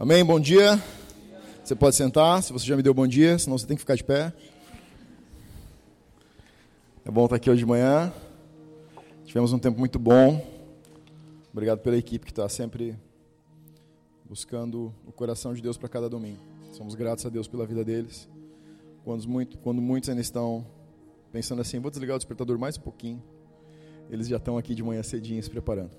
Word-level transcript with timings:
Amém? 0.00 0.24
Bom 0.24 0.40
dia. 0.40 0.82
Você 1.62 1.76
pode 1.76 1.94
sentar, 1.94 2.42
se 2.42 2.54
você 2.54 2.64
já 2.64 2.74
me 2.74 2.82
deu 2.82 2.94
bom 2.94 3.06
dia, 3.06 3.38
senão 3.38 3.58
você 3.58 3.66
tem 3.66 3.76
que 3.76 3.82
ficar 3.82 3.96
de 3.96 4.02
pé. 4.02 4.32
É 7.04 7.10
bom 7.10 7.24
estar 7.24 7.36
aqui 7.36 7.50
hoje 7.50 7.58
de 7.58 7.66
manhã. 7.66 8.10
Tivemos 9.26 9.52
um 9.52 9.58
tempo 9.58 9.78
muito 9.78 9.98
bom. 9.98 10.42
Obrigado 11.52 11.80
pela 11.80 11.98
equipe 11.98 12.24
que 12.24 12.32
está 12.32 12.48
sempre 12.48 12.98
buscando 14.24 14.90
o 15.06 15.12
coração 15.12 15.52
de 15.52 15.60
Deus 15.60 15.76
para 15.76 15.90
cada 15.90 16.08
domingo. 16.08 16.40
Somos 16.72 16.94
gratos 16.94 17.26
a 17.26 17.28
Deus 17.28 17.46
pela 17.46 17.66
vida 17.66 17.84
deles. 17.84 18.26
Quando, 19.04 19.28
muito, 19.28 19.58
quando 19.58 19.82
muitos 19.82 20.08
ainda 20.08 20.22
estão 20.22 20.66
pensando 21.30 21.60
assim, 21.60 21.78
vou 21.78 21.90
desligar 21.90 22.16
o 22.16 22.18
despertador 22.18 22.58
mais 22.58 22.78
um 22.78 22.80
pouquinho, 22.80 23.22
eles 24.08 24.28
já 24.28 24.38
estão 24.38 24.56
aqui 24.56 24.74
de 24.74 24.82
manhã 24.82 25.02
cedinho 25.02 25.42
se 25.42 25.50
preparando. 25.50 25.90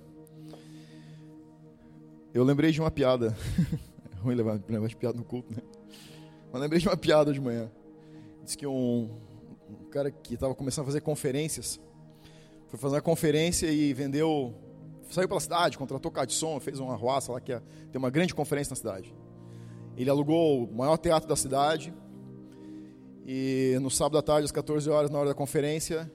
Eu 2.34 2.44
lembrei 2.44 2.72
de 2.72 2.80
uma 2.80 2.90
piada 2.90 3.38
ruim 4.24 4.36
levar, 4.36 4.62
levar 4.68 4.88
de 4.88 4.96
piada 4.96 5.18
no 5.18 5.24
culto, 5.24 5.54
né? 5.54 5.62
Mas 6.52 6.62
lembrei 6.62 6.80
de 6.80 6.88
uma 6.88 6.98
piada 6.98 7.34
de 7.34 7.42
manhã. 7.42 7.72
Diz 8.44 8.56
que 8.56 8.68
um, 8.68 9.10
um 9.70 9.90
cara 9.90 10.12
que 10.12 10.34
estava 10.34 10.54
começando 10.54 10.84
a 10.84 10.86
fazer 10.88 11.02
conferências, 11.02 11.80
foi 12.68 12.80
fazer 12.80 12.96
uma 12.96 13.02
conferência 13.02 13.68
e 13.68 13.94
vendeu, 13.94 14.54
saiu 15.10 15.28
pela 15.28 15.40
cidade, 15.40 15.78
contratou 15.78 16.12
carro 16.12 16.28
de 16.28 16.34
som, 16.34 16.60
fez 16.60 16.80
uma 16.80 16.94
arruaça 16.94 17.32
lá 17.32 17.42
que 17.42 17.52
ia 17.52 17.64
ter 17.92 17.98
uma 17.98 18.10
grande 18.10 18.34
conferência 18.34 18.72
na 18.72 18.76
cidade. 18.76 19.14
Ele 19.98 20.10
alugou 20.10 20.66
o 20.66 20.74
maior 20.74 20.98
teatro 20.98 21.28
da 21.28 21.36
cidade 21.36 21.94
e 23.26 23.78
no 23.82 23.92
sábado 23.92 24.18
à 24.18 24.22
tarde, 24.22 24.46
às 24.46 24.52
14 24.52 24.90
horas, 24.90 25.12
na 25.12 25.20
hora 25.20 25.30
da 25.30 25.36
conferência, 25.36 26.12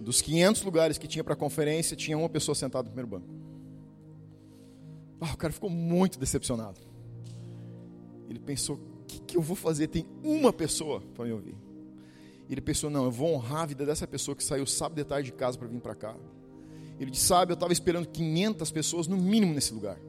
dos 0.00 0.22
500 0.22 0.62
lugares 0.62 0.98
que 0.98 1.08
tinha 1.08 1.24
para 1.24 1.34
a 1.34 1.36
conferência, 1.36 1.96
tinha 1.96 2.16
uma 2.16 2.28
pessoa 2.28 2.54
sentada 2.54 2.84
no 2.84 2.90
primeiro 2.90 3.08
banco. 3.08 3.49
Ah, 5.20 5.32
o 5.34 5.36
cara 5.36 5.52
ficou 5.52 5.68
muito 5.68 6.18
decepcionado. 6.18 6.80
Ele 8.28 8.38
pensou: 8.38 8.76
o 8.76 9.04
que, 9.06 9.20
que 9.20 9.36
eu 9.36 9.42
vou 9.42 9.56
fazer? 9.56 9.88
Tem 9.88 10.06
uma 10.22 10.52
pessoa 10.52 11.00
para 11.14 11.24
me 11.24 11.32
ouvir. 11.32 11.56
Ele 12.48 12.60
pensou: 12.60 12.88
não, 12.88 13.04
eu 13.04 13.10
vou 13.10 13.34
honrar 13.34 13.62
a 13.62 13.66
vida 13.66 13.84
dessa 13.84 14.06
pessoa 14.06 14.34
que 14.34 14.42
saiu 14.42 14.66
sábado 14.66 14.96
de 14.96 15.04
tarde 15.04 15.30
de 15.30 15.36
casa 15.36 15.58
para 15.58 15.68
vir 15.68 15.80
para 15.80 15.94
cá. 15.94 16.16
Ele 16.98 17.10
disse: 17.10 17.26
sabe, 17.26 17.52
eu 17.52 17.54
estava 17.54 17.72
esperando 17.72 18.06
500 18.06 18.70
pessoas 18.70 19.06
no 19.06 19.16
mínimo 19.16 19.54
nesse 19.54 19.74
lugar. 19.74 20.00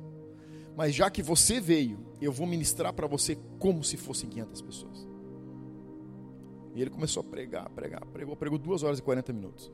Mas 0.76 0.96
já 0.96 1.10
que 1.10 1.22
você 1.22 1.60
veio, 1.60 2.00
eu 2.22 2.32
vou 2.32 2.48
ministrar 2.48 2.94
para 2.94 3.08
você 3.08 3.38
como 3.60 3.84
se 3.84 3.98
fossem 3.98 4.30
500 4.30 4.62
pessoas. 4.62 5.08
E 6.74 6.82
ele 6.82 6.90
começou 6.90 7.22
a 7.22 7.24
pregar, 7.24 7.70
pregar, 7.70 8.06
pregou, 8.08 8.36
pregou 8.36 8.58
duas 8.58 8.82
horas 8.82 9.00
e 9.00 9.02
40 9.02 9.34
minutos. 9.34 9.72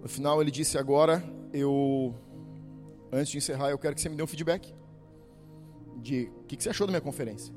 No 0.00 0.08
final 0.08 0.40
ele 0.40 0.50
disse: 0.50 0.78
agora 0.78 1.22
eu 1.52 2.14
antes 3.12 3.30
de 3.30 3.38
encerrar, 3.38 3.70
eu 3.70 3.78
quero 3.78 3.94
que 3.94 4.00
você 4.00 4.08
me 4.08 4.16
dê 4.16 4.22
um 4.22 4.26
feedback 4.26 4.74
de 5.96 6.30
o 6.40 6.44
que, 6.44 6.56
que 6.56 6.62
você 6.62 6.70
achou 6.70 6.86
da 6.86 6.92
minha 6.92 7.00
conferência. 7.00 7.54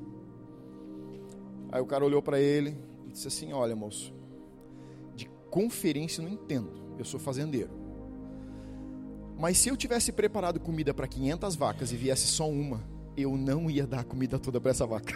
Aí 1.70 1.80
o 1.80 1.86
cara 1.86 2.04
olhou 2.04 2.22
para 2.22 2.40
ele 2.40 2.76
e 3.06 3.12
disse 3.12 3.28
assim: 3.28 3.52
Olha, 3.52 3.74
moço, 3.74 4.12
de 5.14 5.28
conferência 5.50 6.22
não 6.22 6.30
entendo, 6.30 6.70
eu 6.98 7.04
sou 7.04 7.18
fazendeiro. 7.18 7.70
Mas 9.38 9.58
se 9.58 9.68
eu 9.68 9.76
tivesse 9.76 10.12
preparado 10.12 10.60
comida 10.60 10.92
para 10.94 11.06
500 11.06 11.56
vacas 11.56 11.92
e 11.92 11.96
viesse 11.96 12.26
só 12.26 12.48
uma, 12.48 12.80
eu 13.16 13.36
não 13.36 13.70
ia 13.70 13.86
dar 13.86 14.00
a 14.00 14.04
comida 14.04 14.38
toda 14.38 14.60
para 14.60 14.70
essa 14.70 14.86
vaca. 14.86 15.14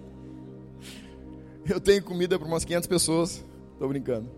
eu 1.66 1.80
tenho 1.80 2.02
comida 2.04 2.38
para 2.38 2.46
umas 2.46 2.64
500 2.64 2.86
pessoas, 2.86 3.44
estou 3.72 3.88
brincando. 3.88 4.30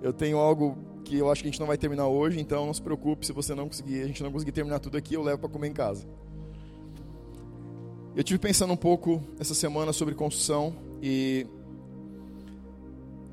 Eu 0.00 0.12
tenho 0.12 0.38
algo 0.38 0.78
que 1.08 1.16
eu 1.16 1.30
acho 1.30 1.42
que 1.42 1.48
a 1.48 1.50
gente 1.50 1.58
não 1.58 1.66
vai 1.66 1.78
terminar 1.78 2.06
hoje, 2.06 2.38
então 2.38 2.66
não 2.66 2.74
se 2.74 2.82
preocupe 2.82 3.24
se 3.24 3.32
você 3.32 3.54
não 3.54 3.66
conseguir, 3.66 4.02
a 4.02 4.06
gente 4.06 4.22
não 4.22 4.30
conseguir 4.30 4.52
terminar 4.52 4.78
tudo 4.78 4.98
aqui, 4.98 5.14
eu 5.14 5.22
levo 5.22 5.38
para 5.38 5.48
comer 5.48 5.68
em 5.68 5.72
casa. 5.72 6.06
Eu 8.14 8.22
tive 8.22 8.38
pensando 8.38 8.72
um 8.72 8.76
pouco 8.76 9.22
essa 9.38 9.54
semana 9.54 9.92
sobre 9.92 10.14
construção 10.14 10.74
e 11.02 11.46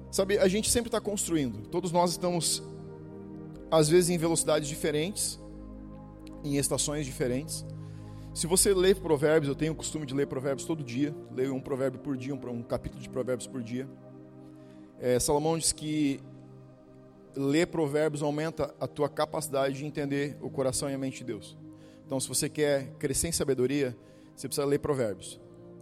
sabe, 0.10 0.38
a 0.38 0.48
gente 0.48 0.70
sempre 0.70 0.88
está 0.88 1.02
construindo. 1.02 1.68
Todos 1.68 1.92
nós 1.92 2.12
estamos 2.12 2.64
às 3.70 3.90
vezes 3.90 4.10
em 4.10 4.18
velocidades 4.18 4.70
diferentes, 4.70 5.40
em 6.44 6.58
estações 6.58 7.06
diferentes. 7.06 7.66
Se 8.34 8.48
você 8.48 8.74
lê 8.74 8.96
provérbios, 8.96 9.50
eu 9.50 9.56
tenho 9.56 9.74
o 9.74 9.76
costume 9.76 10.06
de 10.06 10.14
ler 10.14 10.28
provérbios 10.28 10.66
todo 10.66 10.84
dia, 10.84 11.14
leio 11.32 11.54
um 11.54 11.60
provérbio 11.60 12.00
por 12.00 12.16
dia, 12.16 12.34
um, 12.34 12.64
capítulo 12.64 13.02
de 13.02 13.10
provérbios 13.10 13.48
por 13.48 13.62
dia. 13.62 13.88
É, 15.00 15.20
Salomão 15.20 15.58
diz 15.58 15.74
que 15.74 16.22
ler 17.36 17.68
provérbios 17.68 18.22
aumenta 18.22 18.74
a 18.80 18.88
tua 18.88 19.10
capacidade 19.10 19.78
de 19.78 19.86
entender 19.86 20.38
o 20.42 20.50
coração 20.50 20.90
e 20.90 20.94
a 20.94 20.98
mente 20.98 21.20
de 21.20 21.26
Deus. 21.26 21.58
Então, 22.06 22.20
se 22.20 22.28
você 22.28 22.48
quer 22.48 22.92
crescer 23.00 23.28
em 23.28 23.32
sabedoria, 23.32 23.98
você 24.36 24.48
precisa 24.48 24.66
ler 24.66 24.80
provérbios. 24.80 25.40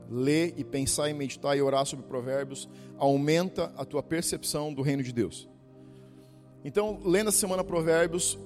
Ler 0.10 0.54
e 0.58 0.64
pensar 0.64 1.10
e 1.10 1.14
meditar 1.14 1.58
e 1.58 1.62
orar 1.62 1.86
sobre 1.86 2.06
provérbios 2.06 2.70
aumenta 2.98 3.74
a 3.78 3.86
tua 3.86 4.04
percepção 4.04 4.74
do 4.74 4.82
reino 4.82 5.04
de 5.04 5.12
Deus. 5.12 5.50
Então, 6.64 7.00
lendo 7.04 7.30
essa 7.30 7.40
semana 7.40 7.64
provérbios, 7.64 8.38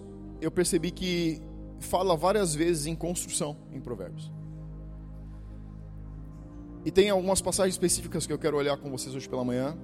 eu 0.42 0.50
percebi 0.50 0.92
que 0.92 1.42
fala 1.80 2.16
várias 2.16 2.56
vezes 2.56 2.88
em 2.88 2.96
construção 2.96 3.58
em 3.72 3.80
provérbios. 3.80 4.32
E 6.86 6.92
tem 6.92 7.10
algumas 7.10 7.42
passagens 7.42 7.76
específicas 7.76 8.26
que 8.26 8.34
eu 8.34 8.40
quero 8.40 8.58
olhar 8.58 8.78
com 8.78 8.90
vocês 8.90 9.14
hoje 9.14 9.28
pela 9.28 9.44
manhã. 9.44 9.78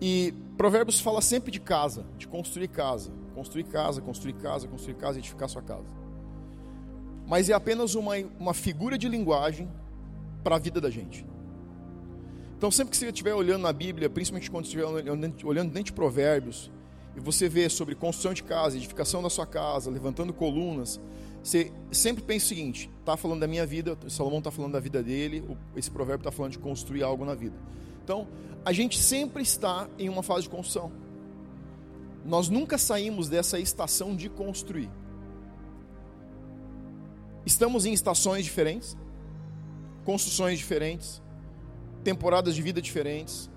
E 0.00 0.32
Provérbios 0.56 1.00
fala 1.00 1.20
sempre 1.20 1.50
de 1.50 1.60
casa, 1.60 2.06
de 2.16 2.26
construir 2.26 2.68
casa, 2.68 3.10
construir 3.34 3.64
casa, 3.64 4.00
construir 4.00 4.34
casa, 4.34 4.68
construir 4.68 4.94
casa, 4.94 5.18
edificar 5.18 5.48
sua 5.48 5.62
casa. 5.62 5.88
Mas 7.26 7.48
é 7.48 7.52
apenas 7.52 7.94
uma, 7.94 8.16
uma 8.38 8.54
figura 8.54 8.96
de 8.96 9.08
linguagem 9.08 9.70
para 10.42 10.56
a 10.56 10.58
vida 10.58 10.80
da 10.80 10.90
gente. 10.90 11.26
Então, 12.56 12.70
sempre 12.70 12.90
que 12.90 12.96
você 12.96 13.06
estiver 13.06 13.34
olhando 13.34 13.62
na 13.62 13.72
Bíblia, 13.72 14.10
principalmente 14.10 14.50
quando 14.50 14.64
estiver 14.64 14.84
olhando 14.84 15.70
dentro 15.70 15.84
de 15.84 15.92
Provérbios, 15.92 16.70
e 17.16 17.20
você 17.20 17.48
vê 17.48 17.68
sobre 17.68 17.94
construção 17.94 18.34
de 18.34 18.42
casa, 18.42 18.76
edificação 18.76 19.22
da 19.22 19.30
sua 19.30 19.46
casa, 19.46 19.90
levantando 19.90 20.32
colunas, 20.32 21.00
você 21.42 21.72
sempre 21.90 22.22
pensa 22.22 22.44
o 22.44 22.48
seguinte: 22.48 22.90
está 23.00 23.16
falando 23.16 23.40
da 23.40 23.46
minha 23.46 23.66
vida, 23.66 23.96
Salomão 24.08 24.38
está 24.38 24.50
falando 24.50 24.72
da 24.72 24.80
vida 24.80 25.02
dele, 25.02 25.42
esse 25.74 25.90
provérbio 25.90 26.20
está 26.20 26.30
falando 26.30 26.52
de 26.52 26.58
construir 26.58 27.02
algo 27.02 27.24
na 27.24 27.34
vida. 27.34 27.56
Então, 28.02 28.26
a 28.64 28.72
gente 28.72 28.98
sempre 28.98 29.42
está 29.42 29.88
em 29.98 30.08
uma 30.08 30.22
fase 30.22 30.42
de 30.42 30.50
construção. 30.50 30.92
Nós 32.24 32.48
nunca 32.48 32.76
saímos 32.76 33.28
dessa 33.28 33.58
estação 33.58 34.14
de 34.14 34.28
construir. 34.28 34.90
Estamos 37.46 37.86
em 37.86 37.92
estações 37.92 38.44
diferentes, 38.44 38.96
construções 40.04 40.58
diferentes, 40.58 41.22
temporadas 42.04 42.54
de 42.54 42.60
vida 42.60 42.82
diferentes. 42.82 43.50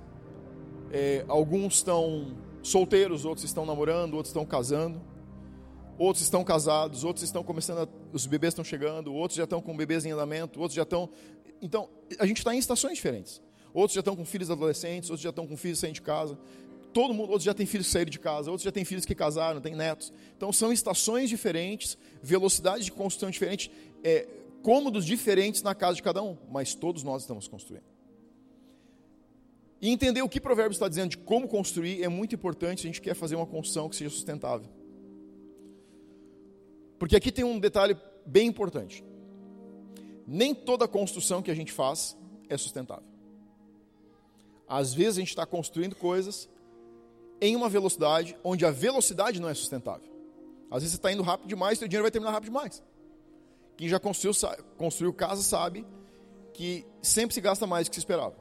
É, 0.92 1.26
alguns 1.28 1.76
estão 1.76 2.38
solteiros, 2.62 3.26
outros 3.26 3.44
estão 3.44 3.66
namorando, 3.66 4.14
outros 4.14 4.30
estão 4.30 4.46
casando, 4.46 5.02
outros 5.98 6.24
estão 6.24 6.44
casados, 6.44 7.04
outros 7.04 7.24
estão 7.24 7.44
começando, 7.44 7.80
a, 7.80 7.88
os 8.14 8.26
bebês 8.26 8.54
estão 8.54 8.64
chegando, 8.64 9.14
outros 9.14 9.36
já 9.36 9.44
estão 9.44 9.62
com 9.62 9.76
bebês 9.76 10.06
em 10.06 10.12
andamento, 10.12 10.62
outros 10.62 10.76
já 10.76 10.84
estão. 10.84 11.10
Então, 11.62 11.90
a 12.18 12.26
gente 12.26 12.38
está 12.38 12.56
em 12.56 12.58
estações 12.58 12.96
diferentes 12.96 13.42
outros 13.74 13.94
já 13.94 14.00
estão 14.00 14.16
com 14.16 14.24
filhos 14.24 14.52
adolescentes, 14.52 15.10
outros 15.10 15.24
já 15.24 15.30
estão 15.30 15.48
com 15.48 15.58
filhos 15.58 15.80
saindo 15.80 15.96
de 15.96 16.02
casa. 16.02 16.38
Todo 16.94 17.14
mundo, 17.14 17.30
outros 17.30 17.44
já 17.44 17.54
têm 17.54 17.66
filhos 17.66 17.88
que 17.88 17.94
saíram 17.94 18.12
de 18.12 18.20
casa, 18.20 18.52
outros 18.52 18.64
já 18.64 18.72
têm 18.72 18.86
filhos 18.86 19.04
que 19.04 19.16
casaram, 19.16 19.60
têm 19.60 19.76
netos. 19.76 20.14
Então 20.38 20.54
são 20.54 20.72
estações 20.72 21.30
diferentes, 21.30 21.98
velocidades 22.22 22.86
de 22.86 22.92
construção 22.92 23.32
diferentes, 23.32 23.72
é, 24.04 24.28
cômodos 24.62 25.06
diferentes 25.06 25.64
na 25.64 25.74
casa 25.74 25.96
de 25.96 26.04
cada 26.04 26.22
um, 26.22 26.38
mas 26.52 26.76
todos 26.76 27.04
nós 27.04 27.24
estamos 27.24 27.48
construindo. 27.48 27.84
E 29.82 29.90
entender 29.90 30.22
o 30.22 30.30
que 30.30 30.40
Provérbios 30.40 30.78
está 30.78 30.88
dizendo 30.88 31.10
de 31.10 31.18
como 31.18 31.48
construir 31.48 32.04
é 32.04 32.08
muito 32.08 32.36
importante 32.36 32.82
se 32.82 32.88
a 32.88 32.90
gente 32.90 33.02
quer 33.02 33.16
fazer 33.16 33.36
uma 33.36 33.46
construção 33.46 33.90
que 33.90 33.96
seja 33.96 34.10
sustentável. 34.10 34.70
Porque 36.98 37.18
aqui 37.18 37.32
tem 37.32 37.44
um 37.44 37.60
detalhe 37.60 37.98
bem 38.26 38.48
importante. 38.48 39.04
Nem 40.26 40.56
toda 40.56 40.88
construção 40.88 41.42
que 41.42 41.52
a 41.52 41.56
gente 41.56 41.72
faz 41.72 42.16
é 42.48 42.58
sustentável. 42.58 43.13
Às 44.68 44.94
vezes 44.94 45.18
a 45.18 45.20
gente 45.20 45.30
está 45.30 45.46
construindo 45.46 45.96
coisas 45.96 46.50
em 47.42 47.56
uma 47.56 47.70
velocidade 47.70 48.38
onde 48.44 48.66
a 48.66 48.72
velocidade 48.72 49.42
não 49.42 49.50
é 49.50 49.54
sustentável. 49.54 50.12
Às 50.72 50.82
vezes 50.82 50.92
você 50.92 50.98
está 50.98 51.12
indo 51.12 51.22
rápido 51.22 51.48
demais, 51.48 51.78
seu 51.78 51.88
dinheiro 51.88 52.04
vai 52.04 52.12
terminar 52.12 52.32
rápido 52.32 52.50
demais. 52.50 52.82
Quem 53.76 53.88
já 53.88 54.00
construiu, 54.00 54.34
construiu 54.78 55.14
casa 55.14 55.42
sabe 55.42 55.86
que 56.54 56.86
sempre 57.02 57.34
se 57.34 57.42
gasta 57.42 57.68
mais 57.68 57.88
do 57.88 57.90
que 57.90 57.96
se 57.96 58.02
esperava. 58.02 58.36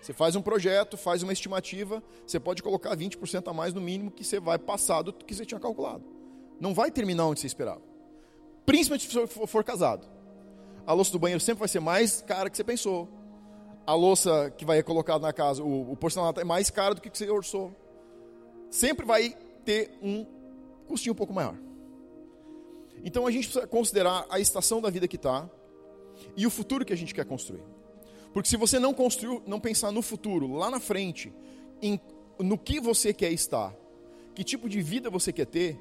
Você 0.00 0.12
faz 0.12 0.34
um 0.34 0.42
projeto, 0.42 0.96
faz 0.96 1.22
uma 1.22 1.32
estimativa, 1.32 2.02
você 2.26 2.40
pode 2.40 2.62
colocar 2.62 2.96
20% 2.96 3.48
a 3.48 3.52
mais 3.52 3.72
no 3.72 3.80
mínimo 3.80 4.10
que 4.10 4.24
você 4.24 4.40
vai 4.40 4.58
passar 4.58 5.02
do 5.02 5.12
que 5.12 5.32
você 5.32 5.46
tinha 5.46 5.60
calculado. 5.60 6.04
Não 6.58 6.74
vai 6.74 6.90
terminar 6.90 7.26
onde 7.26 7.40
você 7.40 7.46
esperava. 7.46 7.82
Principalmente 8.66 9.06
se 9.06 9.26
for, 9.28 9.46
for 9.46 9.62
casado. 9.62 10.08
A 10.84 10.92
louça 10.92 11.12
do 11.12 11.18
banheiro 11.20 11.40
sempre 11.40 11.60
vai 11.60 11.68
ser 11.68 11.78
mais 11.78 12.20
cara 12.22 12.50
que 12.50 12.56
você 12.56 12.64
pensou 12.64 13.08
a 13.86 13.94
louça 13.94 14.52
que 14.56 14.64
vai 14.64 14.82
colocar 14.82 15.18
na 15.18 15.32
casa, 15.32 15.62
o, 15.62 15.92
o 15.92 15.96
porcelanato 15.96 16.40
é 16.40 16.44
mais 16.44 16.70
caro 16.70 16.94
do 16.94 17.00
que 17.00 17.10
você 17.10 17.28
orçou. 17.28 17.74
Sempre 18.70 19.04
vai 19.04 19.36
ter 19.64 19.90
um 20.00 20.26
custinho 20.86 21.12
um 21.12 21.16
pouco 21.16 21.32
maior. 21.32 21.56
Então 23.04 23.26
a 23.26 23.30
gente 23.30 23.44
precisa 23.48 23.66
considerar 23.66 24.26
a 24.30 24.38
estação 24.38 24.80
da 24.80 24.88
vida 24.88 25.08
que 25.08 25.16
está 25.16 25.48
e 26.36 26.46
o 26.46 26.50
futuro 26.50 26.84
que 26.84 26.92
a 26.92 26.96
gente 26.96 27.14
quer 27.14 27.24
construir. 27.24 27.62
Porque 28.32 28.48
se 28.48 28.56
você 28.56 28.78
não 28.78 28.94
construiu, 28.94 29.42
não 29.46 29.60
pensar 29.60 29.90
no 29.90 30.00
futuro, 30.00 30.54
lá 30.54 30.70
na 30.70 30.80
frente, 30.80 31.32
em, 31.80 32.00
no 32.38 32.56
que 32.56 32.80
você 32.80 33.12
quer 33.12 33.32
estar, 33.32 33.74
que 34.34 34.44
tipo 34.44 34.68
de 34.68 34.80
vida 34.80 35.10
você 35.10 35.32
quer 35.32 35.46
ter, 35.46 35.78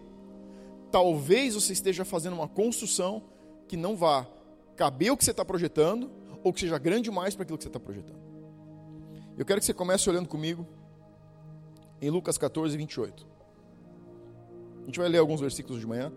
talvez 0.92 1.56
você 1.56 1.72
esteja 1.72 2.04
fazendo 2.04 2.34
uma 2.34 2.48
construção 2.48 3.24
que 3.68 3.78
não 3.78 3.96
vá 3.96 4.28
caber 4.76 5.12
o 5.12 5.18
que 5.18 5.24
você 5.24 5.32
está 5.32 5.46
projetando 5.46 6.12
ou 6.44 6.52
que 6.52 6.60
seja 6.60 6.78
grande 6.78 7.04
demais 7.04 7.36
para 7.36 7.44
aquilo 7.44 7.58
que 7.58 7.64
você 7.64 7.70
está 7.70 7.80
projetando. 7.80 8.20
Eu 9.38 9.46
quero 9.46 9.60
que 9.60 9.66
você 9.66 9.74
comece 9.74 10.10
olhando 10.10 10.28
comigo 10.28 10.68
em 12.02 12.10
Lucas 12.10 12.38
14, 12.38 12.76
28. 12.76 13.28
A 14.82 14.86
gente 14.86 15.00
vai 15.00 15.08
ler 15.08 15.20
alguns 15.20 15.40
versículos 15.40 15.80
de 15.80 15.88
manhã. 15.88 16.12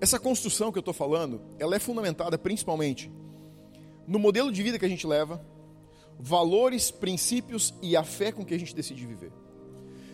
Essa 0.00 0.20
construção 0.20 0.70
que 0.70 0.78
eu 0.78 0.80
estou 0.80 0.94
falando, 0.94 1.40
ela 1.58 1.74
é 1.74 1.78
fundamentada 1.78 2.36
principalmente 2.36 3.10
no 4.06 4.18
modelo 4.18 4.52
de 4.52 4.62
vida 4.62 4.78
que 4.78 4.84
a 4.84 4.88
gente 4.88 5.06
leva, 5.06 5.44
valores, 6.18 6.90
princípios 6.90 7.74
e 7.82 7.96
a 7.96 8.04
fé 8.04 8.30
com 8.30 8.44
que 8.44 8.54
a 8.54 8.58
gente 8.58 8.74
decide 8.74 9.06
viver. 9.06 9.32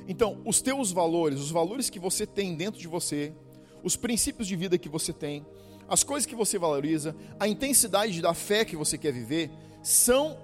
Então, 0.09 0.41
os 0.45 0.61
teus 0.63 0.91
valores, 0.91 1.41
os 1.41 1.51
valores 1.51 1.91
que 1.91 1.99
você 1.99 2.27
tem 2.27 2.55
dentro 2.55 2.81
de 2.81 2.89
você, 2.89 3.35
os 3.83 3.97
princípios 3.97 4.47
de 4.47 4.57
vida 4.57 4.79
que 4.79 4.89
você 4.89 5.13
tem, 5.13 5.45
as 5.89 6.03
coisas 6.03 6.27
que 6.27 6.35
você 6.35 6.59
valoriza, 6.59 7.15
a 7.39 7.47
intensidade 7.49 8.21
da 8.23 8.33
fé 8.35 8.65
que 8.65 8.77
você 8.77 8.97
quer 8.97 9.13
viver, 9.13 9.51
são 9.83 10.39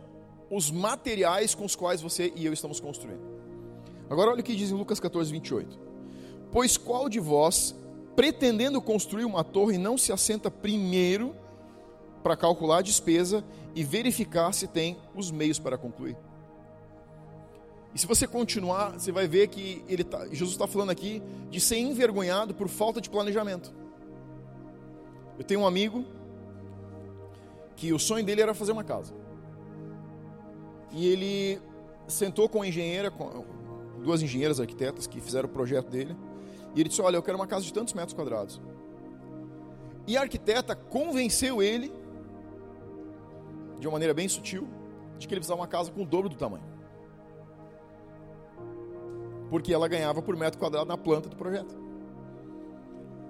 os 0.51 0.71
materiais 0.71 1.55
com 1.55 1.65
os 1.65 1.77
quais 1.77 2.01
você 2.01 2.33
e 2.35 2.45
eu 2.45 2.53
estamos 2.53 2.81
construindo. 2.81 3.23
Agora 4.11 4.31
olha 4.31 4.41
o 4.41 4.45
que 4.45 4.57
diz 4.57 4.71
em 4.71 4.75
Lucas 4.75 4.99
14, 4.99 5.31
28. 5.31 5.79
Pois 6.51 6.77
qual 6.77 7.09
de 7.09 7.21
vós, 7.21 7.75
pretendendo 8.17 8.81
construir 8.81 9.25
uma 9.25 9.45
torre, 9.45 9.77
não 9.77 9.99
se 9.99 10.13
assenta 10.13 10.51
primeiro 10.51 11.35
para 12.23 12.37
calcular 12.37 12.79
a 12.79 12.83
despesa 12.83 13.45
e 13.75 13.85
verificar 13.85 14.53
se 14.53 14.67
tem 14.67 14.99
os 15.15 15.31
meios 15.31 15.59
para 15.59 15.79
concluir? 15.79 16.17
E 17.95 17.99
se 17.99 18.07
você 18.07 18.27
continuar, 18.27 18.99
você 18.99 19.11
vai 19.11 19.27
ver 19.27 19.49
que 19.49 19.83
ele 19.89 20.05
tá, 20.05 20.27
Jesus 20.27 20.51
está 20.51 20.67
falando 20.67 20.91
aqui 20.91 21.23
de 21.51 21.61
ser 21.61 21.79
envergonhado 21.79 22.55
por 22.55 22.69
falta 22.69 23.01
de 23.01 23.09
planejamento. 23.09 23.73
Eu 25.39 25.45
tenho 25.45 25.61
um 25.61 25.67
amigo 25.67 26.05
que 27.77 27.93
o 27.93 27.99
sonho 27.99 28.25
dele 28.25 28.43
era 28.43 28.53
fazer 28.55 28.73
uma 28.73 28.85
casa. 28.85 29.15
E 30.93 31.07
ele 31.07 31.61
sentou 32.09 32.49
com 32.49 32.63
a 32.63 32.67
engenheira, 32.67 33.11
com 33.11 33.45
duas 34.03 34.23
engenheiras 34.23 34.61
arquitetas 34.61 35.07
que 35.07 35.21
fizeram 35.21 35.49
o 35.49 35.53
projeto 35.53 35.89
dele. 35.89 36.17
E 36.75 36.81
ele 36.81 36.89
disse: 36.89 37.01
Olha, 37.01 37.17
eu 37.17 37.23
quero 37.23 37.39
uma 37.39 37.47
casa 37.47 37.65
de 37.65 37.73
tantos 37.73 37.95
metros 37.95 38.15
quadrados. 38.15 38.61
E 40.07 40.17
a 40.17 40.23
arquiteta 40.23 40.75
convenceu 40.75 41.63
ele, 41.63 41.93
de 43.79 43.87
uma 43.87 43.93
maneira 43.93 44.15
bem 44.15 44.29
sutil, 44.29 44.67
de 45.19 45.29
que 45.29 45.35
ele 45.35 45.41
precisava 45.41 45.59
de 45.59 45.63
uma 45.63 45.69
casa 45.69 45.91
com 45.91 46.03
o 46.03 46.07
dobro 46.07 46.29
do 46.29 46.37
tamanho. 46.37 46.65
Porque 49.51 49.73
ela 49.73 49.89
ganhava 49.89 50.21
por 50.21 50.37
metro 50.37 50.59
quadrado 50.59 50.87
na 50.87 50.97
planta 50.97 51.29
do 51.29 51.37
projeto. 51.37 51.75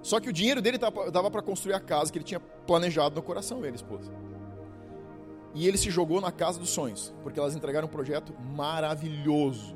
Só 0.01 0.19
que 0.19 0.29
o 0.29 0.33
dinheiro 0.33 0.61
dele 0.61 0.77
dava 0.77 1.29
para 1.29 1.41
construir 1.41 1.73
a 1.73 1.79
casa 1.79 2.11
que 2.11 2.17
ele 2.17 2.25
tinha 2.25 2.39
planejado 2.39 3.15
no 3.15 3.21
coração, 3.21 3.65
ele, 3.65 3.75
esposa. 3.75 4.11
E 5.53 5.67
ele 5.67 5.77
se 5.77 5.89
jogou 5.89 6.21
na 6.21 6.31
casa 6.31 6.59
dos 6.59 6.69
sonhos, 6.69 7.13
porque 7.23 7.39
elas 7.39 7.55
entregaram 7.55 7.87
um 7.87 7.91
projeto 7.91 8.33
maravilhoso, 8.55 9.75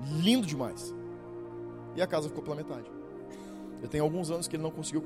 lindo 0.00 0.46
demais. 0.46 0.94
E 1.94 2.02
a 2.02 2.06
casa 2.06 2.28
ficou 2.28 2.42
pela 2.42 2.56
metade. 2.56 2.90
Já 3.80 3.88
tem 3.88 4.00
alguns 4.00 4.30
anos 4.30 4.48
que 4.48 4.56
ele 4.56 4.62
não 4.62 4.70
conseguiu 4.70 5.02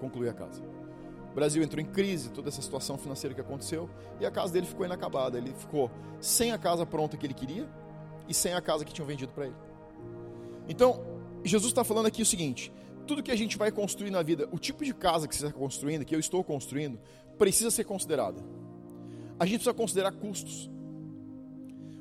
concluir 0.00 0.28
a 0.28 0.34
casa. 0.34 0.62
O 1.30 1.34
Brasil 1.34 1.62
entrou 1.62 1.80
em 1.80 1.86
crise, 1.86 2.30
toda 2.30 2.48
essa 2.48 2.60
situação 2.60 2.98
financeira 2.98 3.34
que 3.34 3.40
aconteceu, 3.40 3.88
e 4.18 4.26
a 4.26 4.30
casa 4.30 4.52
dele 4.52 4.66
ficou 4.66 4.84
inacabada. 4.84 5.38
Ele 5.38 5.52
ficou 5.54 5.90
sem 6.20 6.50
a 6.52 6.58
casa 6.58 6.84
pronta 6.84 7.16
que 7.16 7.26
ele 7.26 7.34
queria 7.34 7.68
e 8.26 8.34
sem 8.34 8.54
a 8.54 8.60
casa 8.60 8.84
que 8.84 8.92
tinham 8.92 9.06
vendido 9.06 9.30
para 9.32 9.46
ele. 9.46 9.56
Então, 10.68 11.02
Jesus 11.44 11.70
está 11.70 11.82
falando 11.82 12.06
aqui 12.06 12.22
o 12.22 12.26
seguinte: 12.26 12.72
tudo 13.06 13.22
que 13.22 13.30
a 13.30 13.36
gente 13.36 13.56
vai 13.56 13.72
construir 13.72 14.10
na 14.10 14.22
vida, 14.22 14.48
o 14.52 14.58
tipo 14.58 14.84
de 14.84 14.92
casa 14.92 15.26
que 15.26 15.34
você 15.34 15.46
está 15.46 15.58
construindo, 15.58 16.04
que 16.04 16.14
eu 16.14 16.20
estou 16.20 16.44
construindo, 16.44 16.98
precisa 17.36 17.70
ser 17.70 17.84
considerado 17.84 18.42
a 19.38 19.46
gente 19.46 19.58
precisa 19.58 19.74
considerar 19.74 20.12
custos. 20.12 20.68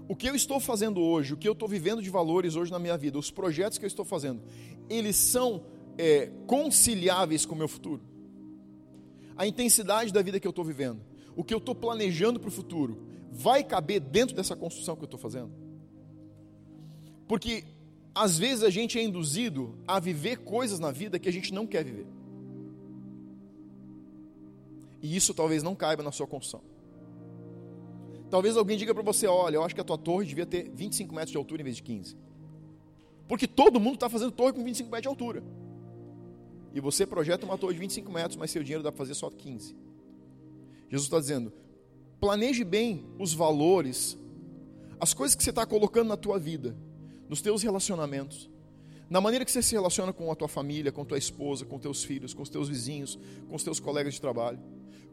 O 0.08 0.16
que 0.16 0.28
eu 0.28 0.36
estou 0.36 0.60
fazendo 0.60 1.02
hoje, 1.02 1.34
o 1.34 1.38
que 1.38 1.48
eu 1.48 1.52
estou 1.54 1.68
vivendo 1.68 2.02
de 2.02 2.10
valores 2.10 2.56
hoje 2.56 2.72
na 2.72 2.80
minha 2.80 2.98
vida, 2.98 3.20
os 3.20 3.30
projetos 3.30 3.78
que 3.78 3.86
eu 3.86 3.88
estou 3.88 4.06
fazendo, 4.06 4.42
eles 4.90 5.16
são 5.16 5.64
é, 5.98 6.32
conciliáveis 6.48 7.46
com 7.46 7.54
o 7.54 7.58
meu 7.58 7.68
futuro? 7.68 8.02
A 9.36 9.46
intensidade 9.46 10.12
da 10.12 10.22
vida 10.22 10.40
que 10.40 10.48
eu 10.48 10.52
estou 10.52 10.66
vivendo, 10.66 11.02
o 11.36 11.44
que 11.44 11.54
eu 11.54 11.60
estou 11.60 11.76
planejando 11.76 12.40
para 12.40 12.48
o 12.48 12.52
futuro, 12.52 13.06
vai 13.32 13.64
caber 13.64 14.00
dentro 14.00 14.36
dessa 14.36 14.56
construção 14.56 14.96
que 14.96 15.04
eu 15.04 15.08
estou 15.08 15.20
fazendo? 15.20 15.52
Porque 17.28 17.66
às 18.18 18.38
vezes 18.38 18.64
a 18.64 18.70
gente 18.72 18.98
é 18.98 19.04
induzido 19.04 19.78
a 19.88 20.00
viver 20.00 20.40
coisas 20.40 20.80
na 20.80 20.92
vida 20.92 21.20
que 21.20 21.30
a 21.30 21.32
gente 21.32 21.54
não 21.54 21.68
quer 21.68 21.84
viver. 21.84 22.08
E 25.04 25.16
isso 25.16 25.36
talvez 25.36 25.62
não 25.62 25.76
caiba 25.76 26.02
na 26.02 26.12
sua 26.12 26.26
construção. 26.26 26.64
Talvez 28.28 28.58
alguém 28.58 28.76
diga 28.76 28.94
para 28.94 29.04
você: 29.04 29.28
olha, 29.28 29.58
eu 29.58 29.64
acho 29.64 29.76
que 29.76 29.82
a 29.82 29.84
tua 29.84 30.00
torre 30.00 30.26
devia 30.26 30.48
ter 30.48 30.72
25 30.74 31.14
metros 31.14 31.32
de 31.32 31.38
altura 31.38 31.62
em 31.62 31.66
vez 31.66 31.76
de 31.76 31.84
15. 31.84 32.18
Porque 33.28 33.48
todo 33.48 33.80
mundo 33.80 33.96
está 33.96 34.10
fazendo 34.10 34.32
torre 34.32 34.54
com 34.54 34.64
25 34.64 34.90
metros 34.90 35.04
de 35.04 35.08
altura. 35.10 35.44
E 36.74 36.80
você 36.80 37.06
projeta 37.06 37.46
uma 37.46 37.58
torre 37.58 37.76
de 37.76 37.80
25 37.80 38.12
metros, 38.12 38.36
mas 38.36 38.50
seu 38.50 38.64
dinheiro 38.64 38.84
dá 38.84 38.92
para 38.92 38.98
fazer 38.98 39.14
só 39.14 39.30
15. 39.30 39.76
Jesus 40.90 41.06
está 41.06 41.20
dizendo: 41.20 41.54
planeje 42.20 42.64
bem 42.64 43.06
os 43.20 43.32
valores, 43.32 44.18
as 45.00 45.14
coisas 45.14 45.36
que 45.36 45.44
você 45.44 45.52
está 45.52 45.68
colocando 45.68 46.08
na 46.08 46.18
tua 46.18 46.40
vida, 46.40 46.76
nos 47.30 47.42
teus 47.42 47.62
relacionamentos, 47.64 48.50
na 49.10 49.22
maneira 49.22 49.46
que 49.46 49.52
você 49.52 49.62
se 49.62 49.74
relaciona 49.74 50.12
com 50.12 50.32
a 50.32 50.36
tua 50.36 50.48
família, 50.48 50.92
com 50.92 51.06
tua 51.06 51.18
esposa, 51.18 51.66
com 51.66 51.80
teus 51.80 52.04
filhos, 52.04 52.34
com 52.34 52.42
os 52.42 52.50
teus 52.50 52.68
vizinhos, 52.68 53.18
com 53.48 53.56
os 53.56 53.64
teus 53.64 53.80
colegas 53.80 54.14
de 54.14 54.22
trabalho. 54.22 54.60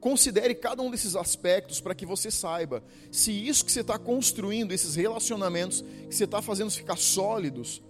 Considere 0.00 0.54
cada 0.54 0.82
um 0.82 0.90
desses 0.90 1.16
aspectos 1.16 1.80
para 1.80 1.94
que 1.94 2.04
você 2.04 2.30
saiba 2.30 2.82
se 3.10 3.32
isso 3.32 3.64
que 3.64 3.72
você 3.72 3.80
está 3.80 3.98
construindo, 3.98 4.72
esses 4.72 4.96
relacionamentos 4.96 5.82
que 6.08 6.14
você 6.14 6.24
está 6.24 6.42
fazendo 6.42 6.70
ficar 6.70 6.96
sólidos, 6.96 7.82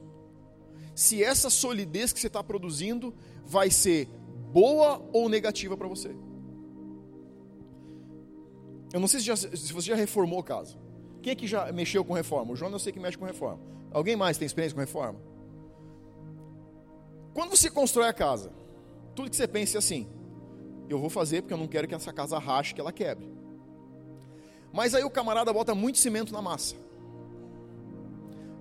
se 0.94 1.24
essa 1.24 1.50
solidez 1.50 2.12
que 2.12 2.20
você 2.20 2.28
está 2.28 2.44
produzindo 2.44 3.14
vai 3.44 3.70
ser 3.70 4.08
boa 4.52 5.04
ou 5.12 5.28
negativa 5.28 5.76
para 5.76 5.88
você. 5.88 6.14
Eu 8.92 9.00
não 9.00 9.08
sei 9.08 9.18
se, 9.18 9.26
já, 9.26 9.34
se, 9.34 9.72
você 9.72 9.88
já 9.88 9.96
reformou 9.96 10.40
casa. 10.40 10.76
Quem 11.20 11.32
é 11.32 11.34
que 11.34 11.48
já 11.48 11.72
mexeu 11.72 12.04
com 12.04 12.12
reforma? 12.12 12.52
O 12.52 12.56
João 12.56 12.70
eu 12.70 12.78
sei 12.78 12.92
que 12.92 13.00
mexe 13.00 13.18
com 13.18 13.24
reforma. 13.24 13.60
Alguém 13.94 14.16
mais 14.16 14.36
tem 14.36 14.44
experiência 14.44 14.74
com 14.74 14.80
reforma? 14.80 15.20
Quando 17.32 17.56
você 17.56 17.70
constrói 17.70 18.08
a 18.08 18.12
casa, 18.12 18.50
tudo 19.14 19.30
que 19.30 19.36
você 19.36 19.46
pensa 19.46 19.76
é 19.76 19.78
assim: 19.78 20.08
eu 20.88 20.98
vou 20.98 21.08
fazer 21.08 21.42
porque 21.42 21.54
eu 21.54 21.58
não 21.58 21.68
quero 21.68 21.86
que 21.86 21.94
essa 21.94 22.12
casa 22.12 22.36
rache, 22.38 22.74
que 22.74 22.80
ela 22.80 22.92
quebre. 22.92 23.32
Mas 24.72 24.94
aí 24.94 25.04
o 25.04 25.10
camarada 25.10 25.52
bota 25.52 25.74
muito 25.74 25.98
cimento 25.98 26.32
na 26.32 26.42
massa. 26.42 26.74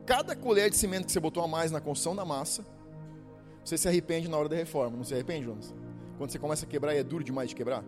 Cada 0.06 0.36
colher 0.36 0.70
de 0.70 0.78
cimento 0.78 1.08
que 1.08 1.12
você 1.12 1.20
botou 1.20 1.44
a 1.44 1.48
mais 1.48 1.72
na 1.72 1.82
construção 1.82 2.16
da 2.16 2.24
massa, 2.24 2.64
você 3.66 3.76
se 3.78 3.88
arrepende 3.88 4.28
na 4.28 4.38
hora 4.38 4.48
da 4.48 4.56
reforma. 4.56 4.96
Não 4.96 5.04
se 5.04 5.16
arrepende, 5.16 5.46
Jonas? 5.46 5.74
Quando 6.20 6.30
você 6.30 6.38
começa 6.38 6.66
a 6.66 6.70
quebrar 6.70 6.94
e 6.94 7.00
é 7.00 7.04
duro 7.04 7.24
demais 7.24 7.50
de 7.50 7.56
quebrar? 7.56 7.84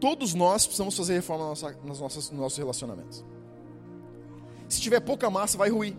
Todos 0.00 0.32
nós 0.32 0.64
precisamos 0.64 0.96
fazer 0.96 1.14
reforma 1.14 1.52
nos 1.84 2.00
nossos 2.00 2.56
relacionamentos. 2.56 3.22
Se 4.68 4.80
tiver 4.80 5.00
pouca 5.00 5.30
massa, 5.30 5.56
vai 5.56 5.70
ruir. 5.70 5.96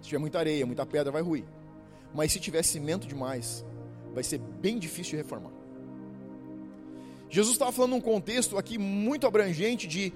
Se 0.00 0.08
tiver 0.08 0.18
muita 0.18 0.38
areia, 0.38 0.66
muita 0.66 0.84
pedra, 0.86 1.12
vai 1.12 1.22
ruir. 1.22 1.44
Mas 2.14 2.32
se 2.32 2.40
tiver 2.40 2.62
cimento 2.62 3.06
demais, 3.06 3.64
vai 4.14 4.22
ser 4.22 4.38
bem 4.38 4.78
difícil 4.78 5.12
de 5.12 5.16
reformar. 5.18 5.52
Jesus 7.30 7.54
estava 7.54 7.70
falando 7.72 7.90
num 7.92 8.00
contexto 8.00 8.56
aqui 8.56 8.78
muito 8.78 9.26
abrangente 9.26 9.86
de 9.86 10.12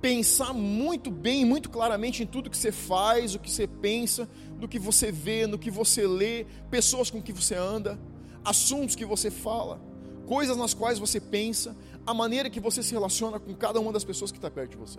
pensar 0.00 0.52
muito 0.52 1.10
bem, 1.10 1.44
muito 1.44 1.70
claramente 1.70 2.22
em 2.22 2.26
tudo 2.26 2.50
que 2.50 2.56
você 2.56 2.72
faz, 2.72 3.34
o 3.34 3.38
que 3.38 3.50
você 3.50 3.66
pensa, 3.66 4.28
no 4.58 4.68
que 4.68 4.78
você 4.78 5.10
vê, 5.10 5.46
no 5.46 5.58
que 5.58 5.70
você 5.70 6.06
lê, 6.06 6.46
pessoas 6.70 7.10
com 7.10 7.22
que 7.22 7.32
você 7.32 7.54
anda, 7.54 7.98
assuntos 8.44 8.94
que 8.94 9.04
você 9.04 9.30
fala, 9.30 9.80
coisas 10.26 10.56
nas 10.56 10.74
quais 10.74 10.98
você 10.98 11.20
pensa, 11.20 11.76
a 12.06 12.12
maneira 12.12 12.50
que 12.50 12.60
você 12.60 12.82
se 12.82 12.92
relaciona 12.92 13.38
com 13.38 13.54
cada 13.54 13.80
uma 13.80 13.92
das 13.92 14.04
pessoas 14.04 14.30
que 14.30 14.38
está 14.38 14.50
perto 14.50 14.72
de 14.72 14.76
você. 14.76 14.98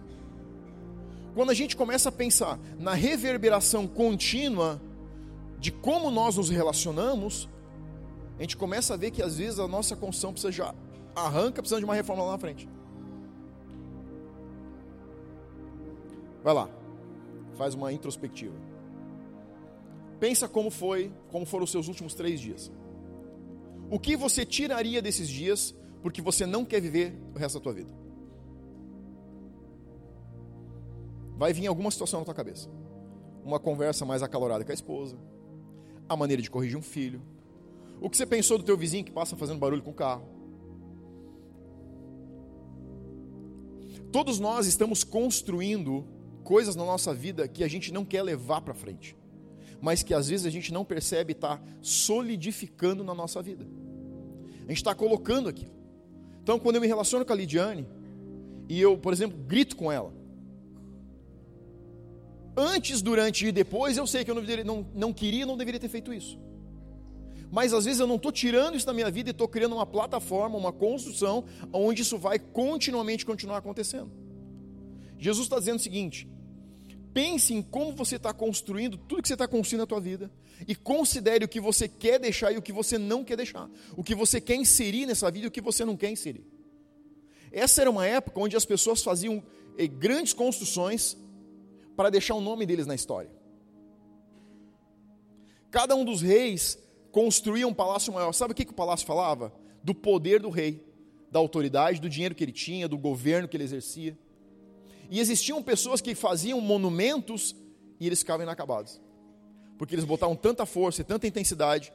Quando 1.36 1.50
a 1.50 1.54
gente 1.54 1.76
começa 1.76 2.08
a 2.08 2.12
pensar 2.14 2.58
na 2.80 2.94
reverberação 2.94 3.86
contínua 3.86 4.82
de 5.60 5.70
como 5.70 6.10
nós 6.10 6.38
nos 6.38 6.50
relacionamos, 6.50 7.50
a 8.40 8.42
gente 8.42 8.56
começa 8.56 8.94
a 8.94 8.98
ver 8.98 9.12
que 9.12 9.22
às 9.22 9.38
vezes 9.38 9.60
a 9.60 9.68
nossa 9.68 9.98
construção 9.98 10.32
precisa 10.32 10.50
já 10.50 10.74
arranca 11.14 11.62
precisando 11.62 11.80
de 11.80 11.86
uma 11.86 11.94
reforma 11.94 12.24
lá 12.24 12.32
na 12.32 12.38
frente. 12.38 12.70
Vai 16.42 16.54
lá. 16.54 16.70
faz 17.56 17.74
uma 17.74 17.92
introspectiva. 17.92 18.56
Pensa 20.20 20.48
como 20.48 20.72
foi, 20.72 21.12
como 21.32 21.46
foram 21.46 21.66
os 21.66 21.72
seus 21.72 21.90
últimos 21.90 22.14
três 22.14 22.40
dias. 22.40 22.72
O 23.90 24.00
que 24.00 24.16
você 24.16 24.46
tiraria 24.46 25.02
desses 25.02 25.28
dias 25.28 25.76
porque 26.02 26.22
você 26.22 26.46
não 26.46 26.64
quer 26.64 26.80
viver 26.80 27.14
o 27.34 27.38
resto 27.38 27.60
da 27.60 27.64
tua 27.64 27.74
vida? 27.74 28.05
Vai 31.38 31.54
vir 31.54 31.68
alguma 31.68 31.92
situação 31.92 32.20
na 32.20 32.26
tua 32.26 32.34
cabeça. 32.34 32.70
Uma 33.44 33.60
conversa 33.60 34.06
mais 34.06 34.24
acalorada 34.24 34.64
com 34.64 34.72
a 34.72 34.74
esposa, 34.74 35.18
a 36.08 36.16
maneira 36.16 36.42
de 36.42 36.50
corrigir 36.50 36.78
um 36.78 36.82
filho, 36.82 37.22
o 38.02 38.10
que 38.10 38.18
você 38.18 38.26
pensou 38.26 38.58
do 38.58 38.64
teu 38.64 38.78
vizinho 38.78 39.04
que 39.04 39.12
passa 39.12 39.36
fazendo 39.36 39.60
barulho 39.60 39.82
com 39.82 39.92
o 39.92 39.94
carro. 39.94 40.28
Todos 44.12 44.40
nós 44.40 44.66
estamos 44.66 45.04
construindo 45.04 46.06
coisas 46.44 46.76
na 46.76 46.86
nossa 46.86 47.14
vida 47.14 47.48
que 47.48 47.64
a 47.64 47.68
gente 47.68 47.92
não 47.92 48.06
quer 48.06 48.24
levar 48.24 48.62
para 48.62 48.74
frente, 48.74 49.16
mas 49.82 50.04
que 50.04 50.14
às 50.14 50.30
vezes 50.30 50.46
a 50.46 50.50
gente 50.50 50.72
não 50.72 50.86
percebe 50.86 51.34
está 51.34 51.62
solidificando 51.82 53.04
na 53.04 53.14
nossa 53.14 53.42
vida. 53.42 53.68
A 54.60 54.70
gente 54.70 54.78
está 54.78 54.96
colocando 54.96 55.50
aquilo. 55.50 55.74
Então, 56.42 56.60
quando 56.60 56.76
eu 56.76 56.82
me 56.82 56.88
relaciono 56.88 57.26
com 57.26 57.34
a 57.34 57.36
Lidiane 57.36 57.88
e 58.70 58.80
eu, 58.80 58.98
por 58.98 59.12
exemplo, 59.12 59.38
grito 59.38 59.76
com 59.76 59.92
ela, 59.92 60.14
antes, 62.56 63.02
durante 63.02 63.48
e 63.48 63.52
depois, 63.52 63.98
eu 63.98 64.08
sei 64.08 64.24
que 64.24 64.32
eu 64.32 64.36
não, 64.36 64.44
não, 64.64 64.88
não 64.94 65.14
queria, 65.14 65.46
não 65.46 65.58
deveria 65.58 65.80
ter 65.80 65.90
feito 65.90 66.14
isso. 66.14 66.40
Mas 67.52 67.74
às 67.74 67.86
vezes 67.86 68.00
eu 68.00 68.08
não 68.08 68.16
estou 68.16 68.32
tirando 68.32 68.76
isso 68.76 68.86
da 68.86 68.94
minha 68.94 69.10
vida 69.10 69.30
e 69.30 69.32
estou 69.32 69.48
criando 69.48 69.76
uma 69.76 69.86
plataforma, 69.86 70.58
uma 70.58 70.74
construção, 70.74 71.46
onde 71.72 72.02
isso 72.02 72.18
vai 72.18 72.40
continuamente 72.40 73.26
continuar 73.26 73.58
acontecendo. 73.58 74.12
Jesus 75.18 75.46
está 75.46 75.60
dizendo 75.60 75.78
o 75.78 75.82
seguinte: 75.82 76.28
pense 77.14 77.54
em 77.54 77.62
como 77.62 77.94
você 77.94 78.18
está 78.18 78.34
construindo 78.34 78.98
tudo 78.98 79.22
que 79.22 79.28
você 79.28 79.36
está 79.36 79.48
construindo 79.48 79.82
na 79.82 79.88
tua 79.88 80.02
vida 80.02 80.32
e 80.68 80.76
considere 80.76 81.46
o 81.46 81.48
que 81.48 81.62
você 81.62 81.88
quer 81.88 82.20
deixar 82.20 82.52
e 82.52 82.58
o 82.58 82.62
que 82.62 82.74
você 82.74 82.98
não 82.98 83.24
quer 83.24 83.38
deixar, 83.38 83.70
o 83.96 84.04
que 84.04 84.16
você 84.16 84.42
quer 84.42 84.56
inserir 84.56 85.06
nessa 85.06 85.30
vida 85.32 85.46
e 85.46 85.48
o 85.48 85.52
que 85.52 85.62
você 85.62 85.86
não 85.86 85.96
quer 85.96 86.12
inserir. 86.12 86.46
Essa 87.52 87.82
era 87.82 87.90
uma 87.90 88.06
época 88.06 88.40
onde 88.40 88.58
as 88.58 88.66
pessoas 88.66 89.02
faziam 89.02 89.42
eh, 89.78 89.88
grandes 89.88 90.34
construções 90.34 91.16
para 91.96 92.10
deixar 92.10 92.36
o 92.36 92.42
nome 92.42 92.66
deles 92.66 92.86
na 92.86 92.96
história. 92.96 93.30
Cada 95.72 95.96
um 95.96 96.06
dos 96.06 96.22
reis 96.22 96.78
construía 97.12 97.68
um 97.68 97.74
palácio 97.74 98.14
maior. 98.14 98.34
Sabe 98.34 98.52
o 98.52 98.56
que, 98.56 98.66
que 98.66 98.72
o 98.72 98.76
palácio 98.76 99.06
falava? 99.06 99.54
Do 99.84 99.94
poder 99.94 100.42
do 100.42 100.50
rei, 100.50 100.86
da 101.32 101.40
autoridade, 101.40 102.00
do 102.00 102.10
dinheiro 102.10 102.36
que 102.36 102.44
ele 102.44 102.52
tinha, 102.52 102.88
do 102.88 102.98
governo 102.98 103.48
que 103.48 103.58
ele 103.58 103.64
exercia. 103.64 104.18
E 105.10 105.20
existiam 105.20 105.62
pessoas 105.62 106.02
que 106.02 106.16
faziam 106.16 106.60
monumentos 106.60 107.56
e 108.00 108.08
eles 108.08 108.20
ficavam 108.20 108.44
inacabados. 108.44 109.02
Porque 109.78 109.94
eles 109.96 110.06
botavam 110.06 110.36
tanta 110.36 110.66
força 110.66 111.02
e 111.02 111.04
tanta 111.04 111.28
intensidade 111.28 111.94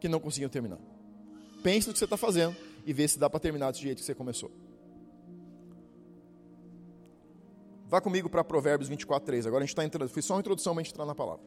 que 0.00 0.08
não 0.08 0.20
conseguiam 0.20 0.50
terminar. 0.50 0.78
Pense 1.62 1.86
no 1.86 1.92
que 1.92 1.98
você 1.98 2.04
está 2.04 2.16
fazendo 2.16 2.54
e 2.86 2.92
vê 2.92 3.08
se 3.08 3.18
dá 3.18 3.30
para 3.30 3.40
terminar 3.40 3.70
desse 3.70 3.82
jeito 3.82 3.98
que 3.98 4.04
você 4.04 4.14
começou. 4.14 4.50
Vá 7.94 8.00
comigo 8.00 8.28
para 8.28 8.42
Provérbios 8.42 8.88
24, 8.88 9.24
3. 9.24 9.46
Agora 9.46 9.62
a 9.62 9.66
gente 9.66 9.70
está 9.70 9.84
entrando. 9.84 10.08
Foi 10.08 10.20
só 10.20 10.34
uma 10.34 10.40
introdução 10.40 10.74
para 10.74 10.80
a 10.80 10.82
gente 10.82 10.92
entrar 10.92 11.06
na 11.06 11.14
palavra. 11.14 11.44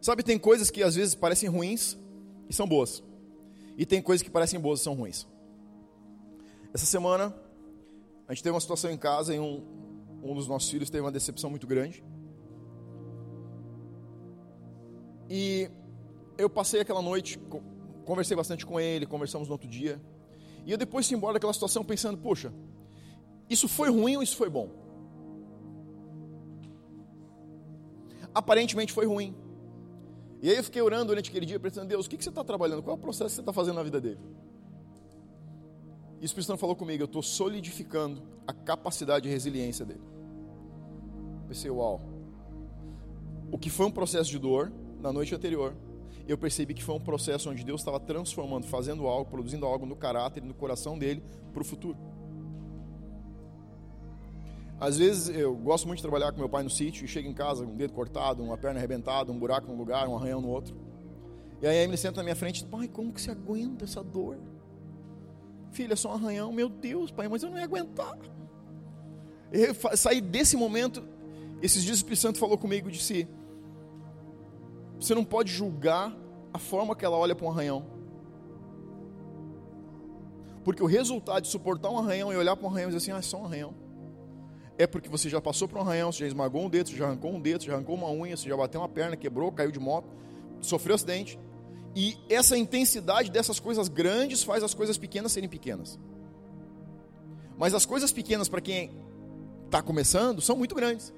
Sabe, 0.00 0.22
tem 0.22 0.38
coisas 0.38 0.70
que 0.70 0.82
às 0.82 0.94
vezes 0.94 1.14
parecem 1.14 1.46
ruins 1.46 1.94
e 2.48 2.54
são 2.54 2.66
boas. 2.66 3.02
E 3.76 3.84
tem 3.84 4.00
coisas 4.00 4.22
que 4.22 4.30
parecem 4.30 4.58
boas 4.58 4.80
e 4.80 4.82
são 4.82 4.94
ruins. 4.94 5.26
Essa 6.72 6.86
semana, 6.86 7.36
a 8.26 8.32
gente 8.32 8.42
teve 8.42 8.54
uma 8.54 8.62
situação 8.62 8.90
em 8.90 8.96
casa 8.96 9.34
e 9.34 9.38
um, 9.38 9.62
um 10.22 10.34
dos 10.34 10.48
nossos 10.48 10.70
filhos 10.70 10.88
teve 10.88 11.02
uma 11.04 11.12
decepção 11.12 11.50
muito 11.50 11.66
grande. 11.66 12.02
E 15.28 15.70
eu 16.38 16.48
passei 16.48 16.80
aquela 16.80 17.02
noite, 17.02 17.38
conversei 18.04 18.36
bastante 18.36 18.64
com 18.64 18.78
ele, 18.78 19.06
conversamos 19.06 19.48
no 19.48 19.52
outro 19.52 19.68
dia. 19.68 20.00
E 20.64 20.70
eu 20.70 20.78
depois 20.78 21.06
fui 21.06 21.16
embora 21.16 21.34
daquela 21.34 21.52
situação 21.52 21.84
pensando, 21.84 22.18
poxa, 22.18 22.52
isso 23.48 23.68
foi 23.68 23.90
ruim 23.90 24.16
ou 24.16 24.22
isso 24.22 24.36
foi 24.36 24.50
bom? 24.50 24.68
Aparentemente 28.34 28.92
foi 28.92 29.06
ruim. 29.06 29.34
E 30.42 30.50
aí 30.50 30.56
eu 30.56 30.64
fiquei 30.64 30.82
orando 30.82 31.06
durante 31.06 31.30
aquele 31.30 31.46
dia, 31.46 31.58
pensando, 31.58 31.88
Deus, 31.88 32.06
o 32.06 32.10
que, 32.10 32.16
que 32.16 32.24
você 32.24 32.28
está 32.28 32.44
trabalhando? 32.44 32.82
Qual 32.82 32.94
é 32.94 32.98
o 32.98 33.00
processo 33.00 33.30
que 33.30 33.34
você 33.36 33.40
está 33.40 33.52
fazendo 33.52 33.76
na 33.76 33.82
vida 33.82 34.00
dele? 34.00 34.20
E 36.20 36.24
o 36.24 36.26
Espírito 36.26 36.48
Santo 36.48 36.58
falou 36.58 36.76
comigo, 36.76 37.02
eu 37.02 37.06
estou 37.06 37.22
solidificando 37.22 38.22
a 38.46 38.52
capacidade 38.52 39.24
de 39.24 39.28
resiliência 39.28 39.84
dele. 39.84 40.02
Pensei, 41.48 41.70
uau. 41.70 42.00
O 43.50 43.58
que 43.58 43.70
foi 43.70 43.86
um 43.86 43.90
processo 43.90 44.30
de 44.30 44.38
dor 44.38 44.72
na 45.06 45.12
noite 45.12 45.32
anterior, 45.32 45.72
eu 46.26 46.36
percebi 46.36 46.74
que 46.74 46.82
foi 46.82 46.96
um 46.96 47.00
processo 47.00 47.48
onde 47.48 47.64
Deus 47.64 47.80
estava 47.80 48.00
transformando, 48.00 48.66
fazendo 48.66 49.06
algo, 49.06 49.30
produzindo 49.30 49.64
algo 49.64 49.86
no 49.86 49.94
caráter 49.94 50.42
e 50.42 50.46
no 50.46 50.52
coração 50.52 50.98
dele 50.98 51.22
para 51.52 51.62
o 51.62 51.64
futuro. 51.64 51.96
Às 54.80 54.98
vezes 54.98 55.28
eu 55.28 55.54
gosto 55.54 55.86
muito 55.86 55.98
de 55.98 56.02
trabalhar 56.02 56.32
com 56.32 56.38
meu 56.38 56.48
pai 56.48 56.64
no 56.64 56.68
sítio 56.68 57.04
e 57.04 57.08
chego 57.08 57.28
em 57.28 57.32
casa 57.32 57.64
com 57.64 57.70
um 57.70 57.76
dedo 57.76 57.92
cortado, 57.92 58.42
uma 58.42 58.58
perna 58.58 58.80
arrebentada, 58.80 59.30
um 59.30 59.38
buraco 59.38 59.68
num 59.68 59.78
lugar, 59.78 60.08
um 60.08 60.16
arranhão 60.16 60.40
no 60.40 60.48
outro. 60.48 60.76
E 61.62 61.66
aí 61.66 61.78
a 61.78 61.82
Emily 61.84 61.96
senta 61.96 62.16
na 62.16 62.24
minha 62.24 62.36
frente 62.36 62.64
e 62.64 62.66
pai, 62.66 62.88
como 62.88 63.12
que 63.12 63.20
você 63.20 63.30
aguenta 63.30 63.84
essa 63.84 64.02
dor? 64.02 64.36
Filha, 65.70 65.92
é 65.92 65.96
só 65.96 66.10
um 66.10 66.14
arranhão. 66.14 66.52
Meu 66.52 66.68
Deus, 66.68 67.12
pai, 67.12 67.28
mas 67.28 67.44
eu 67.44 67.50
não 67.50 67.58
ia 67.58 67.64
aguentar. 67.64 68.18
Eu 69.52 69.72
saí 69.96 70.20
desse 70.20 70.56
momento, 70.56 71.02
esses 71.62 71.84
dias 71.84 71.96
o 71.96 72.00
Espírito 72.00 72.20
Santo 72.20 72.38
falou 72.38 72.58
comigo 72.58 72.88
e 72.88 72.92
disse, 72.92 73.28
você 74.98 75.14
não 75.14 75.24
pode 75.24 75.52
julgar 75.52 76.16
a 76.52 76.58
forma 76.58 76.94
que 76.96 77.04
ela 77.04 77.16
olha 77.16 77.34
para 77.34 77.46
um 77.46 77.50
arranhão. 77.50 77.84
Porque 80.64 80.82
o 80.82 80.86
resultado 80.86 81.42
de 81.42 81.48
suportar 81.48 81.90
um 81.90 81.98
arranhão 81.98 82.32
e 82.32 82.36
olhar 82.36 82.56
para 82.56 82.66
um 82.66 82.70
arranhão 82.70 82.90
e 82.90 82.94
dizer 82.94 83.12
assim, 83.12 83.16
ah, 83.16 83.18
é 83.18 83.22
só 83.22 83.40
um 83.40 83.44
arranhão 83.44 83.86
é 84.78 84.86
porque 84.86 85.08
você 85.08 85.28
já 85.28 85.40
passou 85.40 85.66
por 85.66 85.78
um 85.78 85.80
arranhão, 85.80 86.12
você 86.12 86.20
já 86.20 86.26
esmagou 86.26 86.64
um 86.64 86.68
dedo, 86.68 86.88
você 86.88 86.96
já 86.96 87.06
arrancou 87.06 87.32
um 87.32 87.40
dedo, 87.40 87.62
você 87.62 87.68
já 87.68 87.74
arrancou 87.74 87.94
uma 87.94 88.10
unha, 88.10 88.36
você 88.36 88.48
já 88.48 88.56
bateu 88.56 88.80
uma 88.80 88.88
perna, 88.88 89.16
quebrou, 89.16 89.50
caiu 89.50 89.70
de 89.70 89.78
moto, 89.78 90.08
sofreu 90.60 90.94
acidente. 90.94 91.38
E 91.94 92.16
essa 92.28 92.58
intensidade 92.58 93.30
dessas 93.30 93.58
coisas 93.58 93.88
grandes 93.88 94.42
faz 94.42 94.62
as 94.62 94.74
coisas 94.74 94.98
pequenas 94.98 95.32
serem 95.32 95.48
pequenas. 95.48 95.98
Mas 97.56 97.72
as 97.72 97.86
coisas 97.86 98.12
pequenas, 98.12 98.50
para 98.50 98.60
quem 98.60 98.94
está 99.64 99.80
começando, 99.80 100.42
são 100.42 100.56
muito 100.56 100.74
grandes. 100.74 101.12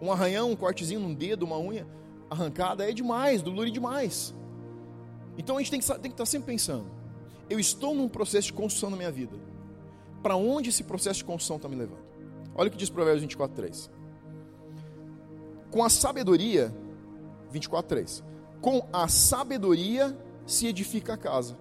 Um 0.00 0.10
arranhão, 0.10 0.50
um 0.50 0.56
cortezinho 0.56 1.00
num 1.00 1.14
dedo, 1.14 1.44
uma 1.44 1.58
unha 1.58 1.86
arrancada 2.30 2.88
é 2.88 2.92
demais, 2.92 3.42
dolore 3.42 3.70
demais. 3.70 4.34
Então 5.36 5.56
a 5.56 5.60
gente 5.60 5.70
tem 5.70 5.80
que, 5.80 5.86
tem 5.86 5.96
que 6.02 6.08
estar 6.08 6.16
tá 6.16 6.26
sempre 6.26 6.46
pensando: 6.46 6.86
eu 7.48 7.58
estou 7.58 7.94
num 7.94 8.08
processo 8.08 8.48
de 8.48 8.52
construção 8.52 8.90
na 8.90 8.96
minha 8.96 9.10
vida. 9.10 9.36
Para 10.22 10.36
onde 10.36 10.70
esse 10.70 10.82
processo 10.82 11.18
de 11.18 11.24
construção 11.24 11.56
está 11.56 11.68
me 11.68 11.76
levando? 11.76 12.04
Olha 12.54 12.68
o 12.68 12.70
que 12.70 12.78
diz 12.78 12.88
Provérbios 12.88 13.22
24, 13.22 13.56
3. 13.56 13.90
Com 15.70 15.84
a 15.84 15.90
sabedoria, 15.90 16.74
24, 17.50 17.88
3. 17.88 18.24
Com 18.60 18.86
a 18.92 19.08
sabedoria 19.08 20.16
se 20.46 20.66
edifica 20.66 21.14
a 21.14 21.16
casa. 21.16 21.58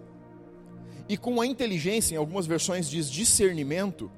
E 1.10 1.18
com 1.18 1.42
a 1.42 1.46
inteligência, 1.46 2.16
em 2.16 2.18
algumas 2.18 2.46
versões 2.46 2.90
diz 2.90 3.10
discernimento, 3.10 4.10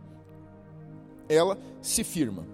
ela 1.27 1.57
se 1.81 2.03
firma. 2.03 2.45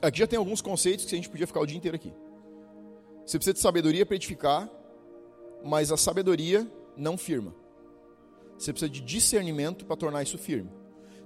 Aqui 0.00 0.18
já 0.18 0.26
tem 0.26 0.38
alguns 0.38 0.62
conceitos 0.62 1.04
que 1.04 1.14
a 1.14 1.18
gente 1.18 1.28
podia 1.28 1.46
ficar 1.46 1.60
o 1.60 1.66
dia 1.66 1.76
inteiro 1.76 1.94
aqui. 1.94 2.12
Você 3.26 3.38
precisa 3.38 3.54
de 3.54 3.60
sabedoria 3.60 4.06
para 4.06 4.16
edificar, 4.16 4.70
mas 5.62 5.92
a 5.92 5.96
sabedoria 5.96 6.66
não 6.96 7.18
firma. 7.18 7.54
Você 8.58 8.72
precisa 8.72 8.90
de 8.90 9.00
discernimento 9.00 9.84
para 9.84 9.96
tornar 9.96 10.22
isso 10.22 10.38
firme. 10.38 10.70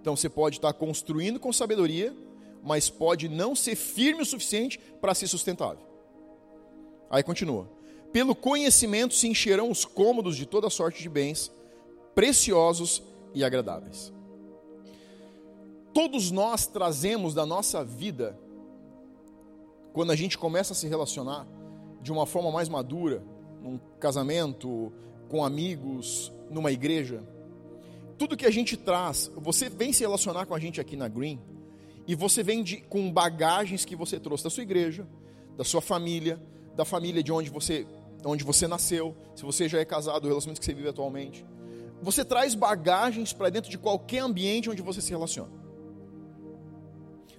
Então 0.00 0.16
você 0.16 0.28
pode 0.28 0.56
estar 0.56 0.72
construindo 0.72 1.38
com 1.38 1.52
sabedoria, 1.52 2.16
mas 2.62 2.90
pode 2.90 3.28
não 3.28 3.54
ser 3.54 3.76
firme 3.76 4.22
o 4.22 4.26
suficiente 4.26 4.78
para 5.00 5.14
ser 5.14 5.28
sustentável. 5.28 5.86
Aí 7.10 7.22
continua. 7.22 7.70
Pelo 8.12 8.34
conhecimento 8.34 9.14
se 9.14 9.28
encherão 9.28 9.70
os 9.70 9.84
cômodos 9.84 10.36
de 10.36 10.46
toda 10.46 10.70
sorte 10.70 11.02
de 11.02 11.08
bens, 11.08 11.52
preciosos 12.14 13.02
e 13.34 13.44
agradáveis. 13.44 14.12
Todos 15.92 16.30
nós 16.30 16.66
trazemos 16.66 17.34
da 17.34 17.44
nossa 17.44 17.84
vida, 17.84 18.38
quando 19.92 20.10
a 20.10 20.16
gente 20.16 20.38
começa 20.38 20.72
a 20.72 20.76
se 20.76 20.86
relacionar 20.86 21.46
de 22.00 22.12
uma 22.12 22.26
forma 22.26 22.50
mais 22.50 22.68
madura, 22.68 23.22
num 23.62 23.78
casamento, 23.98 24.92
com 25.28 25.44
amigos, 25.44 26.32
numa 26.50 26.70
igreja, 26.70 27.22
tudo 28.16 28.36
que 28.36 28.46
a 28.46 28.50
gente 28.50 28.76
traz, 28.76 29.30
você 29.36 29.68
vem 29.68 29.92
se 29.92 30.00
relacionar 30.00 30.46
com 30.46 30.54
a 30.54 30.58
gente 30.58 30.80
aqui 30.80 30.96
na 30.96 31.08
Green, 31.08 31.40
e 32.06 32.14
você 32.14 32.42
vem 32.42 32.62
de, 32.62 32.78
com 32.78 33.12
bagagens 33.12 33.84
que 33.84 33.94
você 33.94 34.18
trouxe 34.18 34.44
da 34.44 34.50
sua 34.50 34.62
igreja, 34.62 35.06
da 35.56 35.64
sua 35.64 35.80
família, 35.80 36.40
da 36.74 36.84
família 36.84 37.22
de 37.22 37.30
onde 37.30 37.50
você, 37.50 37.86
onde 38.24 38.44
você 38.44 38.66
nasceu, 38.66 39.14
se 39.34 39.42
você 39.42 39.68
já 39.68 39.78
é 39.78 39.84
casado, 39.84 40.24
o 40.24 40.28
relacionamento 40.28 40.60
que 40.60 40.66
você 40.66 40.74
vive 40.74 40.88
atualmente. 40.88 41.44
Você 42.00 42.24
traz 42.24 42.54
bagagens 42.54 43.32
para 43.32 43.50
dentro 43.50 43.70
de 43.70 43.76
qualquer 43.76 44.20
ambiente 44.20 44.70
onde 44.70 44.80
você 44.80 45.00
se 45.00 45.10
relaciona. 45.10 45.50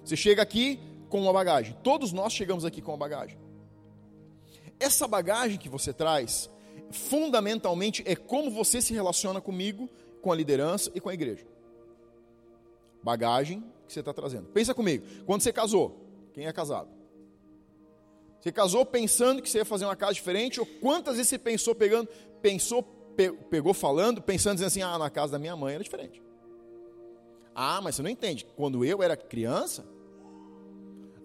Você 0.04 0.16
chega 0.16 0.42
aqui 0.42 0.78
com 1.10 1.20
uma 1.20 1.32
bagagem. 1.32 1.76
Todos 1.82 2.12
nós 2.12 2.32
chegamos 2.32 2.64
aqui 2.64 2.80
com 2.80 2.92
uma 2.92 2.96
bagagem. 2.96 3.38
Essa 4.78 5.06
bagagem 5.06 5.58
que 5.58 5.68
você 5.68 5.92
traz, 5.92 6.48
fundamentalmente, 6.90 8.02
é 8.06 8.16
como 8.16 8.50
você 8.50 8.80
se 8.80 8.94
relaciona 8.94 9.40
comigo, 9.40 9.90
com 10.22 10.32
a 10.32 10.36
liderança 10.36 10.90
e 10.94 11.00
com 11.00 11.10
a 11.10 11.14
igreja. 11.14 11.46
Bagagem 13.02 13.62
que 13.86 13.92
você 13.92 14.00
está 14.00 14.14
trazendo. 14.14 14.46
Pensa 14.48 14.72
comigo. 14.72 15.04
Quando 15.26 15.42
você 15.42 15.52
casou, 15.52 16.06
quem 16.32 16.46
é 16.46 16.52
casado? 16.52 16.88
Você 18.40 18.50
casou 18.50 18.86
pensando 18.86 19.42
que 19.42 19.50
você 19.50 19.58
ia 19.58 19.64
fazer 19.64 19.84
uma 19.84 19.96
casa 19.96 20.14
diferente? 20.14 20.60
Ou 20.60 20.66
quantas 20.66 21.16
vezes 21.16 21.28
você 21.28 21.38
pensou 21.38 21.74
pegando, 21.74 22.08
pensou, 22.40 22.82
pegou 23.50 23.74
falando, 23.74 24.22
pensando 24.22 24.54
dizendo 24.54 24.68
assim, 24.68 24.82
ah, 24.82 24.98
na 24.98 25.10
casa 25.10 25.32
da 25.32 25.38
minha 25.38 25.56
mãe 25.56 25.74
era 25.74 25.84
diferente. 25.84 26.22
Ah, 27.54 27.80
mas 27.82 27.96
você 27.96 28.02
não 28.02 28.08
entende. 28.08 28.46
Quando 28.56 28.82
eu 28.84 29.02
era 29.02 29.16
criança, 29.16 29.84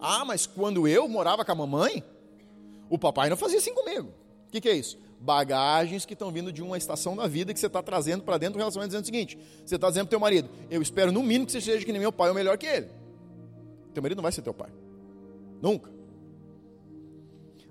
ah, 0.00 0.24
mas 0.24 0.46
quando 0.46 0.86
eu 0.86 1.08
morava 1.08 1.44
com 1.44 1.52
a 1.52 1.54
mamãe, 1.54 2.04
o 2.88 2.98
papai 2.98 3.28
não 3.28 3.36
fazia 3.36 3.58
assim 3.58 3.74
comigo. 3.74 4.08
O 4.48 4.50
que, 4.50 4.60
que 4.60 4.68
é 4.68 4.74
isso? 4.74 4.98
Bagagens 5.18 6.04
que 6.04 6.12
estão 6.12 6.30
vindo 6.30 6.52
de 6.52 6.62
uma 6.62 6.76
estação 6.76 7.16
da 7.16 7.26
vida 7.26 7.52
que 7.52 7.58
você 7.58 7.66
está 7.66 7.82
trazendo 7.82 8.22
para 8.22 8.38
dentro 8.38 8.54
do 8.54 8.58
relacionamento, 8.58 8.90
dizendo 8.90 9.04
o 9.04 9.06
seguinte: 9.06 9.38
você 9.64 9.76
está 9.76 9.88
dizendo 9.88 10.04
para 10.04 10.10
teu 10.10 10.20
marido, 10.20 10.48
eu 10.70 10.82
espero 10.82 11.10
no 11.10 11.22
mínimo 11.22 11.46
que 11.46 11.52
você 11.52 11.60
seja 11.60 11.84
que 11.84 11.92
nem 11.92 12.00
meu 12.00 12.12
pai 12.12 12.28
ou 12.28 12.34
melhor 12.34 12.56
que 12.58 12.66
ele. 12.66 12.88
Teu 13.94 14.02
marido 14.02 14.18
não 14.18 14.22
vai 14.22 14.32
ser 14.32 14.42
teu 14.42 14.54
pai. 14.54 14.70
Nunca. 15.60 15.90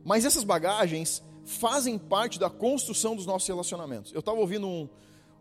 Mas 0.04 0.26
essas 0.26 0.44
bagagens 0.44 1.24
fazem 1.46 1.98
parte 1.98 2.40
da 2.40 2.50
construção 2.50 3.16
dos 3.16 3.26
nossos 3.26 3.48
relacionamentos. 3.48 4.12
Eu 4.12 4.20
estava 4.20 4.40
ouvindo 4.40 4.68
um, 4.68 4.90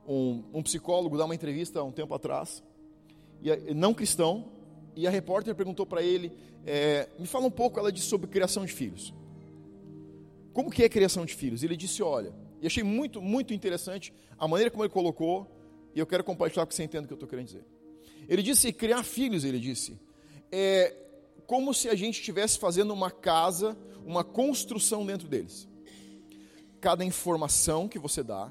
um, 0.07 0.45
um, 0.55 0.63
psicólogo 0.63 1.17
dar 1.17 1.25
uma 1.25 1.35
entrevista 1.35 1.81
há 1.81 1.83
um 1.83 1.91
tempo 1.91 2.15
atrás, 2.15 2.63
e, 3.43 3.75
não 3.75 3.95
cristão, 3.95 4.53
e 4.97 5.07
a 5.07 5.11
repórter 5.11 5.55
perguntou 5.55 5.85
para 5.85 6.03
ele, 6.03 6.33
é, 6.67 7.09
me 7.19 7.27
fala 7.27 7.47
um 7.47 7.51
pouco, 7.51 7.79
ela 7.79 7.91
disse 7.91 8.07
sobre 8.07 8.27
criação 8.27 8.65
de 8.65 8.73
filhos. 8.73 9.13
Como 10.53 10.71
que 10.71 10.83
é 10.83 10.89
criação 10.89 11.25
de 11.25 11.35
filhos? 11.35 11.63
Ele 11.63 11.77
disse, 11.77 12.03
olha, 12.03 12.33
e 12.61 12.67
achei 12.67 12.83
muito, 12.83 13.21
muito 13.21 13.53
interessante 13.53 14.13
a 14.39 14.47
maneira 14.47 14.71
como 14.71 14.85
ele 14.85 14.93
colocou, 14.93 15.51
e 15.95 15.99
eu 15.99 16.07
quero 16.07 16.25
compartilhar 16.25 16.65
com 16.65 16.73
você 16.73 16.85
entenda 16.85 17.05
o 17.05 17.07
que 17.07 17.13
eu 17.13 17.17
estou 17.17 17.29
querendo 17.29 17.47
dizer. 17.47 17.65
Ele 18.29 18.43
disse, 18.43 18.73
criar 18.73 19.03
filhos, 19.03 19.45
ele 19.45 19.59
disse, 19.59 19.99
é 20.51 20.95
como 21.47 21.75
se 21.75 21.89
a 21.89 21.95
gente 21.95 22.21
estivesse 22.21 22.59
fazendo 22.59 22.93
uma 22.93 23.11
casa, 23.11 23.77
uma 24.05 24.25
construção 24.25 25.05
dentro 25.05 25.29
deles. 25.29 25.69
Cada 26.81 27.05
informação 27.05 27.89
que 27.89 27.99
você 27.99 28.23
dá, 28.23 28.51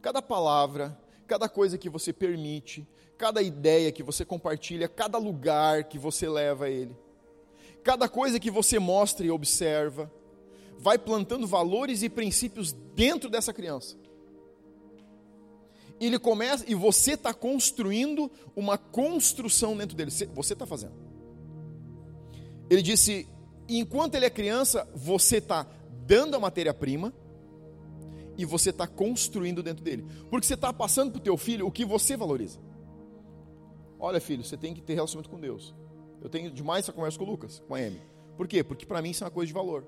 cada 0.00 0.22
palavra, 0.22 0.98
cada 1.26 1.48
coisa 1.48 1.76
que 1.76 1.88
você 1.88 2.12
permite, 2.12 2.86
cada 3.24 3.40
ideia 3.40 3.90
que 3.90 4.02
você 4.02 4.22
compartilha, 4.22 4.86
cada 4.86 5.16
lugar 5.16 5.84
que 5.84 5.98
você 5.98 6.28
leva 6.28 6.68
ele, 6.68 6.94
cada 7.82 8.06
coisa 8.06 8.38
que 8.38 8.50
você 8.50 8.78
mostra 8.78 9.24
e 9.24 9.30
observa, 9.30 10.12
vai 10.78 10.98
plantando 10.98 11.46
valores 11.46 12.02
e 12.02 12.10
princípios 12.10 12.74
dentro 12.94 13.30
dessa 13.30 13.50
criança. 13.50 13.96
Ele 15.98 16.18
começa 16.18 16.70
e 16.70 16.74
você 16.74 17.14
está 17.14 17.32
construindo 17.32 18.30
uma 18.54 18.76
construção 18.76 19.74
dentro 19.74 19.96
dele. 19.96 20.10
Você 20.34 20.52
está 20.52 20.66
fazendo. 20.66 20.92
Ele 22.68 22.82
disse: 22.82 23.26
enquanto 23.66 24.16
ele 24.16 24.26
é 24.26 24.30
criança, 24.30 24.86
você 24.94 25.38
está 25.38 25.66
dando 26.06 26.36
a 26.36 26.40
matéria-prima 26.40 27.10
e 28.36 28.44
você 28.44 28.68
está 28.68 28.86
construindo 28.86 29.62
dentro 29.62 29.82
dele. 29.82 30.04
Porque 30.28 30.46
você 30.46 30.52
está 30.52 30.74
passando 30.74 31.12
para 31.12 31.20
o 31.20 31.22
teu 31.22 31.38
filho 31.38 31.66
o 31.66 31.72
que 31.72 31.86
você 31.86 32.18
valoriza. 32.18 32.73
Olha, 34.04 34.20
filho, 34.20 34.44
você 34.44 34.54
tem 34.54 34.74
que 34.74 34.82
ter 34.82 34.92
relacionamento 34.92 35.30
com 35.30 35.40
Deus. 35.40 35.74
Eu 36.20 36.28
tenho 36.28 36.50
demais 36.50 36.84
essa 36.84 36.92
conversa 36.92 37.16
com 37.16 37.24
o 37.24 37.26
Lucas, 37.26 37.62
com 37.66 37.74
a 37.74 37.78
Amy. 37.78 38.02
Por 38.36 38.46
quê? 38.46 38.62
Porque 38.62 38.84
para 38.84 39.00
mim 39.00 39.12
isso 39.12 39.24
é 39.24 39.26
uma 39.26 39.30
coisa 39.30 39.46
de 39.46 39.54
valor. 39.54 39.86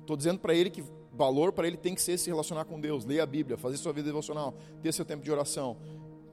Estou 0.00 0.16
dizendo 0.16 0.38
para 0.38 0.54
ele 0.54 0.70
que 0.70 0.82
valor 1.12 1.52
para 1.52 1.66
ele 1.66 1.76
tem 1.76 1.94
que 1.94 2.00
ser 2.00 2.16
se 2.16 2.30
relacionar 2.30 2.64
com 2.64 2.80
Deus, 2.80 3.04
ler 3.04 3.20
a 3.20 3.26
Bíblia, 3.26 3.58
fazer 3.58 3.76
sua 3.76 3.92
vida 3.92 4.06
devocional, 4.06 4.54
ter 4.80 4.90
seu 4.94 5.04
tempo 5.04 5.22
de 5.22 5.30
oração, 5.30 5.76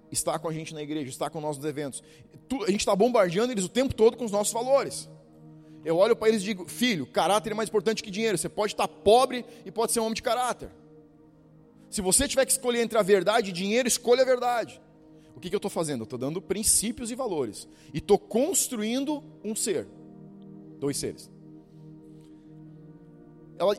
estar 0.10 0.39
com 0.39 0.48
a 0.48 0.54
gente 0.54 0.74
na 0.74 0.82
igreja, 0.82 1.10
estar 1.10 1.30
com 1.30 1.41
nós 1.41 1.58
nos 1.58 1.65
eventos. 1.65 2.02
A 2.65 2.71
gente 2.71 2.80
está 2.80 2.95
bombardeando 2.95 3.52
eles 3.52 3.65
o 3.65 3.69
tempo 3.69 3.93
todo 3.93 4.15
com 4.15 4.24
os 4.24 4.32
nossos 4.32 4.54
valores. 4.54 5.10
Eu 5.84 5.98
olho 5.98 6.15
para 6.15 6.30
eles 6.30 6.41
e 6.41 6.45
digo, 6.45 6.65
filho, 6.69 7.06
caráter 7.06 7.52
é 7.52 7.54
mais 7.54 7.67
importante 7.67 8.02
que 8.02 8.10
dinheiro. 8.10 8.38
Você 8.38 8.48
pode 8.48 8.71
estar 8.71 8.88
pobre 8.88 9.43
e 9.65 9.71
pode 9.71 9.91
ser 9.91 10.00
um 10.00 10.04
homem 10.04 10.15
de 10.15 10.24
caráter. 10.24 10.69
Se 11.89 12.02
você 12.02 12.30
tiver 12.30 12.45
que 12.45 12.54
escolher 12.54 12.82
entre 12.82 12.98
a 12.98 13.04
verdade 13.04 13.50
e 13.50 13.54
dinheiro, 13.54 13.89
escolha 13.89 14.21
a 14.21 14.26
verdade. 14.26 14.82
O 15.36 15.39
que, 15.39 15.50
que 15.50 15.56
eu 15.56 15.58
estou 15.58 15.71
fazendo? 15.71 16.02
Eu 16.02 16.06
estou 16.06 16.19
dando 16.19 16.41
princípios 16.41 17.12
e 17.12 17.15
valores. 17.15 17.67
E 17.93 17.98
estou 17.98 18.17
construindo 18.17 19.24
um 19.43 19.56
ser. 19.56 19.88
Dois 20.80 20.98
seres 20.98 21.30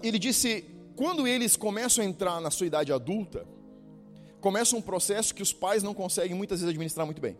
ele 0.02 0.18
disse: 0.18 0.64
quando 0.94 1.26
eles 1.26 1.56
começam 1.56 2.02
a 2.02 2.06
entrar 2.06 2.40
na 2.40 2.50
sua 2.50 2.66
idade 2.66 2.92
adulta, 2.92 3.46
começa 4.40 4.76
um 4.76 4.82
processo 4.82 5.34
que 5.34 5.42
os 5.42 5.52
pais 5.52 5.82
não 5.82 5.94
conseguem 5.94 6.36
muitas 6.36 6.60
vezes 6.60 6.70
administrar 6.70 7.06
muito 7.06 7.20
bem. 7.20 7.36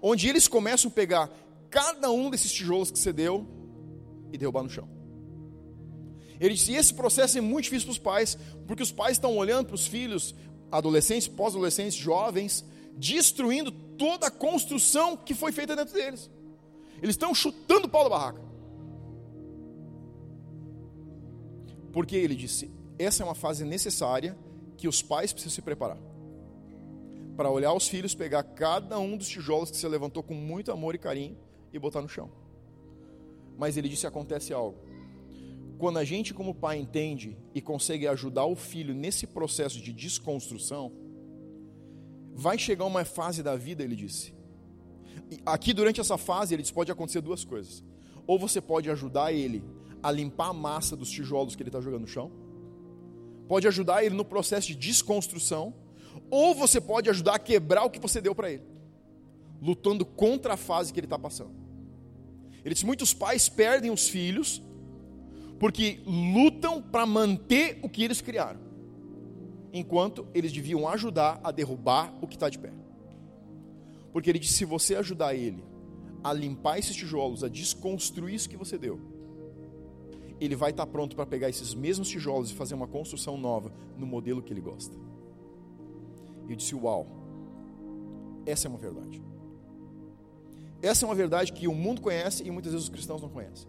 Onde 0.00 0.28
eles 0.28 0.46
começam 0.48 0.90
a 0.90 0.94
pegar 0.94 1.30
cada 1.70 2.10
um 2.10 2.30
desses 2.30 2.52
tijolos 2.52 2.90
que 2.90 2.98
você 2.98 3.12
deu 3.12 3.46
e 4.32 4.38
derrubar 4.38 4.62
no 4.62 4.70
chão. 4.70 4.88
Ele 6.40 6.54
disse: 6.54 6.72
esse 6.72 6.94
processo 6.94 7.38
é 7.38 7.40
muito 7.40 7.64
difícil 7.64 7.86
para 7.86 7.92
os 7.92 7.98
pais, 7.98 8.38
porque 8.66 8.82
os 8.82 8.92
pais 8.92 9.12
estão 9.12 9.36
olhando 9.36 9.66
para 9.66 9.74
os 9.74 9.86
filhos, 9.86 10.34
adolescentes, 10.70 11.28
pós-adolescentes, 11.28 11.94
jovens, 11.94 12.64
destruindo 12.96 13.70
toda 13.70 14.26
a 14.26 14.30
construção 14.30 15.16
que 15.16 15.34
foi 15.34 15.52
feita 15.52 15.76
dentro 15.76 15.94
deles. 15.94 16.30
Eles 17.02 17.10
estão 17.10 17.34
chutando 17.34 17.86
o 17.86 17.90
pau 17.90 18.04
da 18.04 18.10
barraca. 18.10 18.40
Porque 21.92 22.16
ele 22.16 22.34
disse: 22.34 22.70
essa 22.98 23.22
é 23.22 23.26
uma 23.26 23.34
fase 23.34 23.64
necessária 23.64 24.36
que 24.76 24.88
os 24.88 25.02
pais 25.02 25.32
precisam 25.32 25.54
se 25.54 25.62
preparar. 25.62 25.98
Para 27.36 27.50
olhar 27.50 27.72
os 27.74 27.86
filhos, 27.86 28.14
pegar 28.14 28.42
cada 28.42 28.98
um 28.98 29.16
dos 29.16 29.28
tijolos 29.28 29.70
que 29.70 29.76
você 29.76 29.88
levantou 29.88 30.22
com 30.22 30.34
muito 30.34 30.72
amor 30.72 30.94
e 30.94 30.98
carinho 30.98 31.36
e 31.72 31.78
botar 31.78 32.00
no 32.00 32.08
chão. 32.08 32.30
Mas 33.58 33.76
ele 33.76 33.88
disse: 33.88 34.06
acontece 34.06 34.52
algo. 34.52 34.78
Quando 35.78 35.98
a 35.98 36.04
gente, 36.04 36.32
como 36.32 36.54
pai, 36.54 36.78
entende 36.78 37.36
e 37.54 37.60
consegue 37.60 38.08
ajudar 38.08 38.46
o 38.46 38.56
filho 38.56 38.94
nesse 38.94 39.26
processo 39.26 39.78
de 39.78 39.92
desconstrução, 39.92 40.90
vai 42.36 42.58
chegar 42.58 42.84
uma 42.84 43.04
fase 43.04 43.42
da 43.42 43.56
vida, 43.56 43.82
ele 43.82 43.96
disse. 43.96 44.34
Aqui, 45.44 45.72
durante 45.72 46.00
essa 46.00 46.18
fase, 46.18 46.54
ele 46.54 46.62
disse: 46.62 46.74
pode 46.74 46.92
acontecer 46.92 47.22
duas 47.22 47.42
coisas. 47.44 47.82
Ou 48.26 48.38
você 48.38 48.60
pode 48.60 48.90
ajudar 48.90 49.32
ele 49.32 49.64
a 50.02 50.10
limpar 50.10 50.50
a 50.50 50.52
massa 50.52 50.94
dos 50.94 51.10
tijolos 51.10 51.56
que 51.56 51.62
ele 51.62 51.70
está 51.70 51.80
jogando 51.80 52.02
no 52.02 52.06
chão, 52.06 52.30
pode 53.48 53.66
ajudar 53.66 54.04
ele 54.04 54.14
no 54.14 54.24
processo 54.24 54.68
de 54.68 54.74
desconstrução, 54.74 55.74
ou 56.30 56.54
você 56.54 56.80
pode 56.80 57.08
ajudar 57.08 57.36
a 57.36 57.38
quebrar 57.38 57.84
o 57.84 57.90
que 57.90 57.98
você 57.98 58.20
deu 58.20 58.34
para 58.34 58.50
ele, 58.50 58.64
lutando 59.60 60.04
contra 60.04 60.54
a 60.54 60.56
fase 60.56 60.92
que 60.92 61.00
ele 61.00 61.06
está 61.06 61.18
passando. 61.18 61.54
Ele 62.62 62.74
disse: 62.74 62.84
muitos 62.84 63.14
pais 63.14 63.48
perdem 63.48 63.90
os 63.90 64.08
filhos 64.08 64.62
porque 65.58 66.00
lutam 66.04 66.82
para 66.82 67.06
manter 67.06 67.78
o 67.82 67.88
que 67.88 68.04
eles 68.04 68.20
criaram, 68.20 68.60
enquanto 69.78 70.26
eles 70.34 70.52
deviam 70.52 70.88
ajudar 70.88 71.40
a 71.44 71.50
derrubar 71.50 72.12
o 72.20 72.26
que 72.26 72.36
está 72.36 72.48
de 72.48 72.58
pé. 72.58 72.72
Porque 74.12 74.30
ele 74.30 74.38
disse: 74.38 74.54
se 74.54 74.64
você 74.64 74.94
ajudar 74.96 75.34
ele 75.34 75.62
a 76.24 76.32
limpar 76.32 76.78
esses 76.78 76.96
tijolos, 76.96 77.44
a 77.44 77.48
desconstruir 77.48 78.34
isso 78.34 78.48
que 78.48 78.56
você 78.56 78.78
deu, 78.78 78.98
ele 80.40 80.56
vai 80.56 80.70
estar 80.70 80.86
pronto 80.86 81.14
para 81.14 81.26
pegar 81.26 81.48
esses 81.48 81.74
mesmos 81.74 82.08
tijolos 82.08 82.50
e 82.50 82.54
fazer 82.54 82.74
uma 82.74 82.86
construção 82.86 83.36
nova 83.36 83.72
no 83.96 84.06
modelo 84.06 84.42
que 84.42 84.52
ele 84.52 84.60
gosta. 84.60 84.94
E 86.46 86.52
eu 86.52 86.56
disse: 86.56 86.74
Uau, 86.74 87.06
essa 88.44 88.66
é 88.66 88.68
uma 88.68 88.78
verdade. 88.78 89.22
Essa 90.82 91.04
é 91.04 91.08
uma 91.08 91.14
verdade 91.14 91.52
que 91.52 91.66
o 91.66 91.74
mundo 91.74 92.00
conhece 92.00 92.42
e 92.44 92.50
muitas 92.50 92.72
vezes 92.72 92.86
os 92.86 92.92
cristãos 92.92 93.22
não 93.22 93.28
conhecem. 93.28 93.68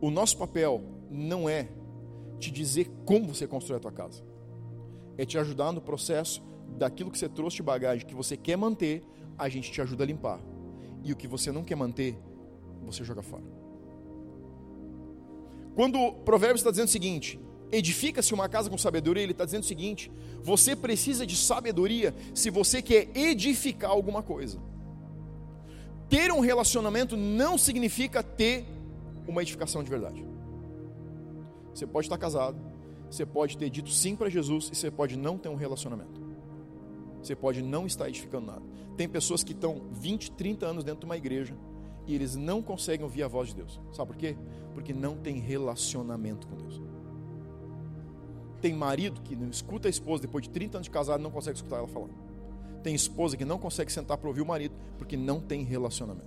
O 0.00 0.10
nosso 0.10 0.36
papel 0.36 0.82
não 1.10 1.48
é 1.48 1.68
te 2.38 2.50
dizer 2.50 2.90
como 3.04 3.34
você 3.34 3.46
constrói 3.46 3.78
a 3.78 3.80
tua 3.80 3.92
casa, 3.92 4.22
é 5.16 5.24
te 5.24 5.36
ajudar 5.38 5.72
no 5.72 5.80
processo 5.80 6.42
daquilo 6.76 7.10
que 7.10 7.18
você 7.18 7.28
trouxe 7.28 7.56
de 7.56 7.62
bagagem 7.62 8.06
que 8.06 8.14
você 8.14 8.36
quer 8.36 8.56
manter, 8.56 9.02
a 9.36 9.48
gente 9.48 9.70
te 9.70 9.80
ajuda 9.80 10.04
a 10.04 10.06
limpar. 10.06 10.40
E 11.02 11.12
o 11.12 11.16
que 11.16 11.26
você 11.26 11.50
não 11.50 11.64
quer 11.64 11.76
manter, 11.76 12.18
você 12.84 13.04
joga 13.04 13.22
fora. 13.22 13.44
Quando 15.74 15.98
o 15.98 16.12
Provérbios 16.12 16.60
está 16.60 16.70
dizendo 16.70 16.88
o 16.88 16.90
seguinte: 16.90 17.38
edifica-se 17.70 18.34
uma 18.34 18.48
casa 18.48 18.68
com 18.68 18.76
sabedoria, 18.76 19.22
ele 19.22 19.32
está 19.32 19.44
dizendo 19.44 19.62
o 19.62 19.66
seguinte: 19.66 20.10
você 20.42 20.74
precisa 20.74 21.26
de 21.26 21.36
sabedoria 21.36 22.14
se 22.34 22.50
você 22.50 22.82
quer 22.82 23.08
edificar 23.14 23.90
alguma 23.90 24.22
coisa. 24.22 24.58
Ter 26.08 26.32
um 26.32 26.40
relacionamento 26.40 27.16
não 27.16 27.58
significa 27.58 28.22
ter 28.22 28.64
uma 29.26 29.42
edificação 29.42 29.82
de 29.82 29.90
verdade. 29.90 30.24
Você 31.78 31.86
pode 31.86 32.06
estar 32.06 32.18
casado, 32.18 32.58
você 33.08 33.24
pode 33.24 33.56
ter 33.56 33.70
dito 33.70 33.88
sim 33.90 34.16
para 34.16 34.28
Jesus 34.28 34.68
e 34.72 34.74
você 34.74 34.90
pode 34.90 35.16
não 35.16 35.38
ter 35.38 35.48
um 35.48 35.54
relacionamento. 35.54 36.20
Você 37.22 37.36
pode 37.36 37.62
não 37.62 37.86
estar 37.86 38.08
edificando 38.08 38.46
nada. 38.46 38.62
Tem 38.96 39.08
pessoas 39.08 39.44
que 39.44 39.52
estão 39.52 39.82
20, 39.92 40.32
30 40.32 40.66
anos 40.66 40.82
dentro 40.82 41.00
de 41.00 41.06
uma 41.06 41.16
igreja 41.16 41.56
e 42.04 42.16
eles 42.16 42.34
não 42.34 42.60
conseguem 42.60 43.04
ouvir 43.04 43.22
a 43.22 43.28
voz 43.28 43.50
de 43.50 43.54
Deus. 43.54 43.80
Sabe 43.92 44.08
por 44.08 44.16
quê? 44.16 44.36
Porque 44.74 44.92
não 44.92 45.16
tem 45.16 45.38
relacionamento 45.38 46.48
com 46.48 46.56
Deus. 46.56 46.82
Tem 48.60 48.74
marido 48.74 49.20
que 49.20 49.36
não 49.36 49.48
escuta 49.48 49.86
a 49.86 49.90
esposa 49.90 50.22
depois 50.22 50.42
de 50.42 50.50
30 50.50 50.78
anos 50.78 50.86
de 50.86 50.90
casado 50.90 51.22
não 51.22 51.30
consegue 51.30 51.58
escutar 51.58 51.76
ela 51.76 51.86
falar. 51.86 52.08
Tem 52.82 52.92
esposa 52.92 53.36
que 53.36 53.44
não 53.44 53.58
consegue 53.58 53.92
sentar 53.92 54.18
para 54.18 54.28
ouvir 54.28 54.40
o 54.40 54.46
marido 54.46 54.74
porque 54.98 55.16
não 55.16 55.40
tem 55.40 55.62
relacionamento. 55.62 56.26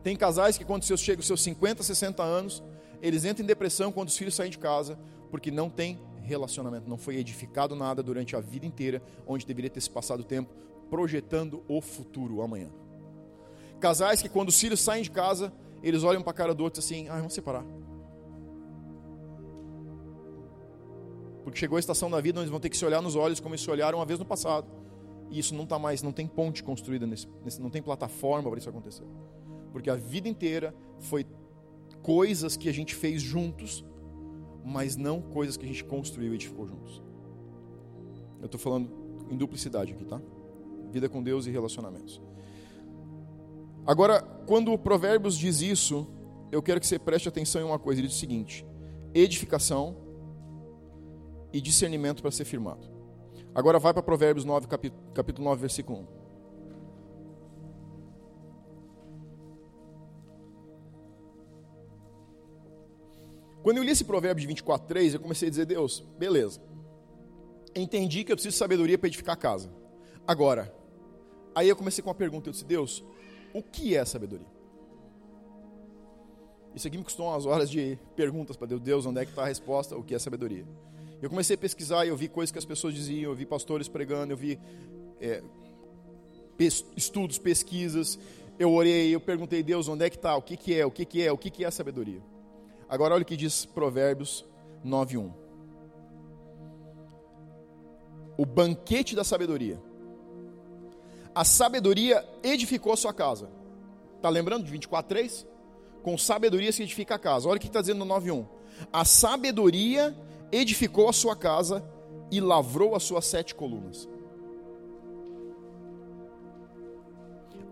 Tem 0.00 0.14
casais 0.14 0.56
que 0.56 0.64
quando 0.64 0.84
chegam 0.84 1.20
os 1.20 1.26
seus 1.26 1.42
50, 1.42 1.82
60 1.82 2.22
anos, 2.22 2.62
eles 3.02 3.24
entram 3.24 3.42
em 3.44 3.46
depressão 3.46 3.90
quando 3.90 4.08
os 4.08 4.16
filhos 4.16 4.34
saem 4.34 4.50
de 4.50 4.58
casa, 4.58 4.96
porque 5.28 5.50
não 5.50 5.68
tem 5.68 6.00
relacionamento, 6.22 6.88
não 6.88 6.96
foi 6.96 7.16
edificado 7.16 7.74
nada 7.74 8.00
durante 8.02 8.36
a 8.36 8.40
vida 8.40 8.64
inteira, 8.64 9.02
onde 9.26 9.44
deveria 9.44 9.68
ter 9.68 9.80
se 9.80 9.90
passado 9.90 10.22
tempo 10.22 10.54
projetando 10.88 11.64
o 11.66 11.80
futuro, 11.80 12.36
o 12.36 12.42
amanhã. 12.42 12.70
Casais 13.80 14.22
que 14.22 14.28
quando 14.28 14.50
os 14.50 14.60
filhos 14.60 14.80
saem 14.80 15.02
de 15.02 15.10
casa, 15.10 15.52
eles 15.82 16.04
olham 16.04 16.22
para 16.22 16.30
a 16.30 16.34
cara 16.34 16.54
do 16.54 16.62
outro 16.62 16.78
assim, 16.78 17.08
ah, 17.08 17.16
vamos 17.16 17.34
separar. 17.34 17.64
Porque 21.42 21.58
chegou 21.58 21.76
a 21.76 21.80
estação 21.80 22.08
da 22.08 22.20
vida 22.20 22.38
onde 22.38 22.44
eles 22.44 22.50
vão 22.50 22.60
ter 22.60 22.68
que 22.68 22.76
se 22.76 22.84
olhar 22.84 23.02
nos 23.02 23.16
olhos 23.16 23.40
como 23.40 23.54
eles 23.54 23.64
se 23.64 23.70
olharam 23.70 23.98
uma 23.98 24.06
vez 24.06 24.18
no 24.20 24.24
passado. 24.24 24.68
E 25.28 25.38
isso 25.40 25.54
não 25.54 25.64
está 25.64 25.78
mais, 25.78 26.02
não 26.02 26.12
tem 26.12 26.26
ponte 26.26 26.62
construída, 26.62 27.04
nesse, 27.06 27.26
não 27.58 27.70
tem 27.70 27.82
plataforma 27.82 28.48
para 28.48 28.58
isso 28.58 28.68
acontecer. 28.68 29.06
Porque 29.72 29.90
a 29.90 29.96
vida 29.96 30.28
inteira 30.28 30.72
foi 31.00 31.26
coisas 32.02 32.56
que 32.56 32.68
a 32.68 32.72
gente 32.72 32.94
fez 32.94 33.22
juntos, 33.22 33.84
mas 34.64 34.96
não 34.96 35.20
coisas 35.20 35.56
que 35.56 35.64
a 35.64 35.68
gente 35.68 35.84
construiu 35.84 36.32
e 36.32 36.34
edificou 36.34 36.66
juntos. 36.66 37.02
Eu 38.40 38.46
estou 38.46 38.60
falando 38.60 38.90
em 39.30 39.36
duplicidade 39.36 39.92
aqui, 39.92 40.04
tá? 40.04 40.20
Vida 40.90 41.08
com 41.08 41.22
Deus 41.22 41.46
e 41.46 41.50
relacionamentos. 41.50 42.20
Agora, 43.86 44.20
quando 44.46 44.72
o 44.72 44.78
Provérbios 44.78 45.36
diz 45.36 45.60
isso, 45.60 46.06
eu 46.50 46.62
quero 46.62 46.80
que 46.80 46.86
você 46.86 46.98
preste 46.98 47.28
atenção 47.28 47.62
em 47.62 47.64
uma 47.64 47.78
coisa. 47.78 48.00
Ele 48.00 48.08
diz 48.08 48.16
o 48.16 48.20
seguinte: 48.20 48.66
edificação 49.14 49.96
e 51.52 51.60
discernimento 51.60 52.20
para 52.22 52.30
ser 52.30 52.44
firmado. 52.44 52.90
Agora 53.54 53.78
vai 53.78 53.92
para 53.92 54.02
Provérbios 54.02 54.44
9, 54.44 54.66
capítulo, 54.66 55.02
capítulo 55.12 55.44
9, 55.48 55.60
versículo 55.60 56.00
1. 56.00 56.21
Quando 63.62 63.76
eu 63.76 63.82
li 63.82 63.90
esse 63.90 64.04
provérbio 64.04 64.40
de 64.40 64.46
24, 64.46 64.88
3, 64.88 65.14
eu 65.14 65.20
comecei 65.20 65.48
a 65.48 65.50
dizer, 65.50 65.66
Deus, 65.66 66.04
beleza. 66.18 66.60
Entendi 67.74 68.24
que 68.24 68.32
eu 68.32 68.36
preciso 68.36 68.52
de 68.52 68.58
sabedoria 68.58 68.98
para 68.98 69.06
edificar 69.06 69.34
a 69.34 69.36
casa. 69.36 69.72
Agora, 70.26 70.74
aí 71.54 71.68
eu 71.68 71.76
comecei 71.76 72.02
com 72.02 72.08
uma 72.08 72.14
pergunta, 72.14 72.48
eu 72.48 72.52
disse, 72.52 72.64
Deus, 72.64 73.04
o 73.54 73.62
que 73.62 73.96
é 73.96 74.04
sabedoria? 74.04 74.46
Isso 76.74 76.88
aqui 76.88 76.96
me 76.96 77.04
custou 77.04 77.26
umas 77.26 77.46
horas 77.46 77.70
de 77.70 77.98
perguntas 78.16 78.56
para 78.56 78.66
Deus, 78.66 78.80
Deus, 78.80 79.06
onde 79.06 79.20
é 79.20 79.24
que 79.24 79.30
está 79.30 79.42
a 79.42 79.46
resposta, 79.46 79.96
o 79.96 80.02
que 80.02 80.14
é 80.14 80.18
sabedoria? 80.18 80.66
Eu 81.20 81.30
comecei 81.30 81.54
a 81.54 81.58
pesquisar 81.58 82.04
e 82.04 82.08
eu 82.08 82.16
vi 82.16 82.28
coisas 82.28 82.50
que 82.50 82.58
as 82.58 82.64
pessoas 82.64 82.94
diziam, 82.94 83.30
eu 83.30 83.36
vi 83.36 83.46
pastores 83.46 83.88
pregando, 83.88 84.32
eu 84.32 84.36
vi 84.36 84.58
é, 85.20 85.42
estudos, 86.96 87.38
pesquisas, 87.38 88.18
eu 88.58 88.72
orei, 88.72 89.14
eu 89.14 89.20
perguntei, 89.20 89.62
Deus, 89.62 89.86
onde 89.86 90.04
é 90.04 90.10
que 90.10 90.16
está, 90.16 90.36
o 90.36 90.42
que, 90.42 90.56
que 90.56 90.74
é, 90.74 90.84
o 90.84 90.90
que, 90.90 91.04
que 91.04 91.22
é, 91.22 91.30
o 91.30 91.38
que, 91.38 91.50
que 91.50 91.64
é 91.64 91.68
a 91.68 91.70
sabedoria? 91.70 92.31
Agora 92.92 93.14
olha 93.14 93.22
o 93.22 93.24
que 93.24 93.38
diz 93.38 93.64
Provérbios 93.64 94.44
9:1. 94.84 95.32
O 98.36 98.44
banquete 98.44 99.16
da 99.16 99.24
sabedoria. 99.24 99.80
A 101.34 101.42
sabedoria 101.42 102.22
edificou 102.42 102.94
sua 102.94 103.14
casa. 103.14 103.48
Está 104.16 104.28
lembrando 104.28 104.64
de 104.64 104.70
24:3? 104.70 105.46
Com 106.02 106.18
sabedoria 106.18 106.70
se 106.70 106.82
edifica 106.82 107.14
a 107.14 107.18
casa. 107.18 107.48
Olha 107.48 107.56
o 107.56 107.60
que 107.60 107.66
está 107.66 107.80
dizendo 107.80 108.04
no 108.04 108.04
9:1. 108.04 108.46
A 108.92 109.06
sabedoria 109.06 110.14
edificou 110.52 111.08
a 111.08 111.14
sua 111.14 111.34
casa 111.34 111.82
e 112.30 112.42
lavrou 112.42 112.94
as 112.94 113.04
suas 113.04 113.24
sete 113.24 113.54
colunas. 113.54 114.06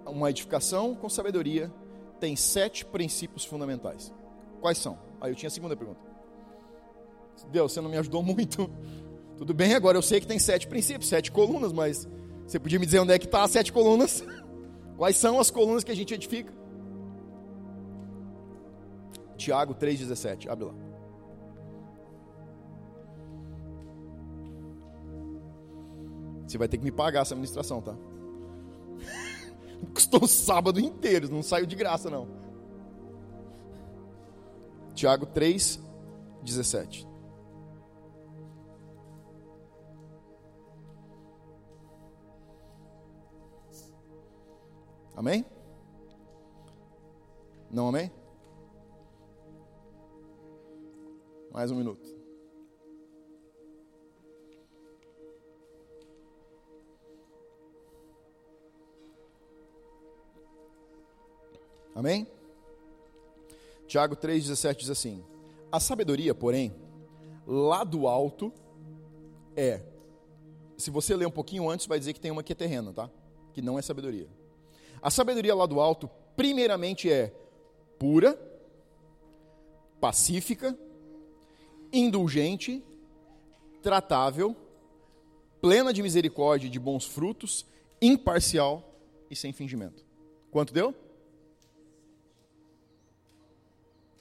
Uma 0.07 0.31
edificação 0.31 0.95
com 0.95 1.11
sabedoria 1.11 1.71
tem 2.19 2.35
sete 2.37 2.87
princípios 2.87 3.45
fundamentais. 3.45 4.11
Quais 4.63 4.79
são? 4.79 5.10
Aí 5.21 5.31
eu 5.31 5.35
tinha 5.35 5.49
a 5.49 5.51
segunda 5.51 5.77
pergunta. 5.77 6.01
Deus, 7.51 7.73
você 7.73 7.81
não 7.81 7.91
me 7.91 7.97
ajudou 7.99 8.23
muito. 8.25 8.71
Tudo 9.37 9.55
bem, 9.55 9.75
agora 9.75 9.97
eu 9.97 10.03
sei 10.03 10.21
que 10.21 10.27
tem 10.27 10.39
sete 10.39 10.67
princípios, 10.67 11.09
sete 11.09 11.33
colunas, 11.33 11.73
mas 11.73 12.09
você 12.47 12.59
podia 12.59 12.79
me 12.79 12.87
dizer 12.87 12.99
onde 12.99 13.13
é 13.13 13.19
que 13.19 13.27
está 13.27 13.43
as 13.43 13.51
sete 13.51 13.73
colunas? 13.73 14.23
Quais 14.97 15.17
são 15.17 15.41
as 15.41 15.51
colunas 15.51 15.83
que 15.83 15.91
a 15.91 15.97
gente 15.97 16.13
edifica? 16.13 16.53
Tiago 19.37 19.75
3,17, 19.75 20.49
abre 20.49 20.67
lá. 20.67 20.75
Você 26.47 26.59
vai 26.59 26.69
ter 26.69 26.77
que 26.77 26.85
me 26.85 26.91
pagar 26.91 27.23
essa 27.23 27.33
administração, 27.33 27.81
tá? 27.81 27.97
Custou 29.95 30.25
o 30.25 30.29
sábado 30.29 30.79
inteiro, 30.79 31.31
não 31.31 31.43
saiu 31.43 31.65
de 31.65 31.77
graça, 31.77 32.11
não. 32.11 32.29
Tiago 35.01 35.25
3, 35.25 35.81
17. 36.43 37.09
Amém? 45.17 45.47
Não 47.71 47.89
amém? 47.89 48.13
Mais 51.51 51.71
um 51.71 51.77
minuto. 51.77 52.07
Amém? 61.95 62.40
Tiago 63.91 64.15
3,17 64.15 64.77
diz 64.77 64.89
assim: 64.89 65.25
A 65.73 65.81
sabedoria, 65.81 66.33
porém, 66.33 66.73
lá 67.45 67.83
do 67.83 68.07
alto 68.07 68.53
é. 69.57 69.83
Se 70.77 70.93
você 70.93 71.17
ler 71.17 71.27
um 71.27 71.31
pouquinho 71.31 71.69
antes, 71.69 71.87
vai 71.87 71.99
dizer 71.99 72.13
que 72.13 72.21
tem 72.21 72.31
uma 72.31 72.45
que 72.45 72.53
é 72.53 72.55
terrena, 72.55 72.93
tá? 72.93 73.11
Que 73.53 73.61
não 73.61 73.77
é 73.77 73.83
sabedoria. 73.83 74.29
A 75.03 75.11
sabedoria 75.11 75.57
lá 75.57 75.67
do 75.67 75.81
alto, 75.81 76.09
primeiramente, 76.37 77.11
é 77.11 77.35
pura, 77.99 78.39
pacífica, 80.01 80.79
indulgente, 81.93 82.85
tratável, 83.83 84.55
plena 85.61 85.93
de 85.93 86.01
misericórdia 86.01 86.69
e 86.69 86.71
de 86.71 86.79
bons 86.79 87.07
frutos, 87.07 87.67
imparcial 88.01 88.95
e 89.29 89.35
sem 89.35 89.53
fingimento. 89.53 90.07
Quanto 90.53 90.73
deu? 90.73 90.95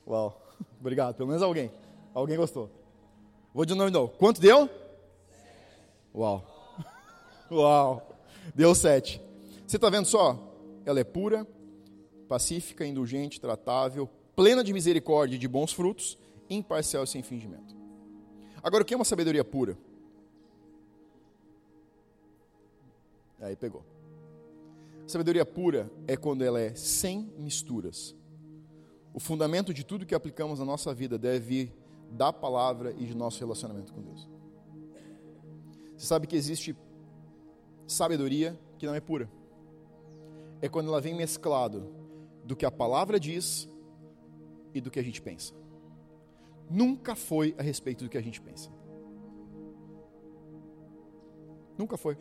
Uau, 0.09 0.41
obrigado. 0.81 1.15
Pelo 1.15 1.27
menos 1.27 1.43
alguém. 1.43 1.71
Alguém 2.13 2.35
gostou. 2.35 2.69
Vou 3.53 3.65
de 3.65 3.75
novo, 3.75 3.91
não. 3.91 4.07
Quanto 4.07 4.41
deu? 4.41 4.67
Uau. 6.13 6.43
Uau. 7.51 8.17
Deu 8.55 8.73
sete. 8.73 9.21
Você 9.67 9.75
está 9.75 9.89
vendo 9.89 10.05
só? 10.05 10.37
Ela 10.85 10.99
é 10.99 11.03
pura, 11.03 11.47
pacífica, 12.27 12.85
indulgente, 12.85 13.39
tratável, 13.39 14.09
plena 14.35 14.63
de 14.63 14.73
misericórdia 14.73 15.35
e 15.35 15.39
de 15.39 15.47
bons 15.47 15.71
frutos, 15.71 16.17
imparcial 16.49 17.03
e 17.03 17.07
sem 17.07 17.21
fingimento. 17.21 17.75
Agora, 18.63 18.81
o 18.81 18.85
que 18.85 18.93
é 18.93 18.97
uma 18.97 19.05
sabedoria 19.05 19.43
pura? 19.43 19.77
Aí 23.39 23.55
pegou. 23.55 23.85
Sabedoria 25.05 25.45
pura 25.45 25.89
é 26.07 26.17
quando 26.17 26.43
ela 26.43 26.59
é 26.59 26.73
sem 26.73 27.31
misturas 27.37 28.15
o 29.19 29.21
fundamento 29.21 29.73
de 29.73 29.83
tudo 29.83 30.05
que 30.05 30.15
aplicamos 30.15 30.59
na 30.59 30.65
nossa 30.65 30.93
vida 30.93 31.17
deve 31.17 31.39
vir 31.39 31.73
da 32.09 32.31
palavra 32.31 32.95
e 32.97 33.05
de 33.05 33.13
nosso 33.13 33.37
relacionamento 33.37 33.91
com 33.91 34.01
Deus. 34.01 34.29
Você 35.97 36.05
sabe 36.05 36.25
que 36.25 36.37
existe 36.37 36.73
sabedoria 37.85 38.57
que 38.77 38.85
não 38.85 38.95
é 38.95 39.01
pura. 39.01 39.29
É 40.61 40.69
quando 40.69 40.87
ela 40.87 41.01
vem 41.01 41.13
mesclado 41.13 41.93
do 42.45 42.55
que 42.55 42.65
a 42.65 42.71
palavra 42.71 43.19
diz 43.19 43.67
e 44.73 44.79
do 44.79 44.89
que 44.89 45.01
a 45.01 45.03
gente 45.03 45.21
pensa. 45.21 45.53
Nunca 46.69 47.13
foi 47.13 47.53
a 47.57 47.61
respeito 47.61 48.05
do 48.05 48.09
que 48.09 48.17
a 48.17 48.23
gente 48.23 48.39
pensa. 48.39 48.71
Nunca 51.77 51.97
foi. 51.97 52.17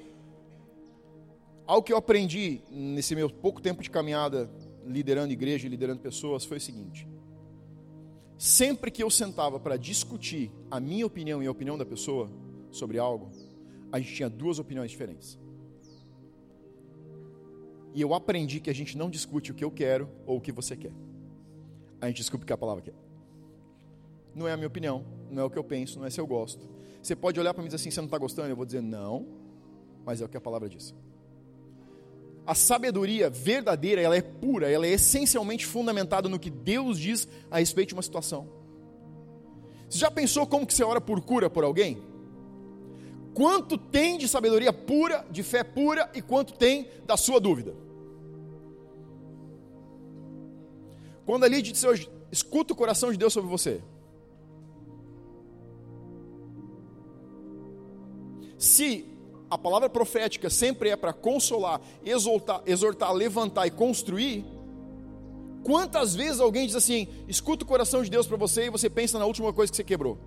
Algo 1.64 1.84
que 1.84 1.92
eu 1.92 1.96
aprendi 1.96 2.60
nesse 2.68 3.14
meu 3.14 3.30
pouco 3.30 3.62
tempo 3.62 3.84
de 3.84 3.88
caminhada 3.88 4.50
liderando 4.88 5.32
igreja 5.32 5.66
e 5.66 5.70
liderando 5.70 6.00
pessoas 6.00 6.44
foi 6.44 6.56
o 6.56 6.60
seguinte: 6.60 7.06
sempre 8.36 8.90
que 8.90 9.02
eu 9.02 9.10
sentava 9.10 9.60
para 9.60 9.76
discutir 9.76 10.50
a 10.70 10.80
minha 10.80 11.06
opinião 11.06 11.42
e 11.42 11.46
a 11.46 11.50
opinião 11.50 11.76
da 11.76 11.84
pessoa 11.84 12.30
sobre 12.70 12.98
algo, 12.98 13.30
a 13.92 14.00
gente 14.00 14.14
tinha 14.14 14.28
duas 14.28 14.58
opiniões 14.58 14.90
diferentes. 14.90 15.38
E 17.94 18.00
eu 18.00 18.14
aprendi 18.14 18.60
que 18.60 18.70
a 18.70 18.74
gente 18.74 18.96
não 18.96 19.10
discute 19.10 19.50
o 19.50 19.54
que 19.54 19.64
eu 19.64 19.70
quero 19.70 20.08
ou 20.26 20.38
o 20.38 20.40
que 20.40 20.52
você 20.52 20.76
quer. 20.76 20.92
A 22.00 22.06
gente 22.06 22.16
discute 22.16 22.44
o 22.44 22.46
que 22.46 22.52
a 22.52 22.58
palavra 22.58 22.82
quer. 22.82 22.94
Não 24.34 24.46
é 24.46 24.52
a 24.52 24.56
minha 24.56 24.68
opinião, 24.68 25.04
não 25.30 25.42
é 25.42 25.44
o 25.44 25.50
que 25.50 25.58
eu 25.58 25.64
penso, 25.64 25.98
não 25.98 26.06
é 26.06 26.10
se 26.10 26.20
eu 26.20 26.26
gosto. 26.26 26.68
Você 27.02 27.16
pode 27.16 27.40
olhar 27.40 27.52
para 27.52 27.62
mim 27.62 27.66
e 27.66 27.70
dizer 27.70 27.76
assim: 27.76 27.90
você 27.90 28.00
não 28.00 28.06
está 28.06 28.18
gostando? 28.18 28.48
Eu 28.48 28.56
vou 28.56 28.66
dizer 28.66 28.82
não, 28.82 29.26
mas 30.04 30.20
é 30.20 30.24
o 30.24 30.28
que 30.28 30.36
a 30.36 30.40
palavra 30.40 30.68
diz. 30.68 30.94
A 32.48 32.54
sabedoria 32.54 33.28
verdadeira, 33.28 34.00
ela 34.00 34.16
é 34.16 34.22
pura, 34.22 34.70
ela 34.70 34.86
é 34.86 34.92
essencialmente 34.92 35.66
fundamentada 35.66 36.30
no 36.30 36.38
que 36.38 36.48
Deus 36.48 36.98
diz 36.98 37.28
a 37.50 37.58
respeito 37.58 37.90
de 37.90 37.94
uma 37.94 38.00
situação. 38.00 38.48
Você 39.86 39.98
já 39.98 40.10
pensou 40.10 40.46
como 40.46 40.66
que 40.66 40.72
você 40.72 40.82
ora 40.82 40.98
por 40.98 41.20
cura 41.20 41.50
por 41.50 41.62
alguém? 41.62 42.02
Quanto 43.34 43.76
tem 43.76 44.16
de 44.16 44.26
sabedoria 44.26 44.72
pura, 44.72 45.26
de 45.30 45.42
fé 45.42 45.62
pura 45.62 46.10
e 46.14 46.22
quanto 46.22 46.54
tem 46.54 46.88
da 47.06 47.18
sua 47.18 47.38
dúvida? 47.38 47.76
Quando 51.26 51.44
a 51.44 51.48
Lídia 51.48 51.74
disse 51.74 51.86
hoje, 51.86 52.10
escuta 52.32 52.72
o 52.72 52.76
coração 52.76 53.12
de 53.12 53.18
Deus 53.18 53.34
sobre 53.34 53.50
você. 53.50 53.82
Se 58.56 59.17
a 59.50 59.56
palavra 59.56 59.88
profética 59.88 60.50
sempre 60.50 60.90
é 60.90 60.96
para 60.96 61.12
consolar, 61.12 61.80
exortar, 62.04 62.62
exortar, 62.66 63.12
levantar 63.12 63.66
e 63.66 63.70
construir. 63.70 64.44
Quantas 65.62 66.14
vezes 66.14 66.40
alguém 66.40 66.66
diz 66.66 66.76
assim: 66.76 67.08
escuta 67.26 67.64
o 67.64 67.68
coração 67.68 68.02
de 68.02 68.10
Deus 68.10 68.26
para 68.26 68.36
você 68.36 68.66
e 68.66 68.70
você 68.70 68.90
pensa 68.90 69.18
na 69.18 69.26
última 69.26 69.52
coisa 69.52 69.70
que 69.70 69.76
você 69.76 69.84
quebrou? 69.84 70.18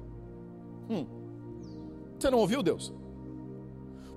Hum, 0.90 1.06
você 2.20 2.30
não 2.30 2.40
ouviu 2.40 2.64
Deus? 2.64 2.94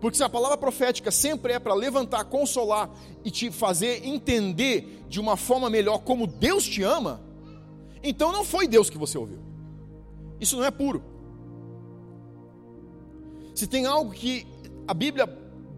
Porque 0.01 0.17
se 0.17 0.25
a 0.25 0.29
palavra 0.29 0.57
profética 0.59 1.11
sempre 1.11 1.55
é 1.55 1.59
para 1.59 1.73
levantar, 1.73 2.25
consolar 2.25 2.91
e 3.25 3.31
te 3.31 3.51
fazer 3.51 4.07
entender 4.07 5.03
de 5.09 5.19
uma 5.19 5.37
forma 5.37 5.71
melhor 5.71 5.99
como 5.99 6.27
Deus 6.27 6.65
te 6.65 6.83
ama, 6.83 7.23
então 8.03 8.33
não 8.33 8.45
foi 8.45 8.69
Deus 8.69 8.91
que 8.91 8.99
você 8.99 9.17
ouviu. 9.17 9.39
Isso 10.41 10.57
não 10.57 10.65
é 10.65 10.71
puro. 10.71 11.03
Se 13.55 13.67
tem 13.67 13.87
algo 13.87 14.11
que 14.11 14.47
a 14.87 14.95
Bíblia 14.95 15.27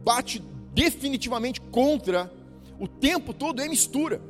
bate 0.04 0.42
definitivamente 0.72 1.60
contra 1.60 2.30
o 2.78 2.86
tempo 2.86 3.32
todo 3.32 3.60
é 3.60 3.68
mistura. 3.68 4.20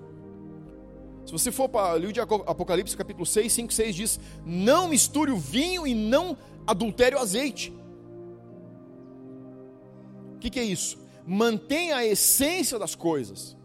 Se 1.25 1.33
você 1.33 1.51
for 1.51 1.69
para 1.69 1.95
o 1.95 1.99
livro 1.99 2.13
de 2.13 2.21
Apocalipse, 2.21 2.97
capítulo 2.97 3.27
6, 3.27 3.53
5, 3.53 3.73
6 3.73 3.97
diz: 3.97 4.21
Não 4.45 4.89
misture 4.89 5.33
o 5.33 5.37
vinho 5.37 5.87
e 5.87 5.95
não 5.95 6.37
adultere 6.67 7.17
o 7.17 7.19
azeite. 7.19 7.75
O 10.37 10.39
que, 10.39 10.51
que 10.51 10.61
é 10.61 10.65
isso? 10.65 10.99
Mantenha 11.27 11.97
a 11.97 12.07
essência 12.07 12.79
das 12.79 12.95
coisas. 12.95 13.57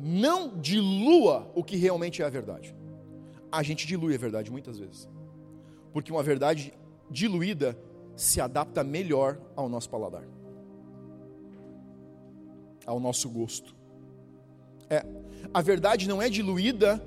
Não 0.00 0.56
dilua 0.56 1.50
o 1.54 1.62
que 1.62 1.76
realmente 1.76 2.22
é 2.22 2.24
a 2.24 2.30
verdade. 2.30 2.74
A 3.52 3.62
gente 3.62 3.86
dilui 3.86 4.14
a 4.14 4.18
verdade 4.18 4.50
muitas 4.50 4.78
vezes. 4.78 5.06
Porque 5.92 6.10
uma 6.10 6.22
verdade 6.22 6.72
diluída 7.10 7.76
se 8.18 8.40
adapta 8.40 8.82
melhor 8.82 9.38
ao 9.54 9.68
nosso 9.68 9.88
paladar, 9.88 10.24
ao 12.84 12.98
nosso 12.98 13.30
gosto. 13.30 13.76
É, 14.90 15.06
a 15.54 15.62
verdade 15.62 16.08
não 16.08 16.20
é 16.20 16.28
diluída 16.28 17.00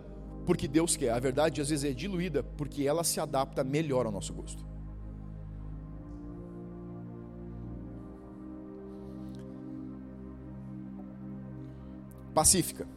porque 0.46 0.70
Deus 0.70 0.96
quer, 0.96 1.12
a 1.12 1.20
verdade 1.20 1.60
às 1.60 1.70
vezes 1.70 1.84
é 1.84 1.94
diluída 1.94 2.44
porque 2.44 2.88
ela 2.88 3.04
se 3.04 3.20
adapta 3.20 3.62
melhor 3.62 4.06
ao 4.06 4.12
nosso 4.12 4.34
gosto. 4.34 4.66
Pacífica. 12.34 12.88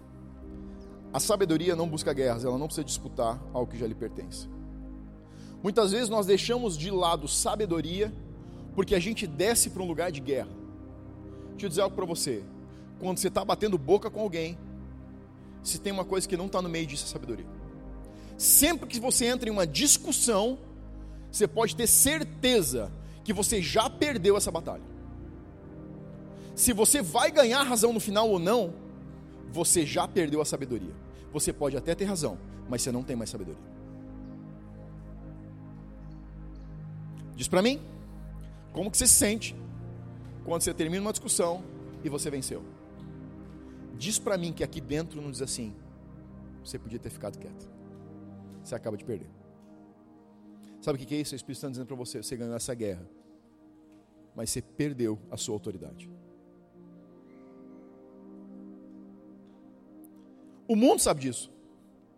A 1.13 1.19
sabedoria 1.19 1.75
não 1.75 1.89
busca 1.89 2.13
guerras, 2.13 2.45
ela 2.45 2.57
não 2.57 2.67
precisa 2.67 2.85
disputar 2.85 3.43
algo 3.53 3.69
que 3.69 3.77
já 3.77 3.89
lhe 3.89 3.95
pertence. 3.95 4.54
Muitas 5.65 5.93
vezes 5.93 6.11
nós 6.11 6.27
deixamos 6.27 6.77
de 6.77 6.91
lado 6.91 7.27
sabedoria 7.27 8.13
porque 8.75 8.95
a 8.95 9.01
gente 9.01 9.27
desce 9.27 9.71
para 9.71 9.83
um 9.83 9.87
lugar 9.87 10.13
de 10.13 10.21
guerra. 10.21 10.51
Deixa 11.53 11.65
eu 11.65 11.69
dizer 11.71 11.81
algo 11.81 11.97
para 11.97 12.05
você. 12.05 12.45
Quando 13.01 13.17
você 13.17 13.29
está 13.29 13.43
batendo 13.43 13.79
boca 13.79 14.11
com 14.11 14.21
alguém, 14.21 14.59
se 15.63 15.79
tem 15.79 15.91
uma 15.91 16.05
coisa 16.05 16.29
que 16.29 16.37
não 16.37 16.47
está 16.47 16.61
no 16.61 16.69
meio 16.69 16.87
disso, 16.87 17.07
é 17.07 17.09
sabedoria. 17.09 17.47
Sempre 18.37 18.87
que 18.87 19.01
você 19.01 19.25
entra 19.25 19.49
em 19.49 19.53
uma 19.53 19.67
discussão, 19.67 20.59
você 21.33 21.49
pode 21.49 21.75
ter 21.75 21.87
certeza 21.87 22.93
que 23.25 23.33
você 23.33 23.63
já 23.63 23.89
perdeu 23.89 24.37
essa 24.37 24.51
batalha. 24.51 24.85
Se 26.55 26.75
você 26.75 27.01
vai 27.01 27.31
ganhar 27.31 27.63
razão 27.63 27.91
no 27.91 28.01
final 28.01 28.29
ou 28.29 28.39
não, 28.39 28.75
você 29.51 29.87
já 29.87 30.07
perdeu 30.07 30.43
a 30.43 30.45
sabedoria. 30.45 30.95
Você 31.33 31.55
pode 31.55 31.75
até 31.75 31.95
ter 31.95 32.05
razão, 32.05 32.37
mas 32.69 32.83
você 32.83 32.93
não 32.93 33.03
tem 33.03 33.17
mais 33.17 33.31
sabedoria. 33.31 33.74
Diz 37.37 37.49
para 37.49 37.63
mim, 37.63 37.81
como 38.73 38.91
que 38.91 38.97
você 38.97 39.07
se 39.07 39.15
sente 39.15 39.57
quando 40.45 40.63
você 40.63 40.75
termina 40.75 41.03
uma 41.03 41.13
discussão 41.13 41.63
e 42.03 42.09
você 42.09 42.31
venceu? 42.31 42.63
Diz 43.97 44.19
para 44.19 44.37
mim 44.37 44.53
que 44.53 44.65
aqui 44.65 44.81
dentro 44.81 45.21
não 45.21 45.31
diz 45.31 45.43
assim, 45.43 45.75
você 46.65 46.79
podia 46.79 46.99
ter 46.99 47.11
ficado 47.11 47.39
quieto. 47.39 47.69
Você 48.63 48.75
acaba 48.75 48.97
de 48.97 49.05
perder. 49.05 49.29
Sabe 50.81 51.03
o 51.03 51.07
que 51.07 51.15
é 51.15 51.21
isso? 51.21 51.35
O 51.35 51.37
Espírito 51.37 51.61
Santo 51.61 51.73
dizendo 51.73 51.87
para 51.87 51.97
você, 51.97 52.23
você 52.23 52.37
ganhou 52.37 52.55
essa 52.55 52.75
guerra, 52.75 53.09
mas 54.35 54.51
você 54.51 54.61
perdeu 54.61 55.19
a 55.31 55.37
sua 55.37 55.55
autoridade. 55.55 56.11
O 60.67 60.75
mundo 60.75 61.01
sabe 61.01 61.21
disso. 61.21 61.51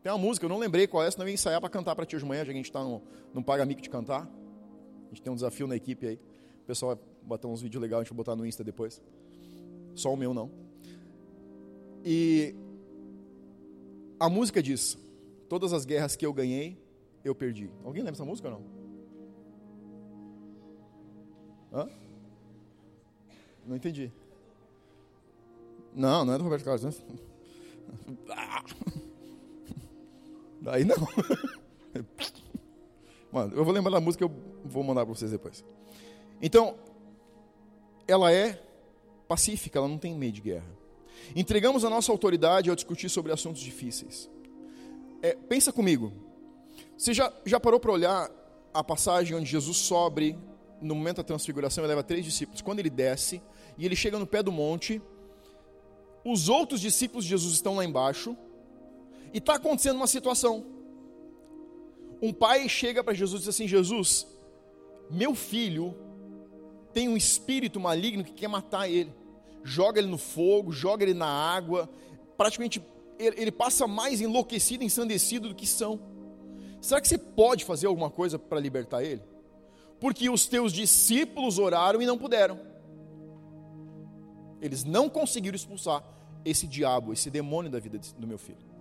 Tem 0.02 0.10
uma 0.12 0.18
música, 0.18 0.46
eu 0.46 0.50
não 0.50 0.58
lembrei 0.58 0.86
qual 0.86 1.02
é, 1.02 1.10
senão 1.10 1.26
eu 1.26 1.30
ia 1.30 1.34
ensaiar 1.34 1.60
para 1.60 1.68
cantar 1.68 1.96
para 1.96 2.06
ti 2.06 2.14
hoje 2.14 2.24
de 2.24 2.28
manhã, 2.28 2.40
já 2.40 2.46
que 2.46 2.52
a 2.52 2.54
gente 2.54 2.66
está 2.66 2.82
no, 2.82 3.02
num 3.34 3.42
paga-mico 3.42 3.80
de 3.80 3.90
cantar. 3.90 4.28
A 5.06 5.08
gente 5.08 5.22
tem 5.22 5.32
um 5.32 5.36
desafio 5.36 5.66
na 5.66 5.76
equipe 5.76 6.06
aí. 6.06 6.20
O 6.62 6.66
pessoal 6.66 6.96
vai 6.96 7.04
botar 7.22 7.48
uns 7.48 7.62
vídeos 7.62 7.80
legais, 7.80 8.00
a 8.00 8.04
gente 8.04 8.10
vai 8.10 8.16
botar 8.16 8.36
no 8.36 8.46
Insta 8.46 8.64
depois. 8.64 9.00
Só 9.94 10.12
o 10.12 10.16
meu 10.16 10.34
não. 10.34 10.50
E 12.04 12.54
a 14.18 14.28
música 14.28 14.62
diz: 14.62 14.98
Todas 15.48 15.72
as 15.72 15.84
guerras 15.84 16.16
que 16.16 16.26
eu 16.26 16.32
ganhei, 16.32 16.76
eu 17.24 17.34
perdi. 17.34 17.70
Alguém 17.84 18.02
lembra 18.02 18.16
essa 18.16 18.24
música 18.24 18.48
ou 18.48 18.54
não? 18.54 18.64
Hã? 21.72 21.88
Não 23.66 23.76
entendi. 23.76 24.12
Não, 25.94 26.24
não 26.24 26.34
é 26.34 26.38
do 26.38 26.44
Roberto 26.44 26.64
Carlos, 26.64 26.84
né? 26.84 26.92
Daí 30.60 30.84
não. 30.84 30.96
Mano, 33.36 33.54
eu 33.54 33.66
vou 33.66 33.74
lembrar 33.74 33.90
da 33.90 34.00
música, 34.00 34.24
eu 34.24 34.32
vou 34.64 34.82
mandar 34.82 35.04
para 35.04 35.14
vocês 35.14 35.30
depois. 35.30 35.62
Então, 36.40 36.74
ela 38.08 38.32
é 38.32 38.58
pacífica, 39.28 39.78
ela 39.78 39.86
não 39.86 39.98
tem 39.98 40.14
medo 40.14 40.32
de 40.32 40.40
guerra. 40.40 40.64
Entregamos 41.34 41.84
a 41.84 41.90
nossa 41.90 42.10
autoridade 42.10 42.70
ao 42.70 42.74
discutir 42.74 43.10
sobre 43.10 43.30
assuntos 43.30 43.60
difíceis. 43.60 44.30
É, 45.20 45.34
pensa 45.34 45.70
comigo. 45.70 46.14
Você 46.96 47.12
já, 47.12 47.30
já 47.44 47.60
parou 47.60 47.78
para 47.78 47.92
olhar 47.92 48.30
a 48.72 48.82
passagem 48.82 49.36
onde 49.36 49.50
Jesus 49.50 49.76
sobe 49.76 50.38
no 50.80 50.94
momento 50.94 51.18
da 51.18 51.24
transfiguração 51.24 51.84
e 51.84 51.86
leva 51.86 52.02
três 52.02 52.24
discípulos? 52.24 52.62
Quando 52.62 52.78
ele 52.78 52.88
desce 52.88 53.42
e 53.76 53.84
ele 53.84 53.94
chega 53.94 54.18
no 54.18 54.26
pé 54.26 54.42
do 54.42 54.50
monte, 54.50 54.98
os 56.24 56.48
outros 56.48 56.80
discípulos 56.80 57.24
de 57.24 57.28
Jesus 57.28 57.52
estão 57.52 57.76
lá 57.76 57.84
embaixo 57.84 58.34
e 59.30 59.36
está 59.36 59.56
acontecendo 59.56 59.96
uma 59.96 60.06
situação 60.06 60.75
um 62.20 62.32
pai 62.32 62.68
chega 62.68 63.02
para 63.02 63.14
Jesus 63.14 63.42
e 63.42 63.44
diz 63.44 63.54
assim: 63.54 63.68
Jesus, 63.68 64.26
meu 65.10 65.34
filho 65.34 65.94
tem 66.92 67.08
um 67.08 67.16
espírito 67.16 67.78
maligno 67.78 68.24
que 68.24 68.32
quer 68.32 68.48
matar 68.48 68.88
ele. 68.88 69.12
Joga 69.62 69.98
ele 69.98 70.08
no 70.08 70.18
fogo, 70.18 70.72
joga 70.72 71.04
ele 71.04 71.14
na 71.14 71.26
água. 71.26 71.88
Praticamente 72.36 72.82
ele, 73.18 73.50
passa 73.50 73.86
mais 73.86 74.20
enlouquecido, 74.20 74.84
ensandecido 74.84 75.48
do 75.48 75.54
que 75.54 75.66
são. 75.66 76.00
Será 76.80 77.00
que 77.00 77.08
você 77.08 77.18
pode 77.18 77.64
fazer 77.64 77.86
alguma 77.86 78.10
coisa 78.10 78.38
para 78.38 78.60
libertar 78.60 79.02
ele? 79.02 79.22
Porque 79.98 80.28
os 80.28 80.46
teus 80.46 80.72
discípulos 80.72 81.58
oraram 81.58 82.00
e 82.00 82.06
não 82.06 82.18
puderam. 82.18 82.60
Eles 84.60 84.84
não 84.84 85.08
conseguiram 85.08 85.56
expulsar 85.56 86.04
esse 86.44 86.66
diabo, 86.66 87.12
esse 87.12 87.30
demônio 87.30 87.70
da 87.70 87.80
vida 87.80 87.98
do 88.18 88.26
meu 88.26 88.38
filho 88.38 88.75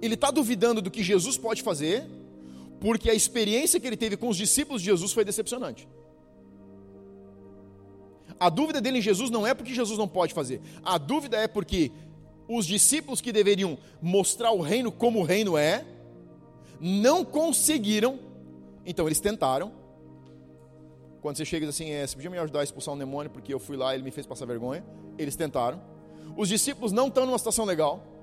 ele 0.00 0.14
está 0.14 0.30
duvidando 0.30 0.82
do 0.82 0.90
que 0.90 1.02
Jesus 1.02 1.36
pode 1.36 1.62
fazer, 1.62 2.04
porque 2.80 3.10
a 3.10 3.14
experiência 3.14 3.80
que 3.80 3.86
ele 3.86 3.96
teve 3.96 4.16
com 4.16 4.28
os 4.28 4.36
discípulos 4.36 4.82
de 4.82 4.86
Jesus 4.86 5.12
foi 5.12 5.24
decepcionante. 5.24 5.88
A 8.38 8.50
dúvida 8.50 8.80
dele 8.80 8.98
em 8.98 9.02
Jesus 9.02 9.30
não 9.30 9.46
é 9.46 9.54
porque 9.54 9.72
Jesus 9.72 9.98
não 9.98 10.06
pode 10.06 10.34
fazer, 10.34 10.60
a 10.84 10.98
dúvida 10.98 11.36
é 11.38 11.48
porque 11.48 11.90
os 12.48 12.66
discípulos 12.66 13.20
que 13.20 13.32
deveriam 13.32 13.78
mostrar 14.00 14.52
o 14.52 14.60
reino 14.60 14.92
como 14.92 15.20
o 15.20 15.22
reino 15.24 15.56
é, 15.56 15.84
não 16.80 17.24
conseguiram, 17.24 18.18
então 18.84 19.06
eles 19.06 19.20
tentaram. 19.20 19.72
Quando 21.20 21.38
você 21.38 21.44
chega 21.44 21.64
e 21.64 21.68
diz 21.68 21.74
assim, 21.74 21.90
é, 21.90 22.06
você 22.06 22.14
podia 22.14 22.30
me 22.30 22.38
ajudar 22.38 22.60
a 22.60 22.62
expulsar 22.62 22.94
um 22.94 22.98
demônio 22.98 23.30
porque 23.30 23.52
eu 23.52 23.58
fui 23.58 23.76
lá 23.76 23.92
e 23.92 23.96
ele 23.96 24.04
me 24.04 24.12
fez 24.12 24.24
passar 24.26 24.46
vergonha. 24.46 24.84
Eles 25.18 25.34
tentaram. 25.34 25.82
Os 26.36 26.48
discípulos 26.48 26.92
não 26.92 27.08
estão 27.08 27.26
numa 27.26 27.38
situação 27.38 27.64
legal. 27.64 28.15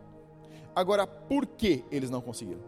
Agora, 0.76 1.06
por 1.06 1.46
que 1.46 1.84
eles 1.92 2.10
não 2.10 2.22
conseguiram? 2.22 2.62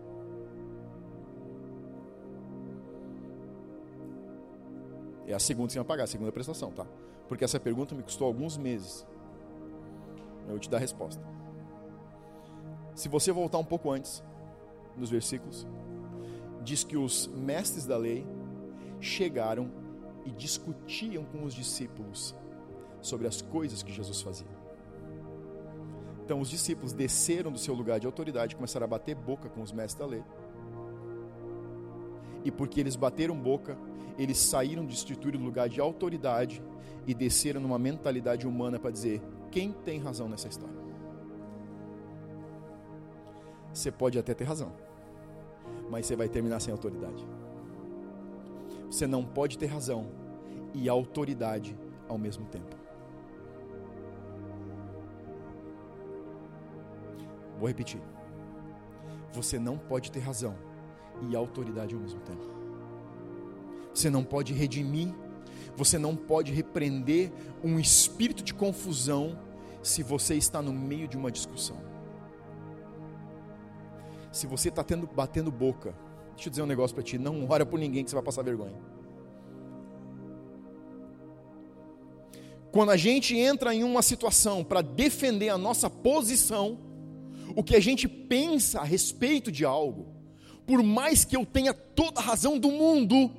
É 5.27 5.33
a 5.33 5.39
segunda 5.39 5.67
que 5.67 5.73
você 5.73 5.79
vai 5.79 5.87
pagar, 5.87 6.03
a 6.03 6.07
segunda 6.07 6.31
prestação, 6.31 6.71
tá? 6.71 6.85
Porque 7.27 7.43
essa 7.43 7.59
pergunta 7.59 7.95
me 7.95 8.03
custou 8.03 8.27
alguns 8.27 8.57
meses. 8.57 9.05
Eu 10.43 10.51
vou 10.51 10.59
te 10.59 10.69
dar 10.69 10.77
a 10.77 10.79
resposta. 10.79 11.21
Se 12.93 13.09
você 13.09 13.31
voltar 13.31 13.57
um 13.57 13.65
pouco 13.65 13.91
antes, 13.91 14.23
nos 14.95 15.09
versículos, 15.09 15.65
diz 16.63 16.83
que 16.83 16.95
os 16.95 17.27
mestres 17.27 17.85
da 17.85 17.97
lei 17.97 18.25
chegaram 19.01 19.69
e 20.25 20.31
discutiam 20.31 21.25
com 21.25 21.43
os 21.43 21.53
discípulos 21.53 22.35
sobre 23.01 23.27
as 23.27 23.41
coisas 23.41 23.83
que 23.83 23.91
Jesus 23.91 24.21
fazia. 24.21 24.54
Então 26.25 26.41
os 26.41 26.49
discípulos 26.49 26.91
desceram 26.91 27.51
do 27.51 27.59
seu 27.59 27.75
lugar 27.75 27.99
de 27.99 28.07
autoridade 28.07 28.55
começaram 28.55 28.85
a 28.85 28.87
bater 28.87 29.13
boca 29.13 29.47
com 29.47 29.61
os 29.61 29.71
mestres 29.71 29.99
da 29.99 30.07
lei. 30.07 30.23
E 32.43 32.49
porque 32.49 32.79
eles 32.79 32.95
bateram 32.95 33.35
boca, 33.37 33.77
eles 34.17 34.39
saíram 34.39 34.83
de 34.87 34.93
instituir 34.93 35.35
o 35.35 35.39
lugar 35.39 35.69
de 35.69 35.79
autoridade 35.79 36.63
e 37.05 37.13
desceram 37.13 37.61
numa 37.61 37.77
mentalidade 37.77 38.47
humana 38.47 38.79
para 38.79 38.89
dizer: 38.89 39.21
quem 39.51 39.71
tem 39.71 39.99
razão 39.99 40.27
nessa 40.27 40.47
história? 40.47 40.75
Você 43.71 43.91
pode 43.91 44.17
até 44.17 44.33
ter 44.33 44.45
razão, 44.45 44.71
mas 45.91 46.07
você 46.07 46.15
vai 46.15 46.27
terminar 46.27 46.59
sem 46.59 46.71
autoridade. 46.71 47.23
Você 48.89 49.05
não 49.05 49.23
pode 49.23 49.59
ter 49.59 49.67
razão 49.67 50.07
e 50.73 50.89
autoridade 50.89 51.77
ao 52.09 52.17
mesmo 52.17 52.45
tempo. 52.45 52.84
Vou 57.57 57.67
repetir. 57.67 58.01
Você 59.33 59.59
não 59.59 59.77
pode 59.77 60.11
ter 60.11 60.19
razão 60.19 60.55
e 61.29 61.35
autoridade 61.35 61.93
ao 61.93 62.01
mesmo 62.01 62.19
tempo. 62.21 62.45
Você 63.93 64.09
não 64.09 64.23
pode 64.23 64.53
redimir, 64.53 65.13
você 65.75 65.97
não 65.97 66.15
pode 66.15 66.51
repreender 66.51 67.31
um 67.63 67.79
espírito 67.79 68.43
de 68.43 68.53
confusão 68.53 69.37
se 69.81 70.03
você 70.03 70.35
está 70.35 70.61
no 70.61 70.73
meio 70.73 71.07
de 71.07 71.17
uma 71.17 71.31
discussão. 71.31 71.77
Se 74.31 74.47
você 74.47 74.69
está 74.69 74.83
tendo, 74.83 75.07
batendo 75.07 75.49
boca, 75.51 75.95
deixa 76.33 76.47
eu 76.47 76.51
dizer 76.51 76.61
um 76.61 76.65
negócio 76.65 76.93
para 76.93 77.03
ti: 77.03 77.17
não 77.17 77.47
ora 77.49 77.65
por 77.65 77.79
ninguém 77.79 78.03
que 78.03 78.09
você 78.09 78.15
vai 78.15 78.23
passar 78.23 78.43
vergonha. 78.43 78.75
Quando 82.71 82.91
a 82.91 82.97
gente 82.97 83.37
entra 83.37 83.73
em 83.73 83.85
uma 83.85 84.01
situação 84.01 84.61
para 84.61 84.81
defender 84.81 85.47
a 85.47 85.57
nossa 85.57 85.89
posição, 85.89 86.77
o 87.55 87.63
que 87.63 87.75
a 87.75 87.79
gente 87.79 88.07
pensa 88.07 88.79
a 88.79 88.83
respeito 88.83 89.51
de 89.51 89.65
algo, 89.65 90.07
por 90.65 90.81
mais 90.81 91.25
que 91.25 91.35
eu 91.35 91.45
tenha 91.45 91.73
toda 91.73 92.19
a 92.19 92.23
razão 92.23 92.57
do 92.57 92.71
mundo, 92.71 93.31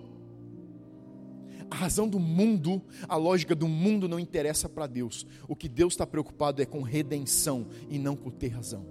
a 1.70 1.74
razão 1.74 2.08
do 2.08 2.18
mundo, 2.20 2.80
a 3.08 3.16
lógica 3.16 3.54
do 3.54 3.66
mundo 3.66 4.08
não 4.08 4.20
interessa 4.20 4.68
para 4.68 4.86
Deus. 4.86 5.26
O 5.48 5.56
que 5.56 5.68
Deus 5.68 5.94
está 5.94 6.06
preocupado 6.06 6.62
é 6.62 6.66
com 6.66 6.80
redenção 6.80 7.66
e 7.88 7.98
não 7.98 8.14
com 8.14 8.30
ter 8.30 8.48
razão. 8.48 8.86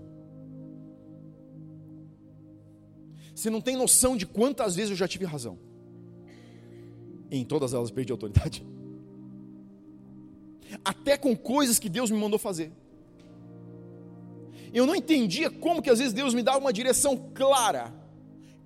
Você 3.33 3.49
não 3.49 3.61
tem 3.61 3.75
noção 3.75 4.15
de 4.15 4.25
quantas 4.25 4.75
vezes 4.75 4.91
eu 4.91 4.97
já 4.97 5.07
tive 5.07 5.25
razão. 5.25 5.57
E 7.29 7.37
em 7.37 7.43
todas 7.43 7.73
elas 7.73 7.91
perdi 7.91 8.11
autoridade. 8.11 8.65
Até 10.83 11.17
com 11.17 11.35
coisas 11.35 11.79
que 11.79 11.89
Deus 11.89 12.09
me 12.11 12.17
mandou 12.17 12.39
fazer. 12.39 12.71
Eu 14.75 14.85
não 14.85 14.93
entendia 14.93 15.49
como 15.49 15.81
que 15.81 15.89
às 15.89 15.97
vezes 15.97 16.13
Deus 16.13 16.35
me 16.35 16.43
dava 16.43 16.59
uma 16.59 16.71
direção 16.71 17.31
clara, 17.33 17.91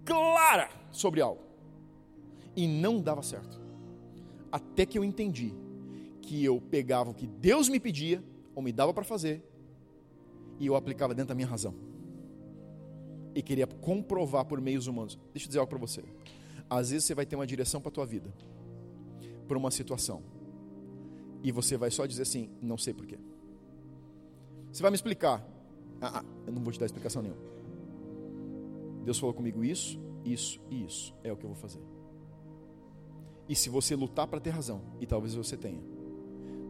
clara 0.03 0.69
sobre 0.91 1.21
algo. 1.21 1.41
E 2.53 2.67
não 2.67 2.99
dava 2.99 3.23
certo 3.23 3.59
até 4.51 4.85
que 4.85 4.97
eu 4.97 5.03
entendi 5.03 5.53
que 6.21 6.43
eu 6.43 6.61
pegava 6.61 7.09
o 7.09 7.13
que 7.13 7.25
Deus 7.25 7.69
me 7.69 7.79
pedia, 7.79 8.23
ou 8.53 8.61
me 8.61 8.71
dava 8.71 8.93
para 8.93 9.03
fazer, 9.03 9.43
e 10.59 10.67
eu 10.67 10.75
aplicava 10.75 11.13
dentro 11.13 11.29
da 11.29 11.35
minha 11.35 11.47
razão. 11.47 11.73
E 13.33 13.41
queria 13.41 13.65
comprovar 13.65 14.45
por 14.45 14.59
meios 14.59 14.87
humanos. 14.87 15.17
Deixa 15.33 15.45
eu 15.45 15.49
dizer 15.49 15.59
algo 15.59 15.69
para 15.69 15.79
você. 15.79 16.03
Às 16.69 16.89
vezes 16.91 17.05
você 17.05 17.15
vai 17.15 17.25
ter 17.25 17.35
uma 17.35 17.47
direção 17.47 17.79
para 17.79 17.89
a 17.89 17.91
tua 17.91 18.05
vida, 18.05 18.31
por 19.47 19.55
uma 19.55 19.71
situação, 19.71 20.21
e 21.43 21.51
você 21.51 21.77
vai 21.77 21.89
só 21.89 22.05
dizer 22.05 22.23
assim: 22.23 22.49
não 22.61 22.77
sei 22.77 22.93
porquê. 22.93 23.17
Você 24.71 24.81
vai 24.81 24.91
me 24.91 24.95
explicar. 24.95 25.43
Ah, 26.01 26.19
ah, 26.19 26.25
eu 26.47 26.53
não 26.53 26.61
vou 26.61 26.71
te 26.71 26.79
dar 26.79 26.85
explicação 26.85 27.21
nenhuma. 27.21 27.41
Deus 29.03 29.17
falou 29.17 29.33
comigo 29.33 29.63
isso, 29.63 29.99
isso 30.23 30.59
e 30.69 30.85
isso. 30.85 31.13
É 31.23 31.31
o 31.31 31.37
que 31.37 31.43
eu 31.43 31.49
vou 31.49 31.57
fazer. 31.57 31.81
E 33.47 33.55
se 33.55 33.69
você 33.69 33.95
lutar 33.95 34.27
para 34.27 34.39
ter 34.39 34.51
razão, 34.51 34.81
e 34.99 35.05
talvez 35.05 35.33
você 35.33 35.57
tenha, 35.57 35.81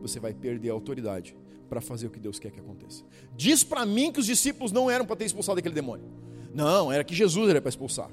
você 0.01 0.19
vai 0.19 0.33
perder 0.33 0.69
a 0.69 0.73
autoridade 0.73 1.35
para 1.67 1.81
fazer 1.81 2.07
o 2.07 2.09
que 2.09 2.19
Deus 2.19 2.39
quer 2.39 2.51
que 2.51 2.59
aconteça. 2.59 3.03
Diz 3.35 3.63
para 3.63 3.85
mim 3.85 4.11
que 4.11 4.19
os 4.19 4.25
discípulos 4.25 4.71
não 4.71 4.89
eram 4.89 5.05
para 5.05 5.15
ter 5.15 5.25
expulsado 5.25 5.59
aquele 5.59 5.75
demônio. 5.75 6.05
Não, 6.53 6.91
era 6.91 7.03
que 7.03 7.13
Jesus 7.13 7.49
era 7.49 7.61
para 7.61 7.69
expulsar. 7.69 8.09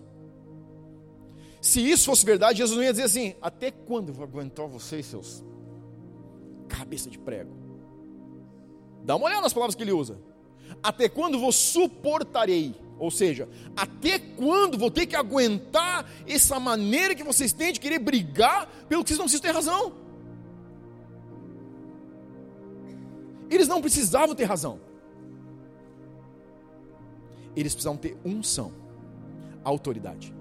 Se 1.60 1.80
isso 1.80 2.06
fosse 2.06 2.24
verdade, 2.24 2.58
Jesus 2.58 2.76
não 2.76 2.84
ia 2.84 2.92
dizer 2.92 3.04
assim: 3.04 3.34
Até 3.40 3.70
quando 3.70 4.08
eu 4.10 4.14
vou 4.14 4.24
aguentar 4.24 4.66
vocês, 4.66 5.06
seus 5.06 5.44
cabeça 6.68 7.08
de 7.08 7.18
prego? 7.18 7.52
Dá 9.04 9.16
uma 9.16 9.26
olhada 9.26 9.42
nas 9.42 9.52
palavras 9.52 9.74
que 9.74 9.82
ele 9.82 9.92
usa. 9.92 10.18
Até 10.82 11.08
quando 11.08 11.38
vou 11.38 11.52
suportarei? 11.52 12.74
Ou 12.98 13.10
seja, 13.10 13.48
até 13.76 14.18
quando 14.18 14.78
vou 14.78 14.90
ter 14.90 15.06
que 15.06 15.14
aguentar 15.14 16.10
essa 16.26 16.58
maneira 16.58 17.14
que 17.14 17.22
vocês 17.22 17.52
têm 17.52 17.72
de 17.72 17.80
querer 17.80 17.98
brigar 17.98 18.66
pelo 18.88 19.02
que 19.02 19.10
vocês 19.10 19.18
não 19.18 19.26
precisam 19.26 19.42
ter 19.42 19.54
razão? 19.54 19.92
Eles 23.50 23.68
não 23.68 23.80
precisavam 23.80 24.34
ter 24.34 24.44
razão. 24.44 24.80
Eles 27.54 27.74
precisavam 27.74 27.98
ter 27.98 28.16
unção, 28.24 28.72
autoridade. 29.62 30.34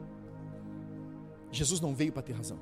Jesus 1.52 1.80
não 1.82 1.94
veio 1.94 2.12
para 2.12 2.22
ter 2.22 2.34
razão. 2.34 2.60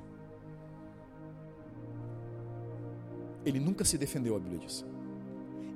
Ele 3.44 3.60
nunca 3.60 3.84
se 3.84 3.98
defendeu, 3.98 4.36
a 4.36 4.38
Bíblia 4.38 4.60
diz 4.60 4.84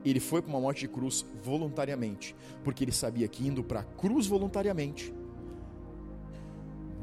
ele 0.04 0.20
foi 0.20 0.40
para 0.40 0.50
uma 0.50 0.60
morte 0.60 0.80
de 0.80 0.88
cruz 0.88 1.24
voluntariamente, 1.42 2.34
porque 2.64 2.84
ele 2.84 2.92
sabia 2.92 3.28
que 3.28 3.46
indo 3.46 3.62
para 3.62 3.80
a 3.80 3.84
cruz 3.84 4.26
voluntariamente, 4.26 5.12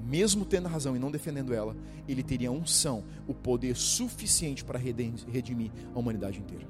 mesmo 0.06 0.46
tendo 0.46 0.68
razão 0.68 0.96
e 0.96 1.00
não 1.00 1.10
defendendo 1.10 1.54
ela, 1.54 1.76
ele 2.08 2.22
teria 2.22 2.52
unção, 2.52 3.04
o 3.28 3.34
poder 3.34 3.76
suficiente 3.76 4.64
para 4.64 4.80
redimir 4.80 5.72
a 5.94 6.00
humanidade 6.00 6.40
inteira. 6.40 6.68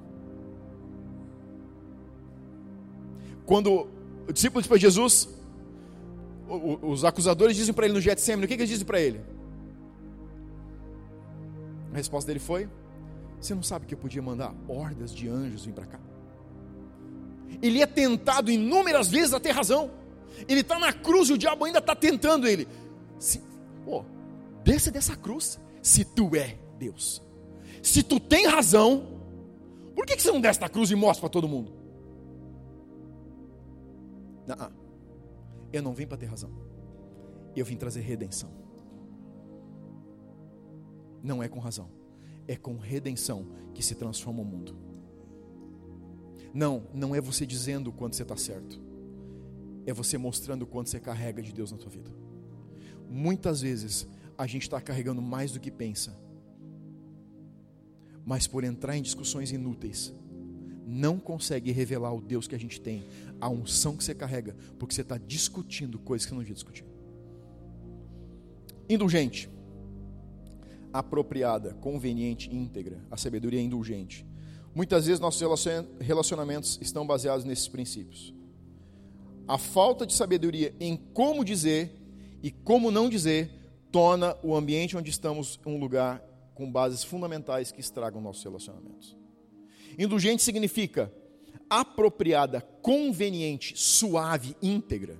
Quando 3.45 3.87
o 4.27 4.33
discípulo 4.33 4.61
disse 4.61 4.69
para 4.69 4.77
Jesus, 4.77 5.29
os 6.81 7.03
acusadores 7.03 7.55
dizem 7.55 7.73
para 7.73 7.85
ele 7.85 7.93
no 7.93 8.01
Getsemane, 8.01 8.45
o 8.45 8.47
que 8.47 8.53
eles 8.55 8.69
dizem 8.69 8.85
para 8.85 8.99
ele? 8.99 9.21
A 11.93 11.97
resposta 11.97 12.27
dele 12.27 12.39
foi: 12.39 12.69
Você 13.39 13.53
não 13.53 13.63
sabe 13.63 13.85
que 13.85 13.93
eu 13.93 13.97
podia 13.97 14.21
mandar 14.21 14.53
hordas 14.67 15.13
de 15.13 15.27
anjos 15.27 15.65
vir 15.65 15.73
para 15.73 15.85
cá? 15.85 15.99
Ele 17.61 17.81
é 17.81 17.85
tentado 17.85 18.51
inúmeras 18.51 19.07
vezes 19.07 19.33
a 19.33 19.39
ter 19.39 19.51
razão. 19.51 19.91
Ele 20.47 20.61
está 20.61 20.77
na 20.77 20.91
cruz 20.91 21.29
e 21.29 21.33
o 21.33 21.37
diabo 21.37 21.65
ainda 21.65 21.79
está 21.79 21.95
tentando 21.95 22.47
ele. 22.47 22.67
Se, 23.17 23.41
oh, 23.85 24.03
dessa 24.63 25.15
cruz, 25.15 25.59
se 25.81 26.03
tu 26.03 26.35
é 26.35 26.57
Deus. 26.77 27.21
Se 27.81 28.03
tu 28.03 28.19
tem 28.19 28.47
razão, 28.47 29.21
por 29.95 30.05
que, 30.05 30.15
que 30.15 30.21
você 30.21 30.31
não 30.31 30.41
desce 30.41 30.59
da 30.59 30.67
cruz 30.67 30.91
e 30.91 30.95
mostra 30.95 31.21
para 31.21 31.29
todo 31.29 31.47
mundo? 31.47 31.71
Não, 34.45 34.71
eu 35.71 35.81
não 35.81 35.93
vim 35.93 36.05
para 36.05 36.17
ter 36.17 36.25
razão. 36.25 36.51
Eu 37.55 37.65
vim 37.65 37.77
trazer 37.77 38.01
redenção. 38.01 38.49
Não 41.23 41.41
é 41.41 41.47
com 41.47 41.59
razão, 41.59 41.89
é 42.47 42.55
com 42.55 42.77
redenção 42.77 43.47
que 43.73 43.81
se 43.81 43.95
transforma 43.95 44.41
o 44.41 44.45
mundo. 44.45 44.75
Não, 46.55 46.83
não 46.93 47.13
é 47.13 47.19
você 47.19 47.45
dizendo 47.45 47.89
o 47.89 47.91
quanto 47.91 48.15
você 48.15 48.21
está 48.23 48.37
certo. 48.37 48.79
É 49.85 49.91
você 49.91 50.17
mostrando 50.17 50.61
o 50.61 50.65
quanto 50.65 50.89
você 50.89 51.01
carrega 51.01 51.41
de 51.41 51.51
Deus 51.51 51.69
na 51.69 51.77
tua 51.77 51.89
vida. 51.89 52.09
Muitas 53.09 53.59
vezes 53.59 54.07
a 54.37 54.47
gente 54.47 54.61
está 54.61 54.79
carregando 54.79 55.21
mais 55.21 55.51
do 55.51 55.59
que 55.59 55.69
pensa. 55.69 56.17
Mas 58.25 58.47
por 58.47 58.63
entrar 58.63 58.95
em 58.95 59.01
discussões 59.01 59.51
inúteis, 59.51 60.13
não 60.87 61.19
consegue 61.19 61.73
revelar 61.73 62.13
o 62.13 62.21
Deus 62.21 62.47
que 62.47 62.55
a 62.55 62.59
gente 62.59 62.79
tem, 62.79 63.03
a 63.41 63.49
unção 63.49 63.97
que 63.97 64.03
você 64.05 64.15
carrega, 64.15 64.55
porque 64.79 64.95
você 64.95 65.01
está 65.01 65.17
discutindo 65.17 65.99
coisas 65.99 66.25
que 66.25 66.29
você 66.29 66.35
não 66.35 66.41
devia 66.41 66.55
discutir. 66.55 66.85
Indulgente. 68.87 69.49
Apropriada, 70.93 71.73
conveniente, 71.73 72.49
íntegra. 72.49 73.05
A 73.11 73.17
sabedoria 73.17 73.59
é 73.59 73.63
indulgente. 73.63 74.25
Muitas 74.75 75.05
vezes 75.05 75.21
nossos 75.21 75.41
relacionamentos 76.01 76.77
estão 76.81 77.07
baseados 77.07 77.45
nesses 77.45 77.69
princípios. 77.69 78.33
A 79.47 79.57
falta 79.57 80.05
de 80.05 80.13
sabedoria 80.13 80.75
em 80.81 80.97
como 80.97 81.45
dizer 81.45 81.97
e 82.43 82.51
como 82.51 82.91
não 82.91 83.09
dizer 83.09 83.49
torna 83.89 84.35
o 84.43 84.53
ambiente 84.53 84.97
onde 84.97 85.09
estamos 85.09 85.57
um 85.65 85.79
lugar 85.79 86.21
com 86.53 86.69
bases 86.69 87.05
fundamentais 87.05 87.71
que 87.71 87.79
estragam 87.79 88.19
nossos 88.19 88.43
relacionamentos. 88.43 89.15
Indulgente 89.97 90.43
significa 90.43 91.09
apropriada, 91.69 92.59
conveniente, 92.81 93.73
suave, 93.77 94.57
íntegra. 94.61 95.17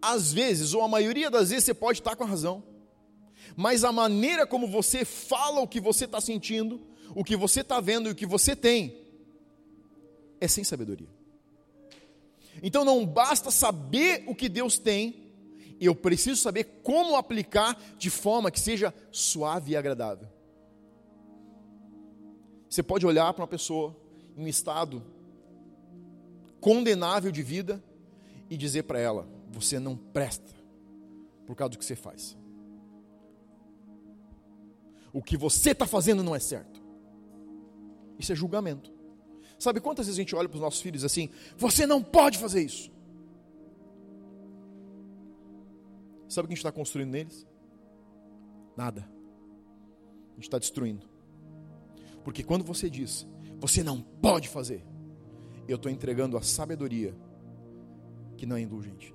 Às 0.00 0.32
vezes, 0.32 0.72
ou 0.72 0.80
a 0.80 0.88
maioria 0.88 1.30
das 1.30 1.50
vezes, 1.50 1.64
você 1.64 1.74
pode 1.74 1.98
estar 1.98 2.16
com 2.16 2.24
a 2.24 2.26
razão, 2.26 2.62
mas 3.54 3.84
a 3.84 3.92
maneira 3.92 4.46
como 4.46 4.66
você 4.66 5.04
fala 5.04 5.60
o 5.60 5.68
que 5.68 5.80
você 5.80 6.06
está 6.06 6.20
sentindo, 6.20 6.80
o 7.14 7.24
que 7.24 7.36
você 7.36 7.60
está 7.60 7.80
vendo 7.80 8.08
e 8.08 8.12
o 8.12 8.14
que 8.14 8.26
você 8.26 8.54
tem, 8.54 8.96
é 10.40 10.46
sem 10.46 10.64
sabedoria. 10.64 11.08
Então 12.62 12.84
não 12.84 13.06
basta 13.06 13.50
saber 13.50 14.24
o 14.26 14.34
que 14.34 14.48
Deus 14.48 14.78
tem, 14.78 15.28
eu 15.80 15.94
preciso 15.94 16.40
saber 16.40 16.64
como 16.82 17.16
aplicar 17.16 17.80
de 17.96 18.10
forma 18.10 18.50
que 18.50 18.58
seja 18.58 18.92
suave 19.12 19.72
e 19.72 19.76
agradável. 19.76 20.28
Você 22.68 22.82
pode 22.82 23.06
olhar 23.06 23.32
para 23.32 23.42
uma 23.42 23.48
pessoa 23.48 23.96
em 24.36 24.44
um 24.44 24.48
estado 24.48 25.02
condenável 26.60 27.30
de 27.30 27.42
vida 27.42 27.82
e 28.50 28.56
dizer 28.56 28.82
para 28.84 28.98
ela: 28.98 29.26
você 29.50 29.78
não 29.78 29.96
presta 29.96 30.54
por 31.46 31.56
causa 31.56 31.70
do 31.70 31.78
que 31.78 31.84
você 31.84 31.96
faz. 31.96 32.36
O 35.12 35.22
que 35.22 35.36
você 35.36 35.70
está 35.70 35.86
fazendo 35.86 36.22
não 36.22 36.34
é 36.34 36.38
certo. 36.38 36.67
Isso 38.18 38.32
é 38.32 38.34
julgamento. 38.34 38.92
Sabe 39.58 39.80
quantas 39.80 40.06
vezes 40.06 40.18
a 40.18 40.22
gente 40.22 40.36
olha 40.36 40.48
para 40.48 40.56
os 40.56 40.62
nossos 40.62 40.80
filhos 40.80 41.04
assim: 41.04 41.30
você 41.56 41.86
não 41.86 42.02
pode 42.02 42.38
fazer 42.38 42.62
isso. 42.62 42.90
Sabe 46.28 46.44
o 46.44 46.48
que 46.48 46.52
a 46.52 46.56
gente 46.56 46.58
está 46.58 46.72
construindo 46.72 47.10
neles? 47.10 47.46
Nada. 48.76 49.08
A 50.30 50.34
gente 50.34 50.44
está 50.44 50.58
destruindo. 50.58 51.08
Porque 52.22 52.44
quando 52.44 52.64
você 52.64 52.90
diz, 52.90 53.26
você 53.58 53.82
não 53.82 54.00
pode 54.00 54.48
fazer, 54.48 54.84
eu 55.66 55.76
estou 55.76 55.90
entregando 55.90 56.36
a 56.36 56.42
sabedoria 56.42 57.16
que 58.36 58.46
não 58.46 58.56
é 58.56 58.60
indulgente. 58.60 59.14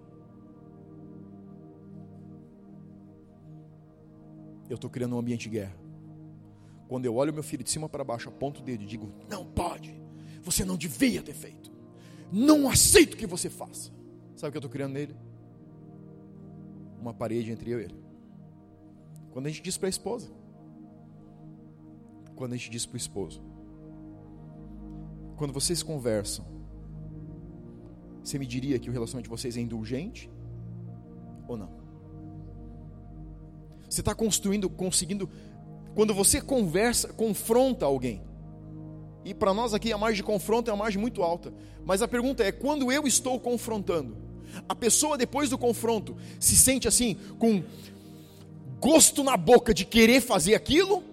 Eu 4.69 4.75
estou 4.75 4.89
criando 4.89 5.15
um 5.15 5.19
ambiente 5.19 5.43
de 5.43 5.49
guerra. 5.49 5.82
Quando 6.93 7.07
eu 7.07 7.15
olho 7.15 7.33
meu 7.33 7.41
filho 7.41 7.63
de 7.63 7.71
cima 7.71 7.89
para 7.89 8.03
baixo, 8.03 8.29
aponto 8.29 8.61
o 8.61 8.63
dedo 8.63 8.83
e 8.83 8.85
digo: 8.85 9.11
Não 9.27 9.43
pode, 9.43 9.99
você 10.43 10.63
não 10.63 10.77
devia 10.77 11.23
ter 11.23 11.33
feito, 11.33 11.71
não 12.31 12.69
aceito 12.69 13.17
que 13.17 13.25
você 13.25 13.49
faça. 13.49 13.91
Sabe 14.35 14.49
o 14.49 14.51
que 14.51 14.57
eu 14.57 14.59
estou 14.59 14.69
criando 14.69 14.93
nele? 14.93 15.15
Uma 17.01 17.11
parede 17.11 17.49
entre 17.49 17.71
eu 17.71 17.81
e 17.81 17.85
ele. 17.85 17.95
Quando 19.31 19.47
a 19.47 19.49
gente 19.49 19.63
diz 19.63 19.75
para 19.75 19.87
a 19.87 19.89
esposa, 19.89 20.31
quando 22.35 22.53
a 22.53 22.57
gente 22.57 22.69
diz 22.69 22.85
para 22.85 22.93
o 22.93 22.97
esposo, 22.97 23.41
quando 25.35 25.51
vocês 25.51 25.81
conversam, 25.81 26.45
você 28.23 28.37
me 28.37 28.45
diria 28.45 28.77
que 28.77 28.91
o 28.91 28.93
relacionamento 28.93 29.31
de 29.31 29.35
vocês 29.35 29.57
é 29.57 29.61
indulgente 29.61 30.29
ou 31.47 31.57
não? 31.57 31.71
Você 33.89 34.01
está 34.01 34.13
construindo, 34.13 34.69
conseguindo. 34.69 35.27
Quando 35.95 36.13
você 36.13 36.41
conversa, 36.41 37.13
confronta 37.13 37.85
alguém. 37.85 38.21
E 39.25 39.33
para 39.33 39.53
nós 39.53 39.73
aqui 39.73 39.93
a 39.93 39.97
margem 39.97 40.17
de 40.17 40.23
confronto 40.23 40.69
é 40.69 40.73
uma 40.73 40.83
margem 40.83 40.99
muito 40.99 41.23
alta. 41.23 41.53
Mas 41.85 42.01
a 42.01 42.07
pergunta 42.07 42.43
é: 42.43 42.51
quando 42.51 42.91
eu 42.91 43.07
estou 43.07 43.39
confrontando, 43.39 44.17
a 44.67 44.75
pessoa 44.75 45.17
depois 45.17 45.49
do 45.49 45.57
confronto 45.57 46.15
se 46.39 46.55
sente 46.55 46.87
assim, 46.87 47.15
com 47.37 47.63
gosto 48.79 49.23
na 49.23 49.37
boca 49.37 49.73
de 49.73 49.85
querer 49.85 50.21
fazer 50.21 50.55
aquilo? 50.55 51.03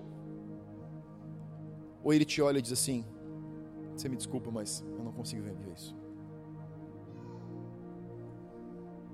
Ou 2.03 2.13
ele 2.13 2.25
te 2.25 2.41
olha 2.43 2.59
e 2.59 2.63
diz 2.63 2.73
assim: 2.73 3.05
Você 3.95 4.09
me 4.09 4.17
desculpa, 4.17 4.51
mas 4.51 4.83
eu 4.99 5.05
não 5.05 5.13
consigo 5.13 5.43
ver 5.43 5.55
isso. 5.77 5.95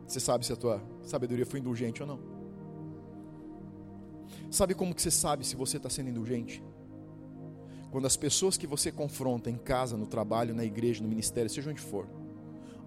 Você 0.07 0.21
sabe 0.21 0.47
se 0.47 0.53
a 0.53 0.57
tua 0.57 0.81
sabedoria 1.03 1.45
foi 1.45 1.59
indulgente 1.59 2.01
ou 2.01 2.09
não? 2.09 2.36
Sabe 4.51 4.75
como 4.75 4.95
que 4.95 5.03
você 5.03 5.11
sabe 5.11 5.45
se 5.45 5.57
você 5.57 5.77
está 5.77 5.91
sendo 5.91 6.11
indulgente? 6.11 6.63
Quando 7.91 8.07
as 8.07 8.17
pessoas 8.17 8.57
que 8.57 8.67
você 8.67 8.93
confronta 8.93 9.51
em 9.51 9.57
casa, 9.57 9.97
no 9.97 10.07
trabalho, 10.07 10.55
na 10.55 10.65
igreja, 10.65 11.03
no 11.03 11.09
ministério, 11.09 11.49
seja 11.51 11.71
onde 11.71 11.81
for, 11.81 12.09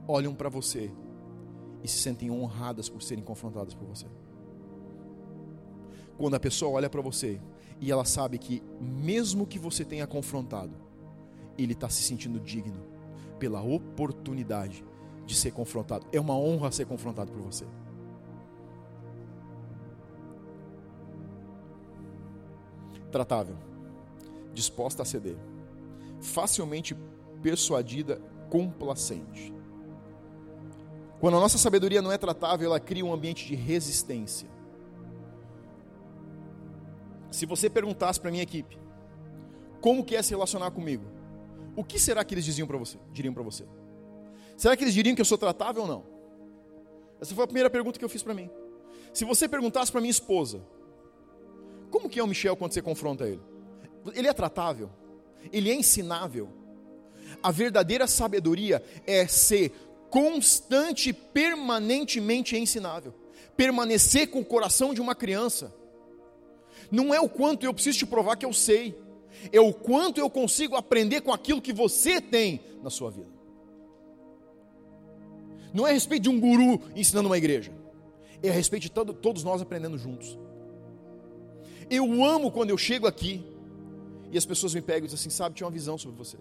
olham 0.08 0.36
para 0.36 0.50
você 0.50 0.92
e 1.84 1.88
se 1.88 2.00
sentem 2.00 2.30
honradas 2.30 2.90
por 2.90 3.02
serem 3.02 3.24
confrontadas 3.24 3.74
por 3.74 3.88
você. 3.88 4.06
Quando 6.18 6.36
a 6.36 6.40
pessoa 6.40 6.72
olha 6.72 6.90
para 6.90 7.02
você 7.02 7.40
e 7.80 7.92
ela 7.92 8.04
sabe 8.04 8.38
que, 8.38 8.62
mesmo 8.80 9.48
que 9.48 9.58
você 9.58 9.86
tenha 9.86 10.06
confrontado, 10.06 10.76
ele 11.58 11.74
está 11.74 11.90
se 11.90 12.04
sentindo 12.04 12.40
digno 12.40 12.80
pela 13.40 13.62
oportunidade 13.62 14.84
de 15.26 15.36
ser 15.36 15.52
confrontado. 15.52 16.06
É 16.12 16.20
uma 16.20 16.38
honra 16.38 16.72
ser 16.72 16.86
confrontado 16.86 17.32
por 17.32 17.42
você. 17.42 17.66
Tratável, 23.12 23.55
disposta 24.53 25.03
a 25.03 25.05
ceder, 25.05 25.38
facilmente 26.22 26.95
persuadida, 27.41 28.22
complacente. 28.49 29.53
Quando 31.20 31.38
a 31.38 31.39
nossa 31.39 31.57
sabedoria 31.57 32.01
não 32.01 32.12
é 32.12 32.18
tratável, 32.18 32.68
ela 32.68 32.80
cria 32.80 33.05
um 33.05 33.14
ambiente 33.14 33.45
de 33.45 33.55
resistência 33.55 34.49
se 37.32 37.45
você 37.45 37.70
perguntasse 37.70 38.20
para 38.20 38.32
minha 38.32 38.43
equipe 38.43 38.78
como 39.82 40.03
que 40.03 40.16
é 40.16 40.22
se 40.22 40.32
relacionar 40.32 40.72
comigo, 40.72 41.05
o 41.74 41.86
que 41.86 41.97
será 41.97 42.22
que 42.26 42.34
eles 42.34 42.43
diziam 42.43 42.68
para 42.68 42.78
você? 42.78 42.97
Diriam 43.14 43.34
para 43.34 43.43
você? 43.43 43.66
Será 44.57 44.76
que 44.76 44.84
eles 44.84 44.93
diriam 44.93 45.16
que 45.16 45.22
eu 45.22 45.26
sou 45.26 45.38
tratável 45.38 45.84
ou 45.84 45.88
não? 45.88 46.03
Essa 47.22 47.34
foi 47.34 47.45
a 47.45 47.47
primeira 47.47 47.70
pergunta 47.70 47.97
que 47.97 48.03
eu 48.03 48.10
fiz 48.10 48.22
para 48.22 48.34
mim. 48.34 48.49
Se 49.14 49.24
você 49.24 49.47
perguntasse 49.47 49.89
para 49.89 50.01
minha 50.01 50.12
esposa, 50.12 50.62
como 51.90 52.10
que 52.10 52.20
é 52.20 52.24
o 52.24 52.28
Michel 52.28 52.56
quando 52.56 52.74
você 52.74 52.82
confronta 52.82 53.28
ele? 53.28 53.42
Ele 54.14 54.28
é 54.28 54.34
tratável? 54.34 54.90
Ele 55.52 55.70
é 55.70 55.76
ensinável? 55.76 56.50
A 57.42 57.52
verdadeira 57.52 58.08
sabedoria 58.08 58.84
é 59.06 59.28
ser 59.28 59.72
constante, 60.10 61.14
permanentemente 61.14 62.58
ensinável. 62.58 63.14
Permanecer 63.56 64.30
com 64.30 64.40
o 64.40 64.46
coração 64.46 64.94
de 64.94 65.02
uma 65.02 65.16
criança 65.16 65.74
não 66.92 67.14
é 67.14 67.20
o 67.20 67.30
quanto 67.30 67.66
eu 67.66 67.74
preciso 67.74 68.00
te 68.00 68.06
provar 68.06 68.36
que 68.36 68.46
eu 68.46 68.54
sei, 68.54 68.98
é 69.52 69.60
o 69.60 69.74
quanto 69.74 70.20
eu 70.20 70.30
consigo 70.30 70.76
aprender 70.76 71.22
com 71.22 71.32
aquilo 71.32 71.62
que 71.62 71.74
você 71.74 72.20
tem 72.20 72.62
na 72.82 72.90
sua 72.90 73.12
vida. 73.12 73.30
Não 75.74 75.86
é 75.86 75.92
a 75.92 75.94
respeito 75.94 76.24
de 76.24 76.30
um 76.30 76.40
guru 76.40 76.82
ensinando 76.96 77.30
uma 77.30 77.38
igreja, 77.38 77.72
é 78.42 78.50
a 78.50 78.54
respeito 78.54 78.84
de 78.84 78.92
todo, 78.92 79.14
todos 79.14 79.44
nós 79.44 79.62
aprendendo 79.62 79.98
juntos. 79.98 80.38
Eu 81.90 82.24
amo 82.24 82.52
quando 82.52 82.70
eu 82.70 82.78
chego 82.78 83.08
aqui 83.08 83.44
e 84.32 84.38
as 84.38 84.46
pessoas 84.46 84.74
me 84.74 84.82
pegam 84.82 85.06
e 85.06 85.10
dizem 85.10 85.16
assim: 85.16 85.30
Sabe, 85.30 85.56
tinha 85.56 85.66
uma 85.66 85.72
visão 85.72 85.98
sobre 85.98 86.18
você. 86.18 86.38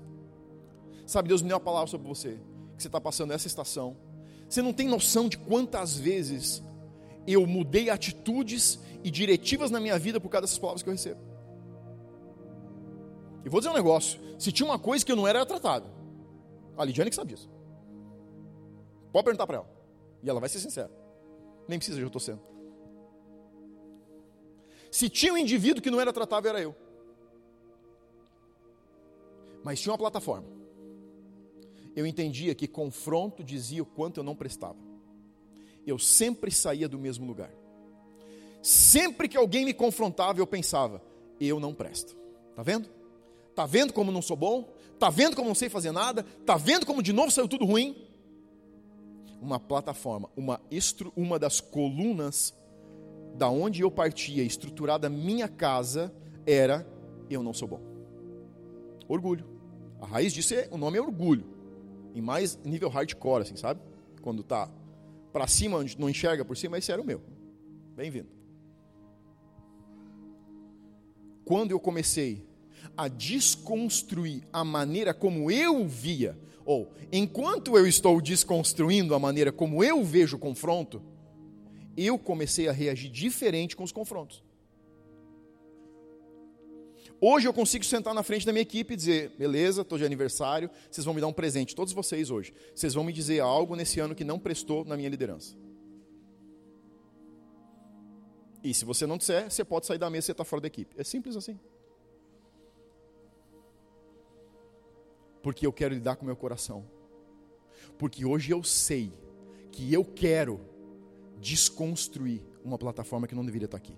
Sabe, 1.07 1.29
Deus 1.29 1.41
me 1.41 1.49
deu 1.49 1.57
uma 1.57 1.65
palavra 1.65 1.89
sobre 1.89 2.07
você, 2.07 2.39
que 2.77 2.83
você 2.83 2.89
está 2.89 3.01
passando 3.01 3.33
essa 3.33 3.47
estação. 3.47 3.97
Você 4.49 4.61
não 4.61 4.73
tem 4.73 4.89
noção 4.89 5.29
de 5.29 5.39
quantas 5.39 5.97
vezes 5.97 6.63
eu 7.27 7.47
mudei 7.47 7.91
atitudes 7.91 8.79
e 9.03 9.11
diretivas 9.11 9.71
na 9.71 9.81
minha 9.81 9.99
vida 9.99 10.21
por 10.21 10.29
causa 10.29 10.43
dessas 10.43 10.59
palavras 10.59 10.83
que 10.83 10.89
eu 10.89 10.93
recebo. 10.93 11.21
E 13.45 13.49
vou 13.49 13.61
dizer 13.61 13.71
um 13.71 13.75
negócio: 13.75 14.21
se 14.39 14.53
tinha 14.53 14.69
uma 14.69 14.79
coisa 14.79 15.05
que 15.05 15.11
eu 15.11 15.17
não 15.17 15.27
era, 15.27 15.39
era 15.39 15.47
tratado. 15.47 15.87
A 16.77 16.85
Lidiane 16.85 17.11
que 17.11 17.17
sabe 17.17 17.35
disso. 17.35 17.51
Pode 19.11 19.25
perguntar 19.25 19.47
para 19.47 19.57
ela. 19.57 19.71
E 20.23 20.29
ela 20.29 20.41
vai 20.41 20.49
ser 20.49 20.61
sincera. 20.61 20.91
Nem 21.67 21.79
precisa, 21.79 21.99
eu 22.01 22.07
estou 22.07 22.21
sendo. 22.21 22.41
Se 24.91 25.09
tinha 25.09 25.33
um 25.33 25.39
indivíduo 25.39 25.83
que 25.83 25.91
não 25.91 26.01
era 26.01 26.13
tratável, 26.13 26.51
era 26.51 26.61
eu. 26.61 26.75
Mas 29.63 29.81
tinha 29.81 29.93
uma 29.93 29.99
plataforma. 29.99 30.47
Eu 31.95 32.07
entendia 32.07 32.55
que 32.55 32.69
confronto 32.69 33.43
dizia 33.43 33.83
o 33.83 33.87
quanto 33.87 34.21
eu 34.21 34.25
não 34.25 34.37
prestava 34.37 34.89
eu 35.91 35.99
sempre 35.99 36.51
saía 36.51 36.89
do 36.89 36.99
mesmo 36.99 37.27
lugar. 37.27 37.51
Sempre 38.63 39.29
que 39.29 39.37
alguém 39.37 39.65
me 39.65 39.73
confrontava, 39.73 40.41
eu 40.41 40.47
pensava: 40.47 41.03
eu 41.41 41.59
não 41.59 41.75
presto. 41.75 42.17
Tá 42.55 42.63
vendo? 42.63 42.89
Tá 43.55 43.67
vendo 43.67 43.93
como 43.93 44.13
não 44.13 44.23
sou 44.23 44.37
bom? 44.37 44.73
Tá 44.99 45.11
vendo 45.11 45.37
como 45.37 45.49
não 45.49 45.55
sei 45.55 45.69
fazer 45.69 45.93
nada? 45.93 46.25
Tá 46.45 46.57
vendo 46.57 46.85
como 46.85 47.03
de 47.03 47.13
novo 47.13 47.31
saiu 47.31 47.49
tudo 47.49 47.65
ruim? 47.65 47.97
Uma 49.41 49.61
plataforma, 49.61 50.29
uma, 50.37 50.61
estru, 50.71 51.13
uma 51.17 51.39
das 51.39 51.61
colunas 51.61 52.53
da 53.39 53.49
onde 53.49 53.83
eu 53.83 53.91
partia, 53.91 54.43
estruturada 54.43 55.09
minha 55.09 55.47
casa, 55.47 56.13
era 56.45 56.85
eu 57.31 57.43
não 57.43 57.55
sou 57.55 57.69
bom. 57.69 57.81
Orgulho. 59.07 59.47
A 60.01 60.07
raiz 60.07 60.33
disso 60.33 60.55
é, 60.55 60.69
o 60.71 60.77
nome 60.77 60.99
é 60.99 61.01
orgulho. 61.01 61.47
Em 62.15 62.21
mais 62.21 62.59
nível 62.65 62.89
hardcore, 62.89 63.43
assim, 63.43 63.57
sabe? 63.57 63.81
Quando 64.21 64.43
tá 64.43 64.69
para 65.33 65.47
cima, 65.47 65.85
não 65.99 66.11
enxerga 66.11 66.45
por 66.45 66.57
cima, 66.57 66.79
esse 66.79 66.91
era 66.91 67.01
o 67.01 67.05
meu. 67.05 67.23
Bem-vindo. 67.95 68.29
Quando 71.45 71.71
eu 71.71 71.81
comecei 71.81 72.45
a 72.97 73.09
desconstruir 73.09 74.43
a 74.53 74.65
maneira 74.65 75.15
como 75.15 75.51
eu 75.51 75.87
via, 75.87 76.37
ou 76.65 76.93
enquanto 77.13 77.77
eu 77.79 77.87
estou 77.87 78.21
desconstruindo 78.21 79.15
a 79.15 79.19
maneira 79.19 79.53
como 79.53 79.83
eu 79.83 80.05
vejo 80.05 80.37
o 80.37 80.41
confronto, 80.41 81.01
eu 82.07 82.19
comecei 82.19 82.69
a 82.69 82.73
reagir 82.73 83.11
diferente 83.11 83.75
com 83.75 83.83
os 83.83 83.93
confrontos. 83.93 84.43
Hoje 87.21 87.49
eu 87.49 87.53
consigo 87.53 87.85
sentar 87.85 88.15
na 88.15 88.23
frente 88.23 88.47
da 88.47 88.53
minha 88.53 88.63
equipe 88.63 88.95
e 88.95 88.97
dizer: 88.97 89.31
beleza, 89.37 89.83
estou 89.83 89.99
de 89.99 90.05
aniversário, 90.05 90.71
vocês 90.89 91.05
vão 91.05 91.13
me 91.13 91.21
dar 91.21 91.27
um 91.27 91.33
presente, 91.33 91.75
todos 91.75 91.93
vocês 91.93 92.31
hoje. 92.31 92.55
Vocês 92.75 92.95
vão 92.95 93.03
me 93.03 93.13
dizer 93.13 93.41
algo 93.41 93.75
nesse 93.75 93.99
ano 93.99 94.15
que 94.15 94.25
não 94.25 94.39
prestou 94.39 94.85
na 94.85 94.97
minha 94.97 95.09
liderança. 95.09 95.57
E 98.63 98.73
se 98.73 98.85
você 98.85 99.07
não 99.07 99.17
disser, 99.17 99.51
você 99.51 99.65
pode 99.65 99.87
sair 99.87 99.99
da 99.99 100.11
mesa 100.11 100.31
e 100.31 100.33
está 100.33 100.45
fora 100.45 100.63
da 100.63 100.69
equipe. 100.69 100.95
É 100.99 101.03
simples 101.03 101.37
assim. 101.37 101.59
Porque 105.43 105.67
eu 105.67 105.73
quero 105.73 105.95
lidar 105.95 106.17
com 106.17 106.23
o 106.23 106.27
meu 106.27 106.37
coração. 106.37 106.85
Porque 107.97 108.25
hoje 108.25 108.53
eu 108.53 108.63
sei 108.63 109.13
que 109.73 109.93
eu 109.93 110.05
quero 110.05 110.61
desconstruir 111.41 112.43
uma 112.65 112.79
plataforma 112.79 113.27
que 113.27 113.35
não 113.35 113.45
deveria 113.45 113.67
estar 113.67 113.77
aqui. 113.77 113.97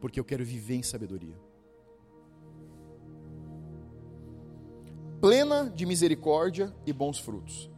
Porque 0.00 0.18
eu 0.18 0.24
quero 0.24 0.44
viver 0.44 0.74
em 0.74 0.82
sabedoria. 0.82 1.36
plena 5.22 5.72
de 5.72 5.86
misericórdia 5.86 6.74
e 6.84 6.92
bons 6.92 7.16
frutos. 7.16 7.70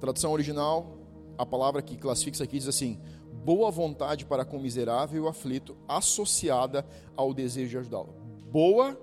Tradução 0.00 0.32
original, 0.32 0.98
a 1.38 1.46
palavra 1.46 1.80
que 1.80 1.96
classifica 1.96 2.34
isso 2.34 2.42
aqui 2.42 2.58
diz 2.58 2.66
assim: 2.66 3.00
boa 3.44 3.70
vontade 3.70 4.26
para 4.26 4.44
com 4.44 4.56
o 4.56 4.60
miserável 4.60 5.22
e 5.22 5.24
o 5.24 5.28
aflito, 5.28 5.76
associada 5.86 6.84
ao 7.16 7.32
desejo 7.32 7.70
de 7.70 7.78
ajudá-lo. 7.78 8.12
Boa 8.50 9.00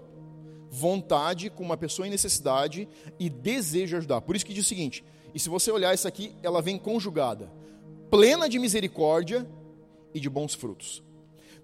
vontade 0.70 1.50
com 1.50 1.64
uma 1.64 1.78
pessoa 1.78 2.06
em 2.06 2.12
necessidade 2.12 2.88
e 3.18 3.30
desejo 3.30 3.92
de 3.92 3.96
ajudar. 3.96 4.20
Por 4.20 4.36
isso 4.36 4.46
que 4.46 4.54
diz 4.54 4.66
o 4.66 4.70
seguinte: 4.70 5.06
e 5.34 5.40
se 5.40 5.50
você 5.50 5.72
olhar 5.72 5.94
isso 5.94 6.08
aqui, 6.08 6.36
ela 6.44 6.62
vem 6.62 6.78
conjugada, 6.78 7.52
plena 8.10 8.50
de 8.50 8.60
misericórdia 8.60 9.48
e 10.14 10.20
de 10.20 10.30
bons 10.30 10.54
frutos. 10.54 11.04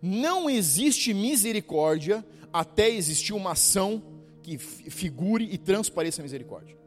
Não 0.02 0.50
existe 0.50 1.14
misericórdia 1.14 2.26
até 2.54 2.90
existir 2.90 3.34
uma 3.34 3.52
ação 3.52 4.02
que 4.42 4.58
figure 4.58 5.44
e 5.52 5.58
transpareça 5.58 6.22
a 6.22 6.24
misericórdia. 6.24 6.78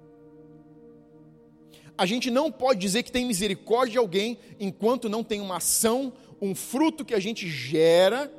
A 1.98 2.06
gente 2.06 2.30
não 2.30 2.50
pode 2.50 2.80
dizer 2.80 3.02
que 3.02 3.12
tem 3.12 3.26
misericórdia 3.26 3.92
de 3.92 3.98
alguém 3.98 4.38
enquanto 4.58 5.08
não 5.08 5.22
tem 5.22 5.40
uma 5.40 5.58
ação, 5.58 6.14
um 6.40 6.54
fruto 6.54 7.04
que 7.04 7.12
a 7.12 7.20
gente 7.20 7.46
gera 7.46 8.32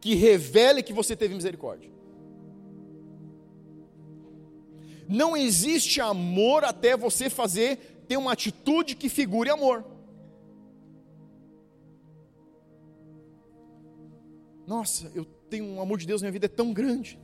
que 0.00 0.14
revele 0.14 0.82
que 0.82 0.92
você 0.92 1.14
teve 1.14 1.34
misericórdia. 1.34 1.90
Não 5.08 5.34
existe 5.36 6.00
amor 6.00 6.64
até 6.64 6.96
você 6.96 7.30
fazer 7.30 8.04
ter 8.06 8.16
uma 8.16 8.32
atitude 8.32 8.94
que 8.94 9.08
figure 9.08 9.48
amor. 9.48 9.84
Nossa, 14.66 15.10
eu 15.14 15.24
tenho 15.24 15.64
um 15.64 15.80
amor 15.80 15.98
de 15.98 16.06
Deus 16.06 16.20
minha 16.20 16.30
vida 16.30 16.44
é 16.44 16.48
tão 16.48 16.74
grande. 16.74 17.18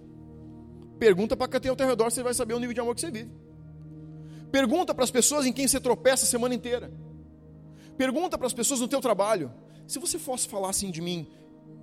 Pergunta 0.98 1.36
para 1.36 1.46
quem 1.46 1.60
tem 1.60 1.70
ao 1.70 1.76
teu 1.76 1.86
redor, 1.86 2.10
você 2.10 2.22
vai 2.22 2.32
saber 2.32 2.54
o 2.54 2.58
nível 2.58 2.72
de 2.72 2.80
amor 2.80 2.94
que 2.94 3.02
você 3.02 3.10
vive. 3.10 3.30
Pergunta 4.50 4.94
para 4.94 5.04
as 5.04 5.10
pessoas 5.10 5.44
em 5.44 5.52
quem 5.52 5.68
você 5.68 5.78
tropeça 5.78 6.24
a 6.24 6.28
semana 6.28 6.54
inteira. 6.54 6.90
Pergunta 7.98 8.38
para 8.38 8.46
as 8.46 8.54
pessoas 8.54 8.80
no 8.80 8.88
teu 8.88 9.00
trabalho. 9.00 9.52
Se 9.86 9.98
você 9.98 10.18
fosse 10.18 10.48
falar 10.48 10.70
assim 10.70 10.90
de 10.90 11.02
mim 11.02 11.28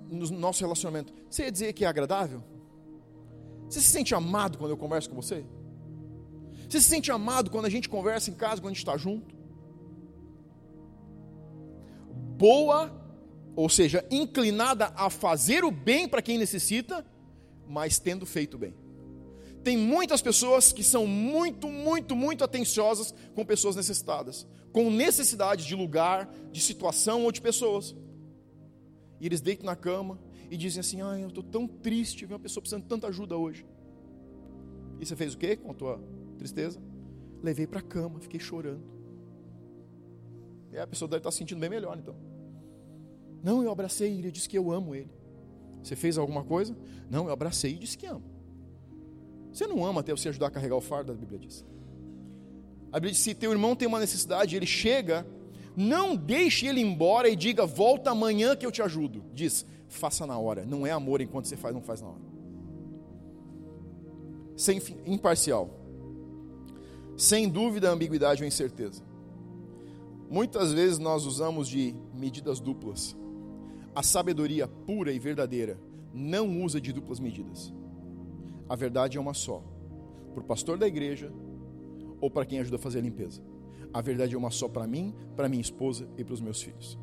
no 0.09 0.29
nosso 0.31 0.61
relacionamento, 0.61 1.13
você 1.29 1.43
ia 1.43 1.51
dizer 1.51 1.73
que 1.73 1.85
é 1.85 1.87
agradável? 1.87 2.43
Você 3.69 3.79
se 3.81 3.89
sente 3.89 4.15
amado 4.15 4.57
quando 4.57 4.71
eu 4.71 4.77
converso 4.77 5.09
com 5.09 5.15
você? 5.15 5.45
Você 6.71 6.79
se 6.79 6.87
sente 6.87 7.11
amado 7.11 7.51
quando 7.51 7.65
a 7.65 7.69
gente 7.69 7.89
conversa 7.89 8.29
em 8.29 8.33
casa, 8.33 8.61
quando 8.61 8.71
a 8.71 8.73
gente 8.73 8.77
está 8.77 8.95
junto? 8.95 9.35
Boa 12.37 12.97
ou 13.57 13.67
seja, 13.67 14.05
inclinada 14.09 14.93
a 14.95 15.09
fazer 15.09 15.65
o 15.65 15.69
bem 15.69 16.07
para 16.07 16.21
quem 16.21 16.37
necessita, 16.37 17.05
mas 17.67 17.99
tendo 17.99 18.25
feito 18.25 18.57
bem. 18.57 18.73
Tem 19.65 19.77
muitas 19.77 20.21
pessoas 20.21 20.71
que 20.71 20.81
são 20.81 21.05
muito, 21.05 21.67
muito, 21.67 22.15
muito 22.15 22.41
atenciosas 22.41 23.13
com 23.35 23.45
pessoas 23.45 23.75
necessitadas, 23.75 24.47
com 24.71 24.89
necessidade 24.89 25.67
de 25.67 25.75
lugar, 25.75 26.33
de 26.53 26.61
situação 26.61 27.25
ou 27.25 27.33
de 27.33 27.41
pessoas. 27.41 27.93
E 29.19 29.25
eles 29.25 29.41
deitam 29.41 29.65
na 29.65 29.75
cama 29.75 30.17
e 30.49 30.55
dizem 30.55 30.79
assim: 30.79 31.01
Ai, 31.01 31.21
eu 31.21 31.27
estou 31.27 31.43
tão 31.43 31.67
triste, 31.67 32.25
vi 32.25 32.33
uma 32.33 32.39
pessoa 32.39 32.61
precisando 32.61 32.83
de 32.83 32.87
tanta 32.87 33.07
ajuda 33.07 33.35
hoje. 33.35 33.65
E 35.01 35.05
você 35.05 35.17
fez 35.17 35.33
o 35.33 35.37
quê 35.37 35.57
com 35.57 35.71
a 35.71 35.73
tua 35.73 36.01
tristeza? 36.41 36.81
Levei 37.43 37.67
para 37.67 37.79
a 37.79 37.83
cama, 37.83 38.19
fiquei 38.19 38.39
chorando. 38.39 38.83
E 40.71 40.77
a 40.77 40.87
pessoa 40.87 41.07
deve 41.07 41.19
estar 41.19 41.31
se 41.31 41.37
sentindo 41.37 41.59
bem 41.59 41.69
melhor, 41.69 41.97
então. 41.97 42.15
Não, 43.43 43.61
eu 43.63 43.71
abracei 43.71 44.11
ele, 44.11 44.31
disse 44.31 44.49
que 44.49 44.57
eu 44.57 44.71
amo 44.71 44.95
ele. 44.95 45.11
Você 45.83 45.95
fez 45.95 46.17
alguma 46.17 46.43
coisa? 46.43 46.75
Não, 47.09 47.27
eu 47.27 47.33
abracei 47.33 47.73
e 47.73 47.77
disse 47.77 47.97
que 47.97 48.05
amo. 48.05 48.23
Você 49.51 49.67
não 49.67 49.85
ama 49.85 50.01
até 50.01 50.11
você 50.11 50.29
ajudar 50.29 50.47
a 50.47 50.51
carregar 50.51 50.75
o 50.75 50.81
fardo, 50.81 51.11
a 51.11 51.15
Bíblia 51.15 51.39
diz. 51.39 51.65
A 52.91 52.99
Bíblia 52.99 53.11
diz: 53.11 53.21
se 53.21 53.33
teu 53.33 53.51
irmão 53.51 53.75
tem 53.75 53.87
uma 53.87 53.99
necessidade, 53.99 54.55
ele 54.55 54.65
chega, 54.65 55.25
não 55.75 56.15
deixe 56.15 56.67
ele 56.67 56.81
embora 56.81 57.27
e 57.29 57.35
diga, 57.35 57.65
volta 57.65 58.11
amanhã 58.11 58.55
que 58.55 58.65
eu 58.65 58.71
te 58.71 58.81
ajudo. 58.81 59.23
Diz, 59.33 59.65
faça 59.89 60.25
na 60.25 60.37
hora. 60.37 60.65
Não 60.65 60.85
é 60.85 60.91
amor 60.91 61.21
enquanto 61.21 61.45
você 61.45 61.57
faz, 61.57 61.73
não 61.73 61.81
faz 61.81 62.01
na 62.01 62.07
hora. 62.07 62.21
Sem 64.55 64.79
imparcial. 65.05 65.80
Sem 67.21 67.47
dúvida, 67.47 67.91
ambiguidade 67.91 68.41
ou 68.41 68.47
incerteza. 68.47 69.03
Muitas 70.27 70.73
vezes 70.73 70.97
nós 70.97 71.25
usamos 71.25 71.67
de 71.67 71.93
medidas 72.15 72.59
duplas 72.59 73.15
a 73.93 74.01
sabedoria 74.01 74.67
pura 74.67 75.11
e 75.11 75.19
verdadeira 75.19 75.79
não 76.11 76.63
usa 76.63 76.81
de 76.81 76.91
duplas 76.91 77.19
medidas. 77.19 77.73
A 78.67 78.75
verdade 78.75 79.19
é 79.19 79.21
uma 79.21 79.35
só. 79.35 79.61
Para 80.33 80.41
o 80.41 80.45
pastor 80.45 80.79
da 80.79 80.87
igreja 80.87 81.31
ou 82.19 82.31
para 82.31 82.45
quem 82.45 82.59
ajuda 82.59 82.77
a 82.77 82.79
fazer 82.79 82.99
a 82.99 83.03
limpeza. 83.03 83.43
A 83.93 84.01
verdade 84.01 84.33
é 84.33 84.37
uma 84.37 84.49
só 84.49 84.67
para 84.67 84.87
mim, 84.87 85.13
para 85.35 85.47
minha 85.47 85.61
esposa 85.61 86.07
e 86.17 86.23
para 86.23 86.33
os 86.33 86.41
meus 86.41 86.59
filhos. 86.59 86.97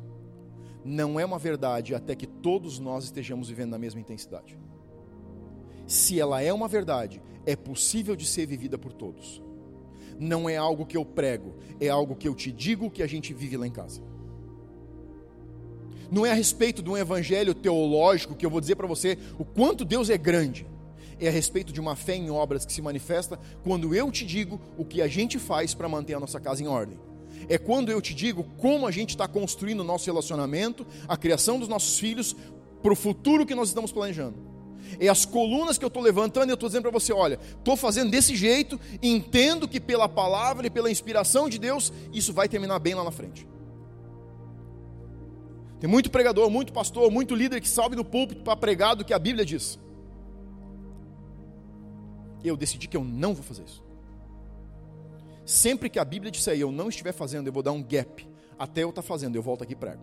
Não 0.83 1.17
é 1.17 1.23
uma 1.23 1.39
verdade 1.39 1.95
até 1.95 2.13
que 2.13 2.27
todos 2.27 2.77
nós 2.77 3.05
estejamos 3.05 3.47
vivendo 3.47 3.71
na 3.71 3.79
mesma 3.79 4.01
intensidade. 4.01 4.59
Se 5.87 6.19
ela 6.19 6.41
é 6.41 6.51
uma 6.51 6.67
verdade, 6.67 7.21
é 7.45 7.55
possível 7.55 8.17
de 8.17 8.25
ser 8.25 8.45
vivida 8.45 8.77
por 8.77 8.91
todos. 8.91 9.41
Não 10.19 10.49
é 10.49 10.57
algo 10.57 10.85
que 10.85 10.97
eu 10.97 11.05
prego, 11.05 11.55
é 11.79 11.87
algo 11.89 12.15
que 12.15 12.27
eu 12.27 12.35
te 12.35 12.51
digo 12.51 12.91
que 12.91 13.01
a 13.01 13.07
gente 13.07 13.33
vive 13.33 13.57
lá 13.57 13.65
em 13.65 13.71
casa 13.71 14.01
não 16.11 16.25
é 16.25 16.31
a 16.31 16.35
respeito 16.35 16.81
de 16.81 16.89
um 16.89 16.97
evangelho 16.97 17.53
teológico 17.53 18.35
que 18.35 18.45
eu 18.45 18.49
vou 18.49 18.59
dizer 18.59 18.75
para 18.75 18.87
você 18.87 19.17
o 19.37 19.45
quanto 19.45 19.85
Deus 19.85 20.09
é 20.09 20.17
grande. 20.17 20.65
É 21.19 21.27
a 21.27 21.31
respeito 21.31 21.73
de 21.73 21.79
uma 21.81 21.95
fé 21.95 22.15
em 22.15 22.29
obras 22.31 22.65
que 22.65 22.71
se 22.71 22.81
manifesta 22.81 23.37
quando 23.63 23.93
eu 23.93 24.11
te 24.11 24.25
digo 24.25 24.59
o 24.77 24.85
que 24.85 25.01
a 25.01 25.07
gente 25.07 25.37
faz 25.37 25.73
para 25.73 25.89
manter 25.89 26.13
a 26.13 26.19
nossa 26.19 26.39
casa 26.39 26.63
em 26.63 26.67
ordem. 26.67 26.97
É 27.47 27.57
quando 27.57 27.91
eu 27.91 28.01
te 28.01 28.13
digo 28.13 28.43
como 28.57 28.87
a 28.87 28.91
gente 28.91 29.11
está 29.11 29.27
construindo 29.27 29.81
o 29.81 29.83
nosso 29.83 30.05
relacionamento, 30.05 30.85
a 31.07 31.17
criação 31.17 31.59
dos 31.59 31.67
nossos 31.67 31.99
filhos, 31.99 32.35
para 32.81 32.93
o 32.93 32.95
futuro 32.95 33.45
que 33.45 33.53
nós 33.53 33.67
estamos 33.67 33.91
planejando. 33.91 34.48
É 34.99 35.07
as 35.07 35.25
colunas 35.25 35.77
que 35.77 35.83
eu 35.83 35.87
estou 35.87 36.01
levantando 36.01 36.49
eu 36.49 36.55
estou 36.55 36.69
dizendo 36.69 36.83
para 36.83 36.91
você: 36.91 37.11
olha, 37.11 37.39
estou 37.57 37.75
fazendo 37.75 38.09
desse 38.09 38.35
jeito, 38.35 38.79
entendo 39.01 39.67
que 39.67 39.79
pela 39.79 40.07
palavra 40.07 40.67
e 40.67 40.69
pela 40.69 40.89
inspiração 40.89 41.49
de 41.49 41.59
Deus, 41.59 41.91
isso 42.13 42.33
vai 42.33 42.47
terminar 42.47 42.79
bem 42.79 42.93
lá 42.93 43.03
na 43.03 43.11
frente. 43.11 43.47
Tem 45.79 45.89
muito 45.89 46.11
pregador, 46.11 46.49
muito 46.49 46.73
pastor, 46.73 47.09
muito 47.09 47.33
líder 47.33 47.61
que 47.61 47.69
sobe 47.69 47.95
no 47.95 48.03
púlpito 48.03 48.43
para 48.43 48.55
pregar 48.55 48.95
do 48.95 49.05
que 49.05 49.13
a 49.13 49.19
Bíblia 49.19 49.45
diz. 49.45 49.79
Eu 52.43 52.57
decidi 52.57 52.87
que 52.87 52.97
eu 52.97 53.03
não 53.03 53.33
vou 53.33 53.43
fazer 53.43 53.63
isso. 53.63 53.83
Sempre 55.45 55.89
que 55.89 55.97
a 55.97 56.05
Bíblia 56.05 56.31
disser 56.31 56.59
eu 56.59 56.71
não 56.71 56.89
estiver 56.89 57.13
fazendo, 57.13 57.47
eu 57.47 57.53
vou 57.53 57.63
dar 57.63 57.71
um 57.71 57.81
gap. 57.81 58.27
Até 58.57 58.83
eu 58.83 58.89
estar 58.89 59.01
tá 59.01 59.07
fazendo, 59.07 59.35
eu 59.35 59.41
volto 59.41 59.63
aqui 59.63 59.73
e 59.73 59.75
prego. 59.75 60.01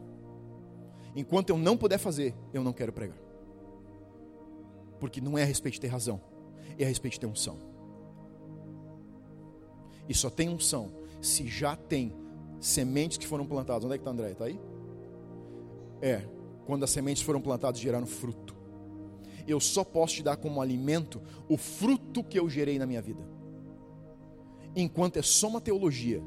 Enquanto 1.15 1.51
eu 1.51 1.59
não 1.59 1.77
puder 1.77 1.99
fazer, 1.99 2.35
eu 2.53 2.65
não 2.65 2.73
quero 2.73 2.93
pregar. 2.93 3.26
Porque 4.99 5.21
não 5.21 5.37
é 5.37 5.43
a 5.43 5.47
respeito 5.47 5.75
de 5.75 5.81
ter 5.81 5.89
razão, 5.89 6.21
é 6.79 6.85
a 6.85 6.89
respeito 6.89 7.15
de 7.15 7.21
ter 7.21 7.27
unção. 7.27 7.59
E 10.09 10.15
só 10.15 10.31
tem 10.31 10.49
unção 10.49 10.93
se 11.21 11.47
já 11.49 11.75
tem 11.75 12.15
sementes 12.61 13.19
que 13.19 13.27
foram 13.27 13.47
plantadas. 13.47 13.85
Onde 13.85 13.95
é 13.95 13.99
que 13.99 14.03
está 14.03 14.11
André? 14.11 14.33
Está 14.33 14.45
aí? 14.45 14.61
É, 16.01 16.23
quando 16.67 16.85
as 16.85 16.91
sementes 16.91 17.23
foram 17.23 17.41
plantadas 17.41 17.81
geraram 17.81 18.07
fruto. 18.07 18.55
Eu 19.47 19.61
só 19.61 19.85
posso 19.85 20.17
te 20.17 20.23
dar 20.23 20.37
como 20.37 20.61
alimento 20.61 21.23
o 21.49 21.57
fruto 21.57 22.23
que 22.25 22.39
eu 22.39 22.49
gerei 22.49 22.79
na 22.79 22.87
minha 22.87 23.01
vida. 23.01 23.23
Enquanto 24.75 25.17
é 25.17 25.23
só 25.23 25.49
uma 25.49 25.61
teologia, 25.61 26.23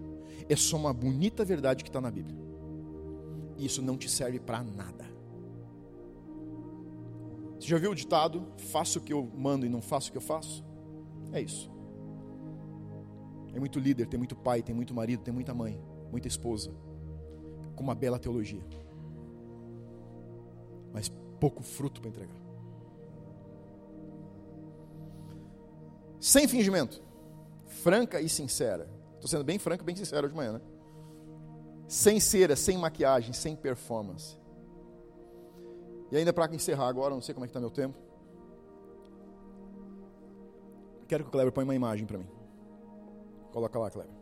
é 0.47 0.55
só 0.55 0.77
uma 0.77 0.93
bonita 0.93 1.43
verdade 1.43 1.83
que 1.83 1.89
está 1.89 1.99
na 1.99 2.09
Bíblia. 2.09 2.37
Isso 3.57 3.81
não 3.81 3.97
te 3.97 4.09
serve 4.09 4.39
para 4.39 4.63
nada. 4.63 5.08
Você 7.59 7.67
já 7.67 7.77
viu 7.77 7.91
o 7.91 7.95
ditado: 7.95 8.47
faço 8.57 8.99
o 8.99 9.01
que 9.01 9.11
eu 9.11 9.29
mando 9.35 9.65
e 9.65 9.69
não 9.69 9.81
faço 9.81 10.09
o 10.09 10.11
que 10.11 10.17
eu 10.17 10.21
faço? 10.21 10.63
É 11.31 11.41
isso. 11.41 11.69
É 13.53 13.59
muito 13.59 13.79
líder, 13.79 14.07
tem 14.07 14.17
muito 14.17 14.35
pai, 14.35 14.61
tem 14.61 14.73
muito 14.73 14.93
marido, 14.93 15.23
tem 15.23 15.33
muita 15.33 15.53
mãe, 15.53 15.81
muita 16.11 16.27
esposa, 16.27 16.71
com 17.75 17.83
uma 17.83 17.95
bela 17.95 18.19
teologia, 18.19 18.63
mas 20.93 21.09
pouco 21.39 21.63
fruto 21.63 21.99
para 21.99 22.09
entregar. 22.09 22.37
Sem 26.19 26.47
fingimento, 26.47 27.01
franca 27.65 28.21
e 28.21 28.29
sincera. 28.29 28.89
Estou 29.15 29.27
sendo 29.27 29.43
bem 29.43 29.59
franco 29.59 29.83
e 29.83 29.85
bem 29.85 29.95
sincero 29.95 30.29
de 30.29 30.35
manhã, 30.35 30.53
né? 30.53 30.61
Sem 31.87 32.19
cera, 32.19 32.55
sem 32.55 32.77
maquiagem, 32.77 33.33
sem 33.33 33.55
performance. 33.55 34.38
E 36.11 36.17
ainda 36.17 36.33
para 36.33 36.53
encerrar 36.53 36.87
agora, 36.87 37.13
não 37.13 37.21
sei 37.21 37.33
como 37.33 37.45
é 37.45 37.47
que 37.47 37.51
está 37.51 37.59
meu 37.59 37.69
tempo. 37.69 37.97
Quero 41.07 41.23
que 41.23 41.29
o 41.29 41.31
Kleber 41.31 41.51
ponha 41.51 41.65
uma 41.65 41.75
imagem 41.75 42.05
para 42.05 42.17
mim. 42.17 42.27
Coloca 43.51 43.79
lá, 43.79 43.89
Kleber. 43.89 44.13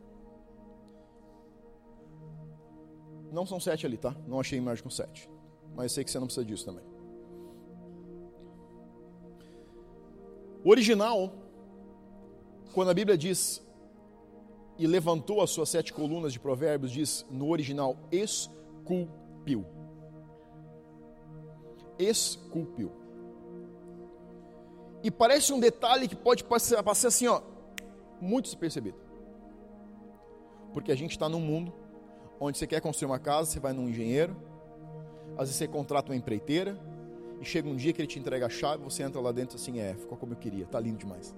Não 3.30 3.44
são 3.44 3.60
sete 3.60 3.84
ali, 3.86 3.98
tá? 3.98 4.16
Não 4.26 4.40
achei 4.40 4.58
imagem 4.58 4.82
com 4.82 4.90
sete. 4.90 5.30
Mas 5.74 5.92
sei 5.92 6.02
que 6.02 6.10
você 6.10 6.18
não 6.18 6.26
precisa 6.26 6.46
disso 6.46 6.64
também. 6.64 6.84
O 10.64 10.70
original, 10.70 11.32
quando 12.74 12.90
a 12.90 12.94
Bíblia 12.94 13.16
diz 13.16 13.62
e 14.78 14.86
levantou 14.86 15.42
as 15.42 15.50
suas 15.50 15.68
sete 15.68 15.92
colunas 15.92 16.32
de 16.32 16.40
provérbios, 16.40 16.90
diz 16.90 17.26
no 17.30 17.48
original, 17.48 17.96
esculpiu. 18.10 19.64
Esculpiu. 21.98 22.92
E 25.02 25.10
parece 25.10 25.52
um 25.52 25.60
detalhe 25.60 26.08
que 26.08 26.16
pode 26.16 26.44
passar, 26.44 26.82
passar 26.82 27.08
assim, 27.08 27.26
ó, 27.26 27.40
muito 28.20 28.44
despercebido. 28.46 28.98
Porque 30.72 30.92
a 30.92 30.96
gente 30.96 31.12
está 31.12 31.28
num 31.28 31.40
mundo 31.40 31.72
onde 32.40 32.58
você 32.58 32.66
quer 32.66 32.80
construir 32.80 33.10
uma 33.10 33.18
casa, 33.18 33.50
você 33.50 33.60
vai 33.60 33.72
num 33.72 33.88
engenheiro, 33.88 34.36
às 35.32 35.48
vezes 35.48 35.56
você 35.56 35.66
contrata 35.66 36.10
uma 36.10 36.16
empreiteira, 36.16 36.78
e 37.40 37.44
chega 37.44 37.68
um 37.68 37.76
dia 37.76 37.92
que 37.92 38.00
ele 38.00 38.08
te 38.08 38.18
entrega 38.18 38.46
a 38.46 38.48
chave, 38.48 38.82
você 38.82 39.02
entra 39.02 39.20
lá 39.20 39.30
dentro 39.32 39.56
assim, 39.56 39.78
é, 39.78 39.94
ficou 39.94 40.18
como 40.18 40.32
eu 40.32 40.36
queria, 40.36 40.66
tá 40.66 40.78
lindo 40.80 40.98
demais. 40.98 41.34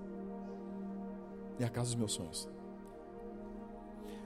É 1.58 1.64
a 1.64 1.68
casa 1.68 1.88
dos 1.88 1.96
meus 1.96 2.12
sonhos. 2.12 2.48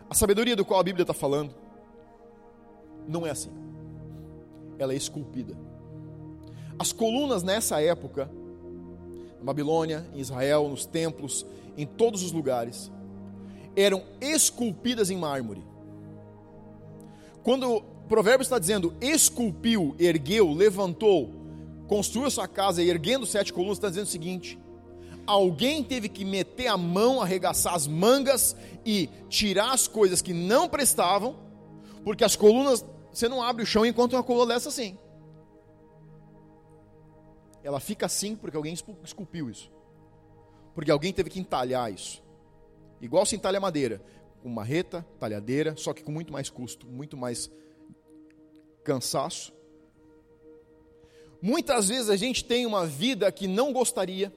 A 0.09 0.14
sabedoria 0.14 0.55
do 0.55 0.64
qual 0.64 0.78
a 0.78 0.82
Bíblia 0.82 1.03
está 1.03 1.14
falando 1.14 1.53
não 3.09 3.26
é 3.26 3.30
assim. 3.30 3.51
Ela 4.78 4.93
é 4.93 4.97
esculpida. 4.97 5.57
As 6.79 6.93
colunas 6.93 7.43
nessa 7.43 7.81
época, 7.81 8.31
na 9.39 9.45
Babilônia, 9.45 10.07
em 10.14 10.20
Israel, 10.20 10.68
nos 10.68 10.87
templos, 10.87 11.47
em 11.77 11.87
todos 11.87 12.22
os 12.22 12.33
lugares, 12.33 12.91
eram 13.77 14.03
esculpidas 14.20 15.11
em 15.11 15.16
mármore. 15.16 15.62
Quando 17.43 17.77
o 17.77 17.83
provérbio 18.09 18.43
está 18.43 18.59
dizendo 18.59 18.95
esculpiu, 19.01 19.95
ergueu, 19.99 20.53
levantou, 20.53 21.31
construiu 21.87 22.31
sua 22.31 22.49
casa 22.49 22.83
e 22.83 22.89
erguendo 22.89 23.27
sete 23.27 23.53
colunas, 23.53 23.79
está 23.79 23.89
dizendo 23.89 24.07
o 24.07 24.11
seguinte: 24.11 24.59
alguém 25.27 25.83
teve 25.83 26.09
que 26.09 26.25
meter 26.25 26.66
a 26.68 26.77
mão, 26.77 27.20
arregaçar 27.20 27.75
as 27.75 27.87
mangas 27.87 28.57
e 28.85 29.09
tirar 29.29 29.72
as 29.72 29.87
coisas 29.87 30.22
que 30.22 30.33
não 30.33 30.68
prestavam, 30.68 31.37
porque 32.03 32.25
as 32.25 32.37
colunas, 32.37 32.85
você 33.12 33.29
não 33.29 33.43
abre 33.43 33.62
o 33.62 33.66
chão 33.66 33.85
enquanto 33.85 34.14
uma 34.14 34.22
coluna 34.22 34.55
dessa 34.55 34.68
assim. 34.68 34.97
Ela 37.65 37.81
fica 37.81 38.05
assim 38.05 38.37
porque 38.37 38.57
alguém 38.57 38.75
esculpiu 39.03 39.51
isso. 39.51 39.73
Porque 40.75 40.91
alguém 40.91 41.12
teve 41.12 41.31
que 41.31 41.41
entalhar 41.41 41.91
isso. 41.91 42.23
Igual 43.01 43.25
se 43.25 43.35
entalha 43.35 43.59
madeira, 43.59 44.05
com 44.43 44.51
marreta, 44.51 45.05
talhadeira, 45.19 45.75
só 45.77 45.95
que 45.95 46.05
com 46.05 46.12
muito 46.12 46.33
mais 46.33 46.51
custo, 46.51 46.87
muito 46.87 47.17
mais 47.17 47.51
cansaço. 48.85 49.53
Muitas 51.41 51.89
vezes 51.89 52.11
a 52.11 52.17
gente 52.17 52.45
tem 52.45 52.67
uma 52.67 52.87
vida 52.87 53.31
que 53.33 53.49
não 53.49 53.73
gostaria. 53.73 54.33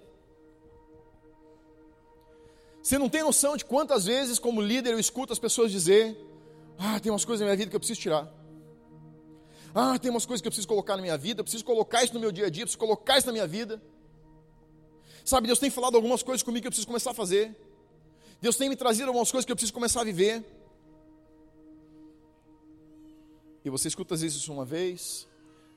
Você 2.81 2.97
não 2.97 3.09
tem 3.09 3.23
noção 3.23 3.57
de 3.57 3.65
quantas 3.65 4.05
vezes, 4.05 4.39
como 4.39 4.61
líder, 4.61 4.93
eu 4.93 4.99
escuto 4.99 5.33
as 5.33 5.39
pessoas 5.39 5.71
dizer: 5.71 6.17
Ah, 6.77 6.97
tem 6.99 7.11
umas 7.11 7.25
coisas 7.25 7.41
na 7.41 7.47
minha 7.47 7.57
vida 7.57 7.69
que 7.69 7.75
eu 7.75 7.79
preciso 7.79 7.99
tirar. 7.99 8.36
Ah, 9.79 9.99
tem 9.99 10.09
umas 10.09 10.25
coisas 10.25 10.41
que 10.41 10.47
eu 10.47 10.51
preciso 10.51 10.67
colocar 10.67 10.95
na 10.95 11.03
minha 11.03 11.15
vida, 11.15 11.41
eu 11.41 11.43
preciso 11.43 11.63
colocar 11.63 12.03
isso 12.03 12.11
no 12.11 12.19
meu 12.19 12.31
dia 12.31 12.47
a 12.47 12.49
dia, 12.49 12.63
eu 12.63 12.65
preciso 12.65 12.79
colocar 12.79 13.19
isso 13.19 13.27
na 13.27 13.31
minha 13.31 13.45
vida. 13.45 13.79
Sabe, 15.23 15.45
Deus 15.45 15.59
tem 15.59 15.69
falado 15.69 15.93
algumas 15.93 16.23
coisas 16.23 16.41
comigo 16.41 16.63
que 16.63 16.67
eu 16.67 16.71
preciso 16.71 16.87
começar 16.87 17.11
a 17.11 17.13
fazer. 17.13 17.55
Deus 18.41 18.57
tem 18.57 18.69
me 18.69 18.75
trazido 18.75 19.07
algumas 19.07 19.29
coisas 19.29 19.45
que 19.45 19.51
eu 19.51 19.55
preciso 19.55 19.71
começar 19.75 20.01
a 20.01 20.03
viver. 20.03 20.43
E 23.63 23.69
você 23.69 23.87
escuta 23.87 24.15
isso 24.15 24.51
uma 24.51 24.65
vez, 24.65 25.27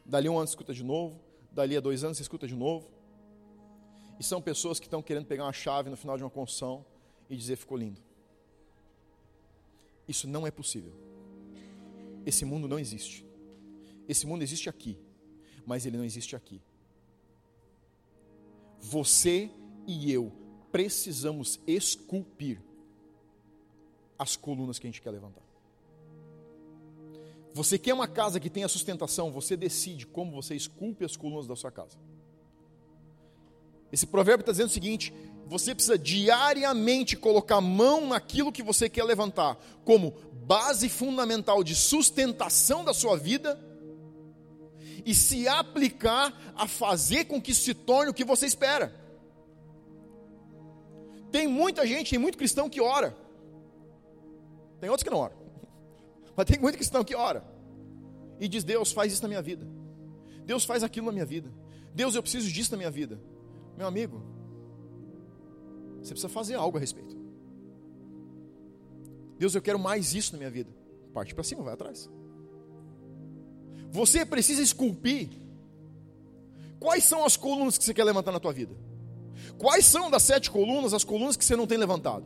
dali 0.02 0.30
um 0.30 0.38
ano 0.38 0.46
você 0.46 0.52
escuta 0.52 0.72
de 0.72 0.82
novo, 0.82 1.20
dali 1.52 1.76
a 1.76 1.80
dois 1.80 2.02
anos 2.02 2.16
você 2.16 2.22
escuta 2.22 2.46
de 2.46 2.56
novo. 2.56 2.88
E 4.18 4.24
são 4.24 4.40
pessoas 4.40 4.80
que 4.80 4.86
estão 4.86 5.02
querendo 5.02 5.26
pegar 5.26 5.44
uma 5.44 5.52
chave 5.52 5.90
no 5.90 5.96
final 5.98 6.16
de 6.16 6.22
uma 6.22 6.30
construção 6.30 6.86
e 7.28 7.36
dizer 7.36 7.56
ficou 7.56 7.76
lindo. 7.76 8.00
Isso 10.08 10.26
não 10.26 10.46
é 10.46 10.50
possível. 10.50 10.94
Esse 12.24 12.46
mundo 12.46 12.66
não 12.66 12.78
existe. 12.78 13.28
Esse 14.10 14.26
mundo 14.26 14.42
existe 14.42 14.68
aqui, 14.68 14.98
mas 15.64 15.86
ele 15.86 15.96
não 15.96 16.04
existe 16.04 16.34
aqui. 16.34 16.60
Você 18.80 19.48
e 19.86 20.10
eu 20.10 20.32
precisamos 20.72 21.60
esculpir 21.64 22.60
as 24.18 24.34
colunas 24.34 24.80
que 24.80 24.88
a 24.88 24.90
gente 24.90 25.00
quer 25.00 25.12
levantar. 25.12 25.44
Você 27.54 27.78
quer 27.78 27.94
uma 27.94 28.08
casa 28.08 28.40
que 28.40 28.50
tenha 28.50 28.66
sustentação, 28.66 29.30
você 29.30 29.56
decide 29.56 30.08
como 30.08 30.32
você 30.32 30.56
esculpe 30.56 31.04
as 31.04 31.16
colunas 31.16 31.46
da 31.46 31.54
sua 31.54 31.70
casa. 31.70 31.96
Esse 33.92 34.08
provérbio 34.08 34.42
está 34.42 34.50
dizendo 34.50 34.70
o 34.70 34.72
seguinte: 34.72 35.14
você 35.46 35.72
precisa 35.72 35.96
diariamente 35.96 37.16
colocar 37.16 37.60
mão 37.60 38.08
naquilo 38.08 38.50
que 38.50 38.62
você 38.64 38.88
quer 38.88 39.04
levantar, 39.04 39.56
como 39.84 40.10
base 40.48 40.88
fundamental 40.88 41.62
de 41.62 41.76
sustentação 41.76 42.84
da 42.84 42.92
sua 42.92 43.16
vida, 43.16 43.69
e 45.06 45.14
se 45.14 45.48
aplicar 45.48 46.32
a 46.56 46.66
fazer 46.66 47.24
com 47.24 47.40
que 47.40 47.54
se 47.54 47.74
torne 47.74 48.10
o 48.10 48.14
que 48.14 48.24
você 48.24 48.46
espera. 48.46 48.94
Tem 51.30 51.46
muita 51.46 51.86
gente, 51.86 52.10
tem 52.10 52.18
muito 52.18 52.36
cristão 52.36 52.68
que 52.68 52.80
ora. 52.80 53.16
Tem 54.80 54.88
outros 54.90 55.04
que 55.04 55.10
não 55.10 55.18
oram. 55.18 55.36
Mas 56.36 56.46
tem 56.46 56.58
muito 56.58 56.76
cristão 56.76 57.04
que 57.04 57.14
ora. 57.14 57.44
E 58.40 58.48
diz: 58.48 58.64
Deus, 58.64 58.92
faz 58.92 59.12
isso 59.12 59.22
na 59.22 59.28
minha 59.28 59.42
vida. 59.42 59.66
Deus 60.44 60.64
faz 60.64 60.82
aquilo 60.82 61.06
na 61.06 61.12
minha 61.12 61.26
vida. 61.26 61.52
Deus, 61.94 62.14
eu 62.14 62.22
preciso 62.22 62.50
disso 62.50 62.72
na 62.72 62.78
minha 62.78 62.90
vida. 62.90 63.20
Meu 63.76 63.86
amigo, 63.86 64.22
você 66.02 66.10
precisa 66.10 66.28
fazer 66.28 66.54
algo 66.54 66.76
a 66.76 66.80
respeito. 66.80 67.16
Deus, 69.38 69.54
eu 69.54 69.62
quero 69.62 69.78
mais 69.78 70.14
isso 70.14 70.32
na 70.32 70.38
minha 70.38 70.50
vida. 70.50 70.70
Parte 71.14 71.34
para 71.34 71.44
cima, 71.44 71.62
vai 71.62 71.74
atrás. 71.74 72.10
Você 73.90 74.24
precisa 74.24 74.62
esculpir. 74.62 75.28
Quais 76.78 77.04
são 77.04 77.24
as 77.24 77.36
colunas 77.36 77.76
que 77.76 77.84
você 77.84 77.92
quer 77.92 78.04
levantar 78.04 78.32
na 78.32 78.40
tua 78.40 78.52
vida? 78.52 78.74
Quais 79.58 79.84
são 79.84 80.10
das 80.10 80.22
sete 80.22 80.50
colunas 80.50 80.94
as 80.94 81.04
colunas 81.04 81.36
que 81.36 81.44
você 81.44 81.56
não 81.56 81.66
tem 81.66 81.76
levantado? 81.76 82.24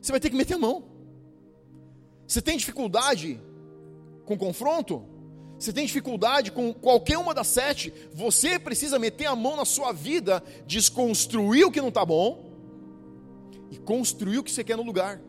Você 0.00 0.10
vai 0.10 0.20
ter 0.20 0.30
que 0.30 0.36
meter 0.36 0.54
a 0.54 0.58
mão. 0.58 0.84
Você 2.26 2.42
tem 2.42 2.56
dificuldade 2.56 3.40
com 4.24 4.36
confronto? 4.36 5.04
Você 5.58 5.72
tem 5.72 5.86
dificuldade 5.86 6.50
com 6.50 6.72
qualquer 6.72 7.18
uma 7.18 7.32
das 7.32 7.46
sete? 7.46 7.92
Você 8.12 8.58
precisa 8.58 8.98
meter 8.98 9.26
a 9.26 9.36
mão 9.36 9.56
na 9.56 9.64
sua 9.64 9.92
vida, 9.92 10.42
desconstruir 10.66 11.64
o 11.64 11.70
que 11.70 11.80
não 11.80 11.88
está 11.88 12.04
bom 12.04 12.44
e 13.70 13.78
construir 13.78 14.38
o 14.38 14.42
que 14.42 14.50
você 14.50 14.64
quer 14.64 14.76
no 14.76 14.82
lugar. 14.82 15.20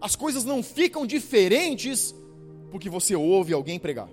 As 0.00 0.16
coisas 0.16 0.44
não 0.44 0.62
ficam 0.62 1.06
diferentes 1.06 2.14
porque 2.70 2.88
você 2.88 3.14
ouve 3.14 3.52
alguém 3.52 3.78
pregar. 3.78 4.08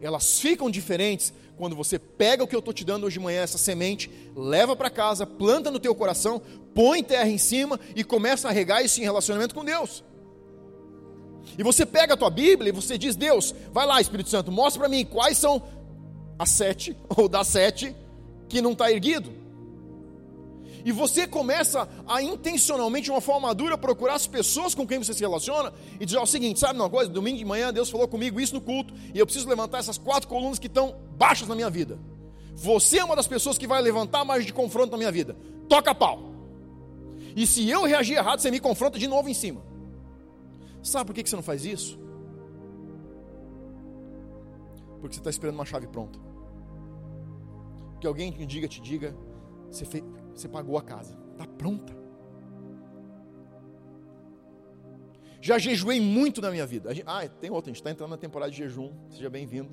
Elas 0.00 0.40
ficam 0.40 0.70
diferentes 0.70 1.32
quando 1.56 1.76
você 1.76 1.98
pega 1.98 2.42
o 2.42 2.46
que 2.46 2.54
eu 2.56 2.60
estou 2.60 2.72
te 2.72 2.84
dando 2.84 3.04
hoje 3.04 3.18
de 3.18 3.24
manhã, 3.24 3.42
essa 3.42 3.58
semente, 3.58 4.10
leva 4.34 4.74
para 4.74 4.88
casa, 4.88 5.26
planta 5.26 5.70
no 5.70 5.78
teu 5.78 5.94
coração, 5.94 6.40
põe 6.74 7.02
terra 7.02 7.28
em 7.28 7.36
cima 7.36 7.78
e 7.94 8.02
começa 8.02 8.48
a 8.48 8.50
regar 8.50 8.82
isso 8.82 8.98
em 8.98 9.04
relacionamento 9.04 9.54
com 9.54 9.62
Deus. 9.62 10.02
E 11.58 11.62
você 11.62 11.84
pega 11.84 12.14
a 12.14 12.16
tua 12.16 12.30
Bíblia 12.30 12.70
e 12.70 12.72
você 12.72 12.96
diz: 12.96 13.14
Deus, 13.14 13.54
vai 13.72 13.86
lá, 13.86 14.00
Espírito 14.00 14.30
Santo, 14.30 14.50
mostra 14.50 14.80
para 14.80 14.88
mim 14.88 15.04
quais 15.04 15.36
são 15.36 15.62
as 16.38 16.48
sete, 16.48 16.96
ou 17.14 17.28
das 17.28 17.48
sete, 17.48 17.94
que 18.48 18.62
não 18.62 18.72
está 18.72 18.90
erguido. 18.90 19.39
E 20.84 20.92
você 20.92 21.26
começa 21.26 21.88
a 22.06 22.22
intencionalmente, 22.22 23.04
de 23.04 23.10
uma 23.10 23.20
forma 23.20 23.48
madura, 23.48 23.76
procurar 23.76 24.14
as 24.14 24.26
pessoas 24.26 24.74
com 24.74 24.86
quem 24.86 24.98
você 24.98 25.12
se 25.12 25.20
relaciona 25.20 25.72
e 25.98 26.06
dizer 26.06 26.18
o 26.18 26.26
seguinte: 26.26 26.60
sabe 26.60 26.78
uma 26.78 26.90
coisa? 26.90 27.10
Domingo 27.10 27.38
de 27.38 27.44
manhã 27.44 27.72
Deus 27.72 27.90
falou 27.90 28.08
comigo 28.08 28.40
isso 28.40 28.54
no 28.54 28.60
culto 28.60 28.94
e 29.14 29.18
eu 29.18 29.26
preciso 29.26 29.48
levantar 29.48 29.78
essas 29.78 29.98
quatro 29.98 30.28
colunas 30.28 30.58
que 30.58 30.66
estão 30.66 30.96
baixas 31.16 31.48
na 31.48 31.54
minha 31.54 31.70
vida. 31.70 31.98
Você 32.54 32.98
é 32.98 33.04
uma 33.04 33.16
das 33.16 33.26
pessoas 33.26 33.56
que 33.56 33.66
vai 33.66 33.80
levantar 33.80 34.24
mais 34.24 34.44
de 34.44 34.52
confronto 34.52 34.90
na 34.92 34.98
minha 34.98 35.12
vida. 35.12 35.36
Toca 35.68 35.94
pau. 35.94 36.30
E 37.34 37.46
se 37.46 37.68
eu 37.68 37.84
reagir 37.84 38.16
errado, 38.16 38.40
você 38.40 38.50
me 38.50 38.60
confronta 38.60 38.98
de 38.98 39.06
novo 39.06 39.28
em 39.28 39.34
cima. 39.34 39.62
Sabe 40.82 41.06
por 41.06 41.14
que 41.14 41.28
você 41.28 41.36
não 41.36 41.42
faz 41.42 41.64
isso? 41.64 41.98
Porque 45.00 45.14
você 45.14 45.20
está 45.20 45.30
esperando 45.30 45.54
uma 45.54 45.64
chave 45.64 45.86
pronta. 45.86 46.18
Que 48.00 48.06
alguém 48.06 48.30
te 48.32 48.44
diga, 48.46 48.68
te 48.68 48.80
diga, 48.80 49.16
você, 49.70 49.84
fez, 49.84 50.02
você 50.40 50.48
pagou 50.48 50.78
a 50.78 50.82
casa, 50.82 51.16
está 51.32 51.46
pronta. 51.46 51.98
Já 55.40 55.58
jejuei 55.58 56.00
muito 56.00 56.40
na 56.40 56.50
minha 56.50 56.66
vida. 56.66 56.90
Ah, 57.06 57.26
tem 57.26 57.50
outra, 57.50 57.70
a 57.70 57.72
gente 57.72 57.80
está 57.80 57.90
entrando 57.90 58.10
na 58.10 58.16
temporada 58.18 58.50
de 58.50 58.58
jejum. 58.58 58.92
Seja 59.08 59.30
bem-vindo. 59.30 59.70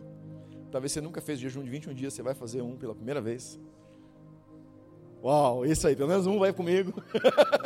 Talvez 0.72 0.91
você 0.91 1.01
nunca 1.01 1.20
fez 1.20 1.39
jejum 1.39 1.63
de 1.63 1.70
21 1.70 1.93
dias, 1.93 2.13
você 2.13 2.22
vai 2.22 2.34
fazer 2.34 2.61
um 2.61 2.78
pela 2.78 2.95
primeira 2.95 3.22
vez. 3.22 3.59
Uau, 5.22 5.65
isso 5.65 5.88
aí, 5.88 5.95
pelo 5.95 6.09
menos 6.09 6.26
um 6.26 6.39
vai 6.39 6.53
comigo. 6.53 6.93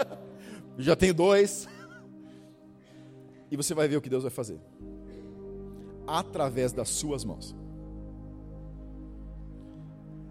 Já 0.78 0.96
tenho 0.96 1.14
dois. 1.14 1.68
E 3.52 3.58
você 3.58 3.74
vai 3.74 3.88
ver 3.88 3.98
o 3.98 4.02
que 4.02 4.10
Deus 4.10 4.24
vai 4.24 4.32
fazer. 4.32 4.60
Através 6.08 6.72
das 6.72 6.90
suas 6.90 7.24
mãos. 7.24 7.56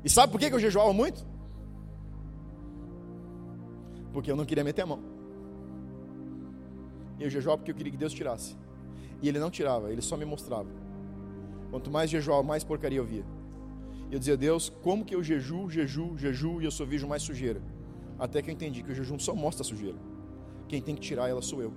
E 0.02 0.08
sabe 0.08 0.32
por 0.32 0.40
que 0.40 0.46
eu 0.46 0.58
jejuava 0.58 0.92
muito? 0.92 1.29
Porque 4.12 4.30
eu 4.30 4.36
não 4.36 4.44
queria 4.44 4.64
meter 4.64 4.82
a 4.82 4.86
mão. 4.86 5.00
E 7.18 7.22
eu 7.22 7.30
jejuava 7.30 7.58
porque 7.58 7.70
eu 7.70 7.74
queria 7.74 7.92
que 7.92 7.98
Deus 7.98 8.12
tirasse. 8.12 8.56
E 9.22 9.28
Ele 9.28 9.38
não 9.38 9.50
tirava, 9.50 9.92
Ele 9.92 10.00
só 10.00 10.16
me 10.16 10.24
mostrava. 10.24 10.68
Quanto 11.70 11.90
mais 11.90 12.10
jejuava, 12.10 12.42
mais 12.42 12.64
porcaria 12.64 12.98
eu 12.98 13.04
via. 13.04 13.24
E 14.10 14.14
eu 14.14 14.18
dizia, 14.18 14.36
Deus, 14.36 14.72
como 14.82 15.04
que 15.04 15.14
eu 15.14 15.22
jejuo, 15.22 15.70
jejuo, 15.70 16.18
jejuo 16.18 16.60
e 16.60 16.64
eu 16.64 16.70
só 16.70 16.84
vejo 16.84 17.06
mais 17.06 17.22
sujeira? 17.22 17.62
Até 18.18 18.42
que 18.42 18.50
eu 18.50 18.52
entendi 18.54 18.82
que 18.82 18.90
o 18.90 18.94
jejum 18.94 19.18
só 19.18 19.34
mostra 19.34 19.62
a 19.62 19.64
sujeira. 19.64 19.98
Quem 20.66 20.82
tem 20.82 20.94
que 20.94 21.00
tirar 21.00 21.28
ela 21.28 21.40
sou 21.40 21.62
eu. 21.62 21.72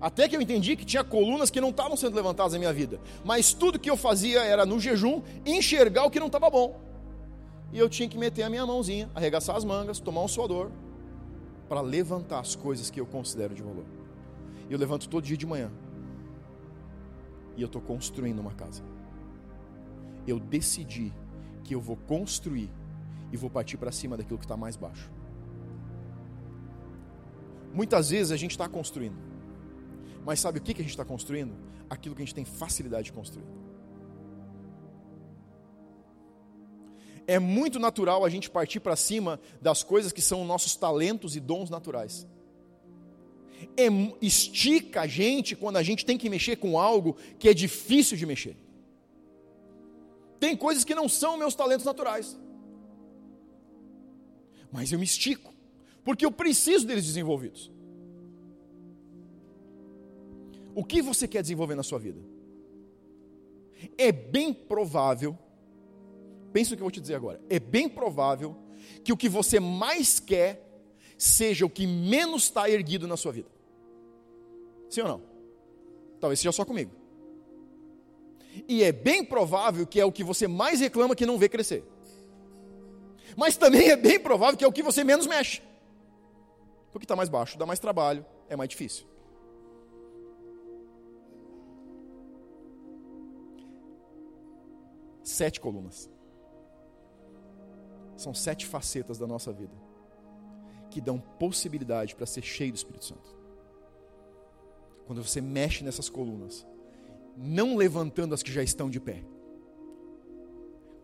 Até 0.00 0.28
que 0.28 0.34
eu 0.34 0.40
entendi 0.40 0.76
que 0.76 0.84
tinha 0.84 1.04
colunas 1.04 1.50
que 1.50 1.60
não 1.60 1.70
estavam 1.70 1.96
sendo 1.96 2.14
levantadas 2.14 2.52
na 2.52 2.58
minha 2.58 2.72
vida. 2.72 3.00
Mas 3.24 3.52
tudo 3.52 3.78
que 3.78 3.90
eu 3.90 3.96
fazia 3.96 4.42
era 4.42 4.64
no 4.64 4.80
jejum 4.80 5.22
enxergar 5.44 6.04
o 6.04 6.10
que 6.10 6.18
não 6.18 6.28
estava 6.28 6.48
bom. 6.48 6.80
E 7.72 7.78
eu 7.78 7.88
tinha 7.88 8.08
que 8.08 8.18
meter 8.18 8.42
a 8.42 8.50
minha 8.50 8.66
mãozinha, 8.66 9.10
arregaçar 9.14 9.56
as 9.56 9.64
mangas, 9.64 10.00
tomar 10.00 10.22
um 10.22 10.28
suador, 10.28 10.70
para 11.68 11.80
levantar 11.80 12.40
as 12.40 12.56
coisas 12.56 12.90
que 12.90 13.00
eu 13.00 13.06
considero 13.06 13.54
de 13.54 13.62
valor. 13.62 13.84
Eu 14.68 14.78
levanto 14.78 15.08
todo 15.08 15.24
dia 15.24 15.36
de 15.36 15.46
manhã. 15.46 15.70
E 17.56 17.62
eu 17.62 17.66
estou 17.66 17.80
construindo 17.80 18.40
uma 18.40 18.52
casa. 18.52 18.82
Eu 20.26 20.38
decidi 20.40 21.12
que 21.62 21.74
eu 21.74 21.80
vou 21.80 21.96
construir 21.96 22.70
e 23.32 23.36
vou 23.36 23.48
partir 23.48 23.76
para 23.76 23.92
cima 23.92 24.16
daquilo 24.16 24.38
que 24.38 24.44
está 24.44 24.56
mais 24.56 24.76
baixo. 24.76 25.10
Muitas 27.72 28.10
vezes 28.10 28.32
a 28.32 28.36
gente 28.36 28.50
está 28.50 28.68
construindo 28.68 29.30
mas 30.24 30.40
sabe 30.40 30.58
o 30.58 30.62
que 30.62 30.72
a 30.72 30.76
gente 30.76 30.90
está 30.90 31.04
construindo? 31.04 31.54
Aquilo 31.88 32.14
que 32.14 32.22
a 32.22 32.24
gente 32.24 32.34
tem 32.34 32.44
facilidade 32.44 33.04
de 33.04 33.12
construir. 33.12 33.46
É 37.30 37.38
muito 37.38 37.78
natural 37.78 38.24
a 38.24 38.28
gente 38.28 38.50
partir 38.50 38.80
para 38.80 38.96
cima 38.96 39.38
das 39.62 39.84
coisas 39.84 40.10
que 40.10 40.20
são 40.20 40.44
nossos 40.44 40.74
talentos 40.74 41.36
e 41.36 41.38
dons 41.38 41.70
naturais. 41.70 42.26
É, 43.76 43.86
estica 44.20 45.02
a 45.02 45.06
gente 45.06 45.54
quando 45.54 45.76
a 45.76 45.82
gente 45.84 46.04
tem 46.04 46.18
que 46.18 46.28
mexer 46.28 46.56
com 46.56 46.76
algo 46.76 47.16
que 47.38 47.48
é 47.48 47.54
difícil 47.54 48.16
de 48.16 48.26
mexer. 48.26 48.56
Tem 50.40 50.56
coisas 50.56 50.82
que 50.82 50.92
não 50.92 51.08
são 51.08 51.36
meus 51.36 51.54
talentos 51.54 51.86
naturais. 51.86 52.36
Mas 54.72 54.90
eu 54.90 54.98
me 54.98 55.04
estico, 55.04 55.54
porque 56.02 56.26
eu 56.26 56.32
preciso 56.32 56.84
deles 56.84 57.04
desenvolvidos. 57.04 57.70
O 60.74 60.82
que 60.82 61.00
você 61.00 61.28
quer 61.28 61.42
desenvolver 61.42 61.76
na 61.76 61.84
sua 61.84 62.00
vida? 62.00 62.20
É 63.96 64.10
bem 64.10 64.52
provável, 64.52 65.38
pensa 66.52 66.74
o 66.74 66.76
que 66.76 66.82
eu 66.82 66.86
vou 66.86 66.90
te 66.90 67.00
dizer 67.00 67.14
agora, 67.14 67.40
é 67.48 67.58
bem 67.58 67.88
provável 67.88 68.56
que 69.04 69.12
o 69.12 69.16
que 69.16 69.28
você 69.28 69.60
mais 69.60 70.20
quer 70.20 70.66
seja 71.16 71.66
o 71.66 71.70
que 71.70 71.86
menos 71.86 72.44
está 72.44 72.68
erguido 72.68 73.06
na 73.06 73.16
sua 73.16 73.32
vida. 73.32 73.48
Sim 74.88 75.02
ou 75.02 75.08
não? 75.08 75.22
Talvez 76.18 76.40
seja 76.40 76.52
só 76.52 76.64
comigo. 76.64 76.92
E 78.68 78.82
é 78.82 78.90
bem 78.92 79.24
provável 79.24 79.86
que 79.86 80.00
é 80.00 80.04
o 80.04 80.12
que 80.12 80.24
você 80.24 80.48
mais 80.48 80.80
reclama 80.80 81.14
que 81.14 81.26
não 81.26 81.38
vê 81.38 81.48
crescer. 81.48 81.84
Mas 83.36 83.56
também 83.56 83.90
é 83.90 83.96
bem 83.96 84.18
provável 84.18 84.56
que 84.56 84.64
é 84.64 84.68
o 84.68 84.72
que 84.72 84.82
você 84.82 85.04
menos 85.04 85.26
mexe. 85.26 85.62
Porque 86.92 87.04
está 87.04 87.14
mais 87.14 87.28
baixo, 87.28 87.56
dá 87.56 87.64
mais 87.64 87.78
trabalho, 87.78 88.24
é 88.48 88.56
mais 88.56 88.68
difícil. 88.68 89.06
Sete 95.22 95.60
colunas. 95.60 96.10
São 98.20 98.34
sete 98.34 98.66
facetas 98.66 99.16
da 99.16 99.26
nossa 99.26 99.50
vida 99.50 99.72
que 100.90 101.00
dão 101.00 101.18
possibilidade 101.18 102.14
para 102.14 102.26
ser 102.26 102.42
cheio 102.42 102.70
do 102.70 102.76
Espírito 102.76 103.06
Santo. 103.06 103.34
Quando 105.06 105.24
você 105.24 105.40
mexe 105.40 105.82
nessas 105.82 106.10
colunas, 106.10 106.66
não 107.34 107.76
levantando 107.76 108.34
as 108.34 108.42
que 108.42 108.52
já 108.52 108.62
estão 108.62 108.90
de 108.90 109.00
pé, 109.00 109.24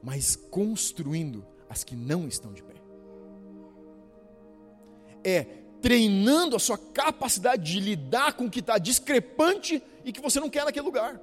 mas 0.03 0.37
construindo 0.37 1.43
as 1.71 1.83
que 1.83 1.97
não 1.97 2.29
estão 2.29 2.53
de 2.53 2.63
pé. 2.63 2.75
É 5.25 5.45
treinando 5.81 6.55
a 6.55 6.59
sua 6.59 6.77
capacidade 6.77 7.73
de 7.73 7.81
lidar 7.81 8.35
com 8.35 8.45
o 8.45 8.51
que 8.51 8.61
está 8.61 8.77
discrepante 8.77 9.83
e 10.05 10.13
que 10.13 10.21
você 10.21 10.39
não 10.39 10.51
quer 10.51 10.67
naquele 10.67 10.85
lugar. 10.85 11.19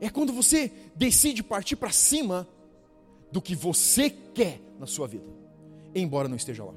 É 0.00 0.10
quando 0.10 0.32
você 0.32 0.72
decide 0.96 1.44
partir 1.44 1.76
para 1.76 1.92
cima 1.92 2.48
do 3.30 3.40
que 3.40 3.54
você 3.54 4.10
quer 4.10 4.60
na 4.78 4.86
sua 4.86 5.06
vida, 5.06 5.26
embora 5.94 6.28
não 6.28 6.36
esteja 6.36 6.64
lá. 6.64 6.74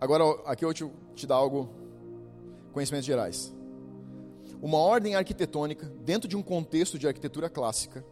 Agora, 0.00 0.24
aqui 0.46 0.64
eu 0.64 0.72
te, 0.72 0.88
te 1.14 1.26
dar 1.26 1.36
algo, 1.36 1.68
conhecimentos 2.72 3.06
gerais. 3.06 3.52
Uma 4.62 4.78
ordem 4.78 5.14
arquitetônica, 5.14 5.86
dentro 6.04 6.28
de 6.28 6.36
um 6.36 6.42
contexto 6.42 6.98
de 6.98 7.06
arquitetura 7.06 7.48
clássica, 7.48 8.04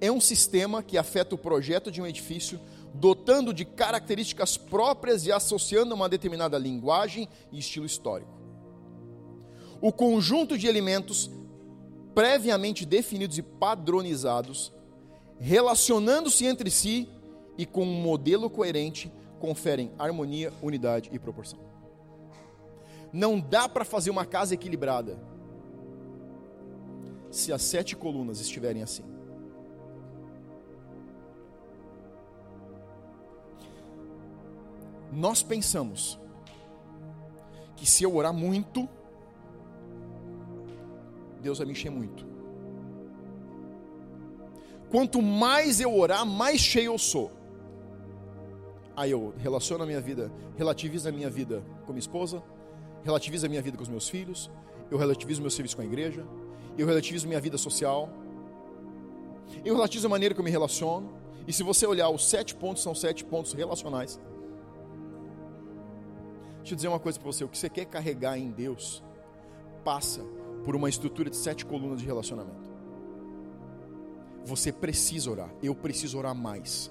é 0.00 0.10
um 0.10 0.20
sistema 0.20 0.82
que 0.82 0.98
afeta 0.98 1.34
o 1.34 1.38
projeto 1.38 1.90
de 1.90 2.02
um 2.02 2.06
edifício, 2.06 2.60
dotando 2.94 3.54
de 3.54 3.64
características 3.64 4.56
próprias 4.56 5.26
e 5.26 5.32
associando 5.32 5.94
uma 5.94 6.08
determinada 6.08 6.58
linguagem 6.58 7.28
e 7.52 7.58
estilo 7.58 7.86
histórico 7.86 8.38
o 9.80 9.92
conjunto 9.92 10.58
de 10.58 10.66
elementos 10.66 11.30
previamente 12.18 12.84
definidos 12.84 13.38
e 13.38 13.42
padronizados, 13.42 14.72
relacionando-se 15.38 16.46
entre 16.46 16.68
si 16.68 17.08
e 17.56 17.64
com 17.64 17.84
um 17.84 18.02
modelo 18.02 18.50
coerente, 18.50 19.12
conferem 19.38 19.92
harmonia, 19.96 20.52
unidade 20.60 21.10
e 21.12 21.18
proporção. 21.20 21.60
Não 23.12 23.38
dá 23.38 23.68
para 23.68 23.84
fazer 23.84 24.10
uma 24.10 24.26
casa 24.26 24.52
equilibrada 24.52 25.16
se 27.30 27.52
as 27.52 27.62
sete 27.62 27.94
colunas 27.94 28.40
estiverem 28.40 28.82
assim. 28.82 29.04
Nós 35.12 35.40
pensamos 35.40 36.18
que 37.76 37.86
se 37.86 38.02
eu 38.02 38.16
orar 38.16 38.34
muito, 38.34 38.88
Deus 41.38 41.58
vai 41.58 41.66
me 41.66 41.72
encher 41.72 41.90
muito. 41.90 42.26
Quanto 44.90 45.20
mais 45.20 45.80
eu 45.80 45.94
orar, 45.94 46.24
mais 46.24 46.60
cheio 46.60 46.92
eu 46.92 46.98
sou. 46.98 47.30
Aí 48.96 49.10
eu 49.10 49.34
relaciono 49.38 49.84
a 49.84 49.86
minha 49.86 50.00
vida, 50.00 50.32
relativizo 50.56 51.08
a 51.08 51.12
minha 51.12 51.30
vida 51.30 51.62
com 51.86 51.92
minha 51.92 52.00
esposa, 52.00 52.42
relativizo 53.04 53.46
a 53.46 53.48
minha 53.48 53.62
vida 53.62 53.76
com 53.76 53.82
os 53.82 53.88
meus 53.88 54.08
filhos, 54.08 54.50
eu 54.90 54.98
relativizo 54.98 55.40
meu 55.40 55.50
serviço 55.50 55.76
com 55.76 55.82
a 55.82 55.84
igreja, 55.84 56.26
eu 56.76 56.86
relativizo 56.86 57.28
minha 57.28 57.40
vida 57.40 57.58
social, 57.58 58.08
eu 59.64 59.74
relativizo 59.74 60.06
a 60.06 60.10
maneira 60.10 60.34
que 60.34 60.40
eu 60.40 60.44
me 60.44 60.50
relaciono. 60.50 61.10
E 61.46 61.52
se 61.52 61.62
você 61.62 61.86
olhar, 61.86 62.08
os 62.10 62.28
sete 62.28 62.54
pontos 62.54 62.82
são 62.82 62.94
sete 62.94 63.24
pontos 63.24 63.52
relacionais. 63.52 64.18
Deixa 66.58 66.72
eu 66.72 66.76
dizer 66.76 66.88
uma 66.88 66.98
coisa 66.98 67.18
para 67.18 67.26
você: 67.26 67.44
o 67.44 67.48
que 67.48 67.56
você 67.56 67.68
quer 67.68 67.84
carregar 67.84 68.38
em 68.38 68.50
Deus 68.50 69.02
passa 69.84 70.22
por 70.68 70.76
uma 70.76 70.90
estrutura 70.90 71.30
de 71.30 71.36
sete 71.36 71.64
colunas 71.64 71.98
de 71.98 72.04
relacionamento. 72.04 72.68
Você 74.44 74.70
precisa 74.70 75.30
orar, 75.30 75.50
eu 75.62 75.74
preciso 75.74 76.18
orar 76.18 76.34
mais. 76.34 76.90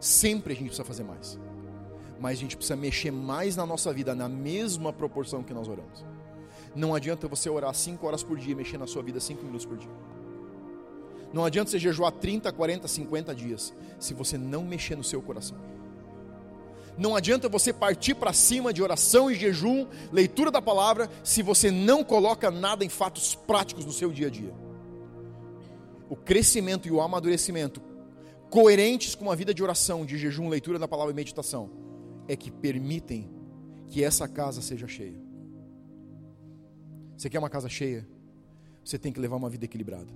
Sempre 0.00 0.54
a 0.54 0.56
gente 0.56 0.68
precisa 0.68 0.82
fazer 0.82 1.04
mais. 1.04 1.38
Mas 2.18 2.38
a 2.38 2.40
gente 2.40 2.56
precisa 2.56 2.74
mexer 2.74 3.10
mais 3.10 3.54
na 3.54 3.66
nossa 3.66 3.92
vida, 3.92 4.14
na 4.14 4.30
mesma 4.30 4.94
proporção 4.94 5.42
que 5.42 5.52
nós 5.52 5.68
oramos. 5.68 6.06
Não 6.74 6.94
adianta 6.94 7.28
você 7.28 7.50
orar 7.50 7.74
cinco 7.74 8.06
horas 8.06 8.22
por 8.22 8.38
dia, 8.38 8.56
mexer 8.56 8.78
na 8.78 8.86
sua 8.86 9.02
vida 9.02 9.20
cinco 9.20 9.44
minutos 9.44 9.66
por 9.66 9.76
dia. 9.76 9.92
Não 11.30 11.44
adianta 11.44 11.70
você 11.70 11.78
jejuar 11.78 12.12
30, 12.12 12.50
40, 12.50 12.88
50 12.88 13.34
dias, 13.34 13.74
se 13.98 14.14
você 14.14 14.38
não 14.38 14.64
mexer 14.64 14.96
no 14.96 15.04
seu 15.04 15.20
coração. 15.20 15.58
Não 16.98 17.14
adianta 17.14 17.48
você 17.48 17.72
partir 17.72 18.14
para 18.14 18.32
cima 18.32 18.72
de 18.72 18.82
oração 18.82 19.30
e 19.30 19.34
jejum, 19.36 19.86
leitura 20.10 20.50
da 20.50 20.60
palavra, 20.60 21.08
se 21.22 21.44
você 21.44 21.70
não 21.70 22.02
coloca 22.02 22.50
nada 22.50 22.84
em 22.84 22.88
fatos 22.88 23.36
práticos 23.36 23.84
no 23.84 23.92
seu 23.92 24.10
dia 24.10 24.26
a 24.26 24.30
dia. 24.30 24.52
O 26.10 26.16
crescimento 26.16 26.88
e 26.88 26.90
o 26.90 27.00
amadurecimento, 27.00 27.80
coerentes 28.50 29.14
com 29.14 29.26
uma 29.26 29.36
vida 29.36 29.54
de 29.54 29.62
oração, 29.62 30.04
de 30.04 30.18
jejum, 30.18 30.48
leitura 30.48 30.76
da 30.76 30.88
palavra 30.88 31.12
e 31.12 31.14
meditação, 31.14 31.70
é 32.26 32.34
que 32.34 32.50
permitem 32.50 33.30
que 33.86 34.02
essa 34.02 34.26
casa 34.26 34.60
seja 34.60 34.88
cheia. 34.88 35.20
Você 37.16 37.30
quer 37.30 37.38
uma 37.38 37.50
casa 37.50 37.68
cheia? 37.68 38.08
Você 38.84 38.98
tem 38.98 39.12
que 39.12 39.20
levar 39.20 39.36
uma 39.36 39.48
vida 39.48 39.66
equilibrada. 39.66 40.12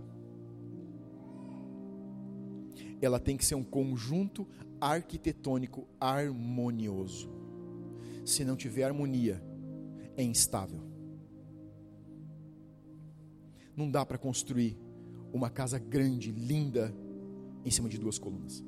Ela 3.00 3.20
tem 3.20 3.36
que 3.36 3.44
ser 3.44 3.54
um 3.54 3.64
conjunto 3.64 4.46
arquitetônico 4.82 5.86
harmonioso. 6.00 7.30
Se 8.24 8.44
não 8.44 8.56
tiver 8.56 8.82
harmonia, 8.82 9.40
é 10.16 10.24
instável. 10.24 10.80
Não 13.76 13.88
dá 13.88 14.04
para 14.04 14.18
construir 14.18 14.76
uma 15.32 15.48
casa 15.48 15.78
grande, 15.78 16.32
linda, 16.32 16.92
em 17.64 17.70
cima 17.70 17.88
de 17.88 17.96
duas 17.96 18.18
colunas, 18.18 18.64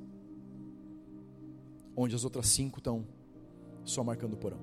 onde 1.96 2.14
as 2.14 2.22
outras 2.22 2.46
cinco 2.46 2.78
estão 2.78 3.04
só 3.84 4.04
marcando 4.04 4.34
o 4.34 4.36
porão. 4.36 4.60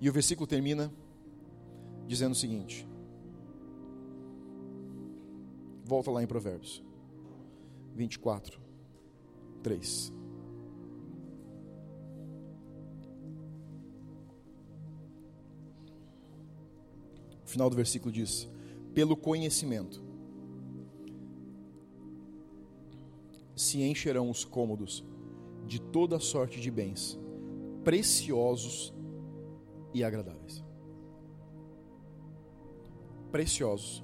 E 0.00 0.08
o 0.08 0.12
versículo 0.12 0.46
termina 0.46 0.92
dizendo 2.06 2.32
o 2.32 2.36
seguinte: 2.36 2.86
Volta 5.84 6.10
lá 6.10 6.22
em 6.22 6.26
Provérbios 6.26 6.82
24, 7.94 8.58
3. 9.62 10.12
O 17.44 17.48
final 17.48 17.68
do 17.68 17.76
versículo 17.76 18.10
diz: 18.10 18.48
Pelo 18.94 19.14
conhecimento 19.14 20.02
se 23.54 23.82
encherão 23.82 24.30
os 24.30 24.42
cômodos 24.42 25.04
de 25.66 25.80
toda 25.80 26.18
sorte 26.18 26.60
de 26.60 26.70
bens, 26.70 27.18
preciosos 27.84 28.92
e 29.92 30.02
agradáveis. 30.02 30.64
Preciosos 33.30 34.02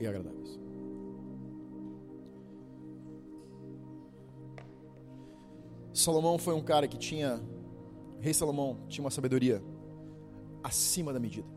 e 0.00 0.06
agradáveis. 0.06 0.65
Salomão 6.06 6.38
foi 6.38 6.54
um 6.54 6.60
cara 6.62 6.86
que 6.86 6.96
tinha, 6.96 7.42
rei 8.20 8.32
Salomão 8.32 8.78
tinha 8.86 9.02
uma 9.04 9.10
sabedoria 9.10 9.60
acima 10.62 11.12
da 11.12 11.18
medida. 11.18 11.48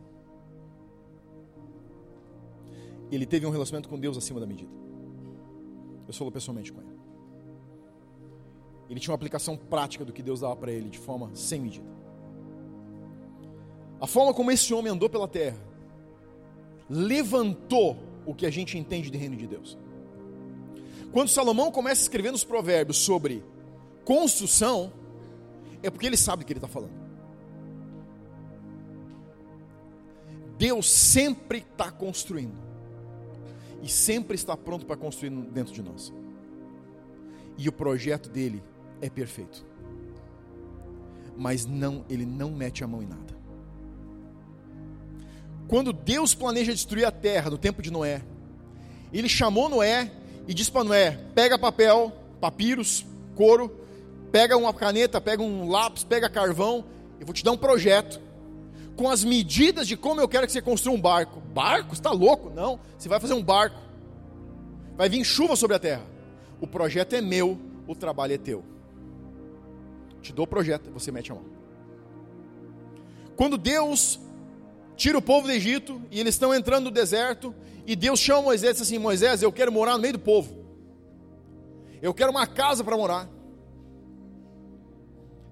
Ele 3.12 3.28
teve 3.28 3.46
um 3.46 3.52
relacionamento 3.52 3.88
com 3.88 4.00
Deus 4.00 4.18
acima 4.18 4.40
da 4.40 4.48
medida. 4.48 4.72
Eu 6.08 6.14
falou 6.16 6.32
pessoalmente 6.32 6.74
com 6.74 6.82
ele. 6.82 7.00
Ele 8.90 9.00
tinha 9.00 9.12
uma 9.12 9.18
aplicação 9.18 9.56
prática 9.56 10.04
do 10.04 10.12
que 10.12 10.24
Deus 10.24 10.40
dava 10.40 10.56
para 10.56 10.72
ele 10.72 10.90
de 10.90 10.98
forma 10.98 11.30
sem 11.36 11.62
medida. 11.62 11.86
A 14.02 14.08
forma 14.08 14.34
como 14.34 14.50
esse 14.50 14.74
homem 14.74 14.92
andou 14.92 15.12
pela 15.12 15.28
terra 15.28 15.60
levantou 16.90 18.00
o 18.26 18.34
que 18.34 18.48
a 18.48 18.50
gente 18.50 18.80
entende 18.80 19.12
de 19.12 19.18
reino 19.20 19.36
de 19.36 19.46
Deus. 19.46 19.78
Quando 21.12 21.30
Salomão 21.30 21.72
começa 21.72 22.02
a 22.02 22.06
escrever 22.06 22.32
nos 22.32 22.44
provérbios 22.44 22.98
sobre 22.98 23.44
construção, 24.10 24.92
é 25.84 25.90
porque 25.92 26.08
ele 26.08 26.18
sabe 26.18 26.42
o 26.42 26.46
que 26.46 26.52
ele 26.52 26.58
está 26.58 26.68
falando. 26.68 26.98
Deus 30.58 30.90
sempre 30.90 31.60
está 31.60 31.92
construindo, 31.92 32.58
e 33.84 33.88
sempre 33.88 34.34
está 34.34 34.58
pronto 34.58 34.84
para 34.84 34.98
construir 34.98 35.30
dentro 35.30 35.72
de 35.72 35.84
nós, 35.84 36.12
e 37.56 37.70
o 37.70 37.72
projeto 37.72 38.32
dele 38.32 38.64
é 39.00 39.12
perfeito, 39.12 39.64
mas 41.38 41.68
não, 41.68 42.04
ele 42.10 42.26
não 42.26 42.50
mete 42.50 42.84
a 42.84 42.88
mão 42.88 43.04
em 43.04 43.08
nada. 43.08 43.38
Quando 45.68 45.94
Deus 45.94 46.34
planeja 46.34 46.74
destruir 46.74 47.06
a 47.06 47.12
terra 47.12 47.52
no 47.52 47.60
tempo 47.60 47.80
de 47.80 47.92
Noé, 47.92 48.24
ele 49.14 49.30
chamou 49.30 49.70
Noé 49.70 50.12
e 50.48 50.54
disse 50.56 50.72
para 50.72 50.84
Noé: 50.84 51.12
pega 51.36 51.60
papel, 51.60 52.12
papiros, 52.42 53.06
couro, 53.36 53.79
Pega 54.32 54.56
uma 54.58 54.74
caneta, 54.74 55.20
pega 55.20 55.42
um 55.42 55.70
lápis, 55.70 56.04
pega 56.04 56.30
carvão, 56.30 56.86
eu 57.20 57.26
vou 57.26 57.34
te 57.34 57.44
dar 57.44 57.52
um 57.52 57.58
projeto 57.58 58.22
com 58.96 59.10
as 59.10 59.24
medidas 59.24 59.88
de 59.88 59.96
como 59.96 60.20
eu 60.20 60.28
quero 60.28 60.46
que 60.46 60.52
você 60.52 60.62
construa 60.62 60.96
um 60.96 61.00
barco. 61.00 61.40
Barco? 61.40 61.94
Está 61.94 62.12
louco? 62.12 62.50
Não. 62.50 62.80
Você 62.98 63.08
vai 63.08 63.20
fazer 63.20 63.34
um 63.34 63.42
barco. 63.42 63.80
Vai 64.98 65.08
vir 65.08 65.24
chuva 65.24 65.56
sobre 65.56 65.78
a 65.78 65.80
terra. 65.80 66.04
O 66.60 66.68
projeto 66.68 67.14
é 67.14 67.22
meu, 67.22 67.58
o 67.88 67.96
trabalho 67.96 68.34
é 68.34 68.38
teu. 68.38 68.64
Te 70.22 70.34
dou 70.34 70.44
o 70.44 70.48
projeto, 70.48 70.92
você 70.92 71.12
mete 71.12 71.32
a 71.32 71.36
mão. 71.36 71.46
Quando 73.38 73.58
Deus 73.58 74.20
tira 74.98 75.18
o 75.18 75.22
povo 75.22 75.48
do 75.48 75.54
Egito 75.54 76.02
e 76.12 76.20
eles 76.20 76.36
estão 76.36 76.54
entrando 76.54 76.86
no 76.86 76.92
deserto, 76.92 77.56
e 77.88 77.96
Deus 77.96 78.20
chama 78.20 78.42
Moisés 78.42 78.72
e 78.72 78.74
diz 78.74 78.82
assim: 78.82 79.00
Moisés, 79.00 79.42
eu 79.42 79.52
quero 79.52 79.72
morar 79.72 79.94
no 79.94 80.00
meio 80.00 80.14
do 80.14 80.20
povo. 80.20 80.60
Eu 82.02 82.14
quero 82.14 82.32
uma 82.32 82.46
casa 82.46 82.84
para 82.84 82.98
morar. 82.98 83.30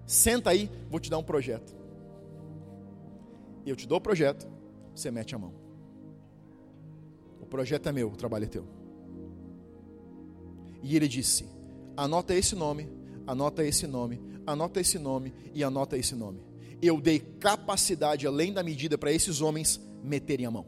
Senta 0.08 0.52
aí, 0.52 0.72
vou 0.90 1.02
te 1.02 1.10
dar 1.10 1.18
um 1.18 1.24
projeto. 1.24 1.76
Eu 3.66 3.76
te 3.76 3.86
dou 3.86 3.98
o 3.98 4.02
projeto, 4.02 4.48
você 4.96 5.12
mete 5.12 5.36
a 5.36 5.38
mão. 5.38 5.54
O 7.42 7.46
projeto 7.46 7.90
é 7.90 7.92
meu, 7.92 8.08
o 8.08 8.16
trabalho 8.16 8.46
é 8.46 8.48
teu. 8.48 8.66
E 10.82 10.96
ele 10.96 11.10
disse: 11.10 11.46
anota 11.98 12.34
esse 12.34 12.56
nome, 12.56 12.90
anota 13.28 13.66
esse 13.66 13.86
nome, 13.86 14.22
anota 14.46 14.80
esse 14.80 14.98
nome 14.98 15.34
e 15.54 15.62
anota 15.62 15.98
esse 15.98 16.16
nome. 16.16 16.42
Eu 16.82 17.02
dei 17.02 17.20
capacidade 17.20 18.26
além 18.26 18.54
da 18.54 18.64
medida 18.64 18.98
para 18.98 19.12
esses 19.12 19.42
homens 19.42 19.82
meterem 20.02 20.46
a 20.46 20.52
mão. 20.52 20.66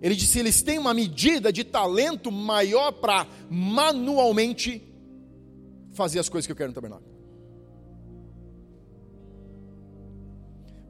Ele 0.00 0.14
disse: 0.14 0.38
eles 0.38 0.62
têm 0.62 0.78
uma 0.78 0.94
medida 0.94 1.52
de 1.52 1.64
talento 1.64 2.32
maior 2.32 2.92
para 2.92 3.26
manualmente 3.50 4.85
fazer 5.96 6.20
as 6.20 6.28
coisas 6.28 6.46
que 6.46 6.52
eu 6.52 6.56
quero 6.56 6.68
no 6.68 6.74
tabernáculo. 6.74 7.10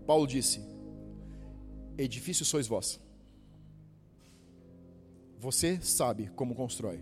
Paulo 0.07 0.26
disse: 0.26 0.61
Edifício 1.96 2.44
sois 2.44 2.66
vós. 2.66 3.00
Você 5.38 5.80
sabe 5.80 6.28
como 6.34 6.54
constrói, 6.54 7.00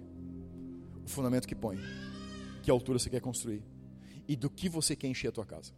o 1.04 1.08
fundamento 1.08 1.48
que 1.48 1.54
põe, 1.54 1.78
que 2.62 2.70
altura 2.70 2.98
você 2.98 3.08
quer 3.08 3.20
construir 3.20 3.62
e 4.28 4.36
do 4.36 4.50
que 4.50 4.68
você 4.68 4.94
quer 4.94 5.08
encher 5.08 5.28
a 5.28 5.32
tua 5.32 5.46
casa. 5.46 5.72